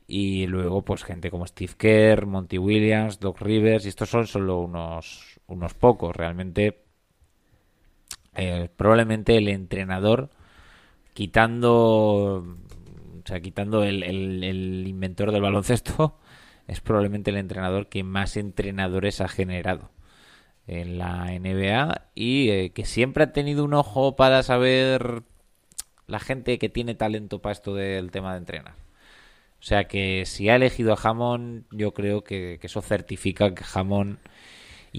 Y 0.07 0.47
luego, 0.47 0.83
pues 0.83 1.03
gente 1.03 1.31
como 1.31 1.47
Steve 1.47 1.73
Kerr, 1.77 2.25
Monty 2.27 2.57
Williams, 2.59 3.19
Doc 3.19 3.41
Rivers, 3.41 3.85
y 3.85 3.89
estos 3.89 4.09
son 4.09 4.27
solo 4.27 4.59
unos, 4.61 5.34
unos 5.47 5.73
pocos. 5.73 6.15
Realmente, 6.15 6.83
eh, 8.35 8.69
probablemente 8.75 9.37
el 9.37 9.47
entrenador, 9.47 10.29
quitando, 11.13 12.45
o 12.45 13.27
sea, 13.27 13.41
quitando 13.41 13.83
el, 13.83 14.03
el- 14.03 14.87
inventor 14.87 15.31
del 15.31 15.41
baloncesto, 15.41 16.19
es 16.67 16.81
probablemente 16.81 17.31
el 17.31 17.37
entrenador 17.37 17.87
que 17.89 18.03
más 18.03 18.37
entrenadores 18.37 19.21
ha 19.21 19.27
generado 19.27 19.91
en 20.67 20.97
la 20.99 21.33
NBA 21.33 22.09
y 22.15 22.49
eh, 22.51 22.71
que 22.73 22.85
siempre 22.85 23.25
ha 23.25 23.33
tenido 23.33 23.65
un 23.65 23.73
ojo 23.75 24.15
para 24.15 24.43
saber 24.43 25.23
la 26.07 26.19
gente 26.19 26.59
que 26.59 26.69
tiene 26.69 26.95
talento 26.95 27.41
para 27.41 27.53
esto 27.53 27.75
del 27.75 28.11
tema 28.11 28.33
de 28.33 28.39
entrenar. 28.39 28.75
O 29.59 29.63
sea 29.67 29.85
que 29.87 30.25
si 30.25 30.49
ha 30.49 30.55
elegido 30.55 30.93
a 30.93 30.97
Jamón, 30.97 31.65
yo 31.71 31.93
creo 31.93 32.23
que, 32.23 32.57
que 32.61 32.67
eso 32.67 32.81
certifica 32.81 33.55
que 33.55 33.63
Jamón, 33.63 34.19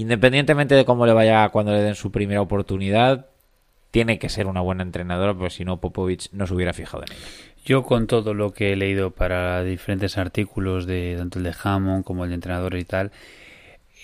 independientemente 0.00 0.74
de 0.74 0.84
cómo 0.84 1.06
le 1.06 1.12
vaya 1.12 1.48
cuando 1.50 1.72
le 1.72 1.82
den 1.82 1.94
su 1.94 2.10
primera 2.10 2.40
oportunidad, 2.40 3.26
tiene 3.90 4.18
que 4.18 4.28
ser 4.28 4.46
una 4.46 4.60
buena 4.60 4.82
entrenadora, 4.82 5.32
porque 5.34 5.50
si 5.50 5.64
no, 5.64 5.78
Popovich 5.80 6.28
no 6.32 6.46
se 6.46 6.54
hubiera 6.54 6.72
fijado 6.72 7.04
en 7.06 7.12
ella. 7.16 7.26
Yo 7.64 7.82
con 7.82 8.06
todo 8.06 8.34
lo 8.34 8.52
que 8.52 8.72
he 8.72 8.76
leído 8.76 9.10
para 9.10 9.62
diferentes 9.64 10.18
artículos 10.18 10.86
de 10.86 11.14
tanto 11.18 11.38
el 11.38 11.44
de 11.44 11.54
Hammond 11.62 12.04
como 12.04 12.24
el 12.24 12.30
de 12.30 12.34
entrenadores 12.36 12.80
y 12.80 12.84
tal, 12.84 13.10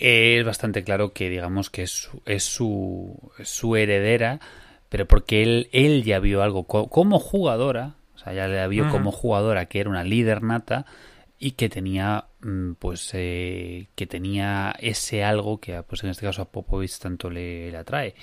es 0.01 0.45
bastante 0.45 0.83
claro 0.83 1.13
que 1.13 1.29
digamos 1.29 1.71
que 1.71 1.83
es 1.83 1.91
su, 1.91 2.23
es 2.27 2.43
su, 2.45 3.31
su 3.45 3.77
heredera, 3.77 4.41
pero 4.89 5.07
porque 5.07 5.43
él, 5.43 5.69
él 5.73 6.03
ya 6.05 6.19
vio 6.19 6.43
algo 6.43 6.65
co- 6.65 6.89
como 6.89 7.19
jugadora, 7.21 7.95
o 8.15 8.19
sea, 8.19 8.33
ya 8.33 8.49
la 8.49 8.67
vio 8.67 8.85
como 8.91 9.13
jugadora 9.13 9.67
que 9.67 9.81
era 9.81 9.91
una 9.91 10.05
líder 10.05 10.43
nata 10.43 10.87
y 11.45 11.53
que 11.53 11.69
tenía 11.69 12.27
mm, 12.43 12.75
pues 12.75 13.11
eh, 13.15 13.89
que 13.97 14.07
tenía 14.07 14.77
ese 14.79 15.25
algo 15.25 15.59
que 15.59 15.83
pues 15.83 16.05
en 16.05 16.11
este 16.11 16.25
caso 16.25 16.43
a 16.43 16.45
Popovich 16.45 17.01
tanto 17.01 17.31
le, 17.31 17.77
atrae. 17.77 18.15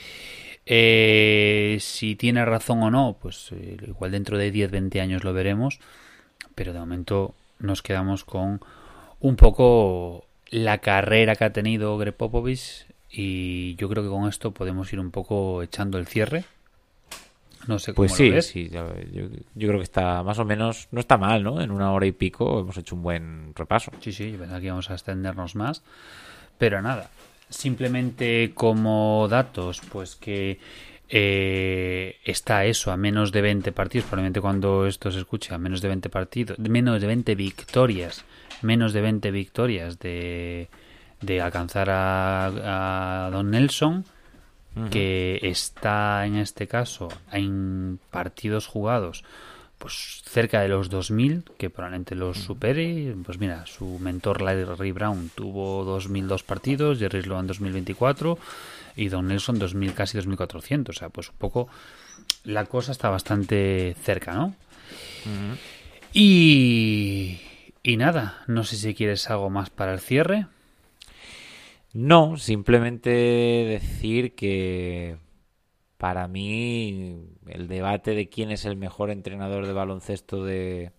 Eh, 0.66 1.78
si 1.82 2.16
tiene 2.16 2.46
razón 2.46 2.82
o 2.82 2.90
no, 2.90 3.18
pues 3.22 3.52
eh, 3.52 3.76
igual 3.86 4.12
dentro 4.12 4.38
de 4.38 4.52
10, 4.52 4.72
20 4.72 5.02
años 5.02 5.26
lo 5.26 5.34
veremos, 5.34 5.82
pero 6.56 6.72
de 6.72 6.80
momento 6.80 7.36
nos 7.60 7.82
quedamos 7.82 8.24
con 8.24 8.62
un 9.20 9.36
poco 9.36 10.26
la 10.50 10.78
carrera 10.78 11.36
que 11.36 11.44
ha 11.44 11.52
tenido 11.52 11.98
Greg 11.98 12.16
Popovich 12.16 12.86
y 13.10 13.76
yo 13.76 13.90
creo 13.90 14.02
que 14.02 14.10
con 14.10 14.30
esto 14.30 14.54
podemos 14.54 14.94
ir 14.94 15.00
un 15.02 15.12
poco 15.12 15.62
echando 15.62 15.98
el 15.98 16.08
cierre. 16.08 16.46
No 17.70 17.78
sé 17.78 17.94
cómo 17.94 18.08
Pues 18.08 18.14
sí, 18.14 18.30
lo 18.30 18.36
ves. 18.36 18.48
sí, 18.48 18.68
yo, 18.70 18.94
yo- 19.14 19.28
yo 19.56 19.68
creo 19.68 19.78
que 19.78 19.84
está 19.84 20.24
más 20.24 20.40
o 20.40 20.46
menos, 20.46 20.88
no 20.92 21.00
está 21.00 21.18
mal, 21.18 21.44
¿no? 21.44 21.62
En 21.62 21.70
una 21.70 21.92
hora 21.94 22.08
y 22.08 22.12
pico 22.12 22.60
hemos 22.60 22.76
hecho 22.78 22.96
un 22.96 23.04
buen 23.04 23.54
repaso. 23.56 23.92
Sí, 24.02 24.12
sí, 24.12 24.32
yo 24.32 24.40
pensaba 24.40 24.60
que 24.60 24.66
íbamos 24.66 24.90
a 24.90 24.94
extendernos 24.94 25.56
más. 25.56 25.84
Pero 26.58 26.82
nada, 26.82 27.10
simplemente 27.48 28.52
como 28.56 29.28
datos, 29.30 29.82
pues 29.92 30.16
que 30.16 30.60
eh, 31.10 32.18
está 32.26 32.66
eso 32.66 32.92
a 32.92 32.98
menos 32.98 33.32
de 33.32 33.42
20 33.42 33.72
partidos, 33.72 34.06
probablemente 34.08 34.42
cuando 34.42 34.88
esto 34.88 35.12
se 35.12 35.20
escuche, 35.20 35.54
a 35.54 35.58
menos 35.58 35.82
de 35.82 35.88
20 35.90 36.10
partidos, 36.10 36.58
menos 36.60 37.00
de 37.02 37.08
20 37.08 37.36
victorias, 37.36 38.26
menos 38.64 38.94
de 38.94 39.02
20 39.02 39.30
victorias 39.32 40.00
de, 40.00 40.70
de 41.22 41.42
alcanzar 41.42 41.90
a, 41.92 43.28
a 43.28 43.30
Don 43.32 43.52
Nelson, 43.52 44.06
que 44.92 45.40
está 45.44 46.26
en 46.26 46.36
este 46.36 46.68
caso 46.68 47.10
en 47.32 48.00
partidos 48.12 48.68
jugados 48.68 49.24
pues 49.80 50.22
cerca 50.26 50.60
de 50.62 50.68
los 50.68 50.90
2000 50.90 51.46
que 51.58 51.70
probablemente 51.70 52.14
los 52.14 52.38
supere. 52.38 53.16
Pues 53.26 53.40
mira 53.40 53.66
su 53.66 53.98
mentor 53.98 54.42
Larry 54.42 54.92
Brown 54.92 55.32
tuvo 55.34 55.86
2002 55.86 56.44
partidos 56.44 57.00
Jerry 57.00 57.24
Sloan 57.24 57.48
2024 57.48 58.38
y 58.98 59.08
Don 59.08 59.28
Nelson 59.28 59.58
2000 59.58 59.94
casi 59.94 60.18
2400 60.18 60.96
o 60.96 61.00
sea 61.00 61.10
pues 61.10 61.30
un 61.30 61.36
poco 61.38 61.70
la 62.44 62.66
cosa 62.66 62.92
está 62.92 63.10
bastante 63.10 63.96
cerca 64.04 64.34
¿no? 64.34 64.54
y 66.12 67.40
y 67.82 67.98
nada 67.98 68.44
no 68.48 68.66
sé 68.66 68.76
si 68.76 68.94
quieres 68.94 69.30
algo 69.30 69.50
más 69.50 69.70
para 69.70 69.94
el 69.94 70.00
cierre 70.00 70.48
No, 71.94 72.38
simplemente 72.38 73.10
decir 73.10 74.36
que 74.36 75.18
para 75.98 76.28
mí 76.28 77.28
el 77.48 77.68
debate 77.68 78.16
de 78.16 78.30
quién 78.30 78.52
es 78.52 78.66
el 78.66 78.78
mejor 78.78 79.10
entrenador 79.10 79.66
de 79.66 79.74
baloncesto 79.74 80.44
de, 80.46 80.92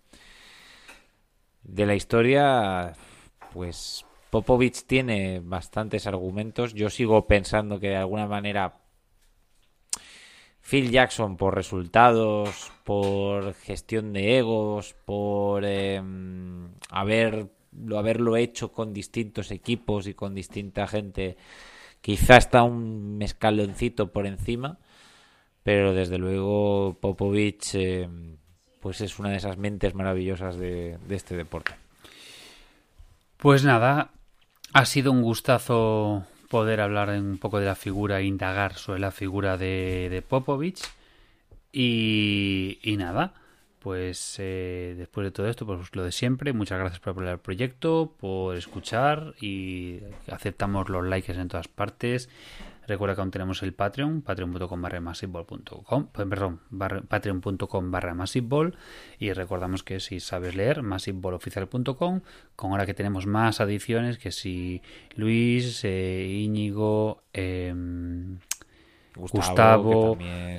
de 1.62 1.86
la 1.86 1.94
historia, 1.94 2.94
pues 3.52 4.04
Popovich 4.30 4.84
tiene 4.84 5.40
bastantes 5.42 6.06
argumentos. 6.06 6.74
Yo 6.74 6.90
sigo 6.90 7.26
pensando 7.26 7.80
que 7.80 7.88
de 7.88 7.96
alguna 7.96 8.26
manera 8.26 8.80
Phil 10.60 10.90
Jackson 10.90 11.36
por 11.36 11.54
resultados, 11.54 12.70
por 12.84 13.54
gestión 13.54 14.12
de 14.12 14.38
egos, 14.38 14.94
por 15.04 15.64
eh, 15.64 16.00
haber, 16.90 17.48
lo- 17.72 17.98
haberlo 17.98 18.36
hecho 18.36 18.72
con 18.72 18.92
distintos 18.92 19.50
equipos 19.50 20.06
y 20.06 20.14
con 20.14 20.34
distinta 20.34 20.86
gente, 20.86 21.36
quizá 22.00 22.36
está 22.36 22.62
un 22.62 23.18
escaloncito 23.22 24.12
por 24.12 24.26
encima, 24.26 24.78
pero 25.62 25.94
desde 25.94 26.18
luego 26.18 26.96
Popovich 27.00 27.74
eh, 27.74 28.08
pues 28.80 29.00
es 29.00 29.18
una 29.18 29.30
de 29.30 29.36
esas 29.36 29.58
mentes 29.58 29.94
maravillosas 29.94 30.56
de, 30.56 30.98
este 31.10 31.36
deporte. 31.36 31.72
Pues 33.36 33.64
nada, 33.64 34.10
ha 34.72 34.84
sido 34.86 35.12
un 35.12 35.22
gustazo 35.22 36.26
poder 36.48 36.80
hablar 36.80 37.10
un 37.10 37.38
poco 37.38 37.60
de 37.60 37.66
la 37.66 37.74
figura 37.74 38.20
e 38.20 38.24
indagar 38.24 38.74
sobre 38.74 39.00
la 39.00 39.10
figura 39.10 39.56
de, 39.56 40.08
de 40.10 40.22
Popovich. 40.22 40.82
Y, 41.72 42.78
y 42.82 42.96
nada, 42.96 43.34
pues 43.80 44.36
eh, 44.38 44.94
después 44.96 45.24
de 45.24 45.30
todo 45.30 45.48
esto, 45.48 45.66
pues 45.66 45.78
lo 45.94 46.04
de 46.04 46.12
siempre, 46.12 46.52
muchas 46.52 46.78
gracias 46.78 47.00
por 47.00 47.12
apoyar 47.12 47.32
el 47.32 47.38
proyecto, 47.38 48.14
por 48.20 48.56
escuchar 48.56 49.34
y 49.40 49.98
aceptamos 50.30 50.88
los 50.88 51.04
likes 51.06 51.32
en 51.32 51.48
todas 51.48 51.68
partes. 51.68 52.28
Recuerda 52.86 53.14
que 53.14 53.20
aún 53.20 53.30
tenemos 53.30 53.62
el 53.62 53.72
Patreon, 53.72 54.20
patreon.com 54.22 54.82
barra 54.82 55.00
massiveball.com, 55.00 56.08
eh, 56.18 56.26
perdón, 56.28 56.60
patreon.com 57.08 57.90
barra 57.90 58.14
massiveball 58.14 58.74
y 59.18 59.32
recordamos 59.32 59.82
que 59.84 60.00
si 60.00 60.18
sabes 60.18 60.56
leer, 60.56 60.82
massiveballoficial.com, 60.82 62.20
con 62.56 62.70
ahora 62.72 62.86
que 62.86 62.94
tenemos 62.94 63.26
más 63.26 63.60
adiciones, 63.60 64.18
que 64.18 64.32
si 64.32 64.82
Luis, 65.14 65.82
eh, 65.84 66.26
Íñigo, 66.28 67.22
em, 67.32 68.38
Gustavo, 69.14 69.38
Gustavo, 69.38 70.10
también 70.12 70.30
eh, 70.32 70.56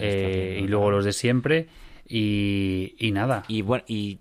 haciendo- 0.55 0.65
y 0.65 0.67
luego 0.69 0.91
los 0.91 1.05
de 1.05 1.13
siempre 1.13 1.67
y, 2.11 3.11
nada. 3.11 3.43
Y 3.47 3.61
bueno, 3.61 3.83
y, 3.87 4.19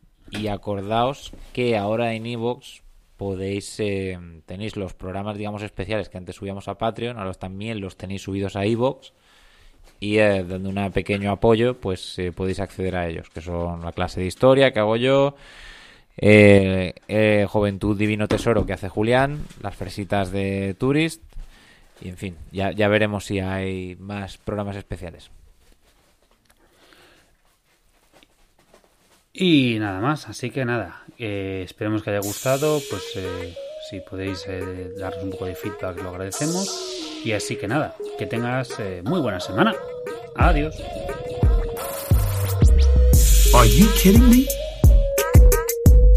acordaos 0.48 1.32
que 1.52 1.76
ahora 1.76 2.14
en 2.14 2.26
Evox 2.26 2.82
podéis, 3.16 3.80
eh, 3.80 4.18
tenéis 4.46 4.76
los 4.76 4.94
programas, 4.94 5.36
digamos, 5.36 5.62
especiales 5.62 6.08
que 6.08 6.18
antes 6.18 6.36
subíamos 6.36 6.68
a 6.68 6.78
Patreon, 6.78 7.18
ahora 7.18 7.34
también 7.34 7.80
los 7.80 7.96
tenéis 7.96 8.22
subidos 8.22 8.56
a 8.56 8.64
Evox 8.64 9.12
y 9.98 10.18
eh, 10.18 10.44
dando 10.44 10.70
un 10.70 10.92
pequeño 10.92 11.30
apoyo, 11.30 11.78
pues 11.78 12.18
eh, 12.18 12.32
podéis 12.32 12.60
acceder 12.60 12.96
a 12.96 13.08
ellos, 13.08 13.28
que 13.28 13.40
son 13.40 13.82
la 13.82 13.92
clase 13.92 14.20
de 14.20 14.26
historia 14.26 14.72
que 14.72 14.80
hago 14.80 14.96
yo, 14.96 15.34
eh, 16.16 17.46
Juventud 17.48 17.98
Divino 17.98 18.28
Tesoro 18.28 18.64
que 18.64 18.72
hace 18.72 18.88
Julián, 18.88 19.44
las 19.62 19.74
fresitas 19.74 20.30
de 20.30 20.74
Tourist 20.78 21.22
y 22.00 22.08
en 22.08 22.16
fin, 22.16 22.36
ya, 22.50 22.72
ya 22.72 22.88
veremos 22.88 23.26
si 23.26 23.40
hay 23.40 23.96
más 23.96 24.38
programas 24.38 24.76
especiales. 24.76 25.30
Y 29.42 29.78
nada 29.78 30.00
más, 30.00 30.28
así 30.28 30.50
que 30.50 30.66
nada, 30.66 31.02
eh, 31.18 31.62
esperemos 31.64 32.02
que 32.02 32.10
haya 32.10 32.20
gustado, 32.20 32.78
pues 32.90 33.02
eh, 33.16 33.54
si 33.88 34.00
podéis 34.00 34.44
eh, 34.46 34.92
darnos 34.98 35.24
un 35.24 35.30
poco 35.30 35.46
de 35.46 35.54
feedback 35.54 35.96
lo 36.02 36.10
agradecemos. 36.10 36.68
Y 37.24 37.32
así 37.32 37.56
que 37.56 37.66
nada, 37.66 37.96
que 38.18 38.26
tengas 38.26 38.68
eh, 38.78 39.00
muy 39.02 39.18
buena 39.22 39.40
semana. 39.40 39.74
Adiós. 40.34 40.74
Are 43.54 43.66
you 43.66 43.88
kidding 43.96 44.28
me? 44.28 44.46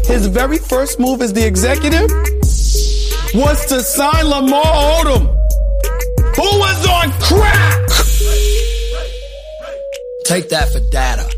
His 0.06 0.26
very 0.26 0.58
first 0.58 1.00
move 1.00 1.22
as 1.22 1.32
the 1.32 1.46
executive 1.46 2.10
was 3.34 3.64
to 3.68 3.80
sign 3.80 4.28
Lamar 4.28 5.00
Odom, 5.00 5.34
who 6.36 6.58
was 6.58 6.86
on 6.86 7.10
crack. 7.22 7.88
Take 10.26 10.50
that 10.50 10.68
for 10.70 10.80
data. 10.90 11.33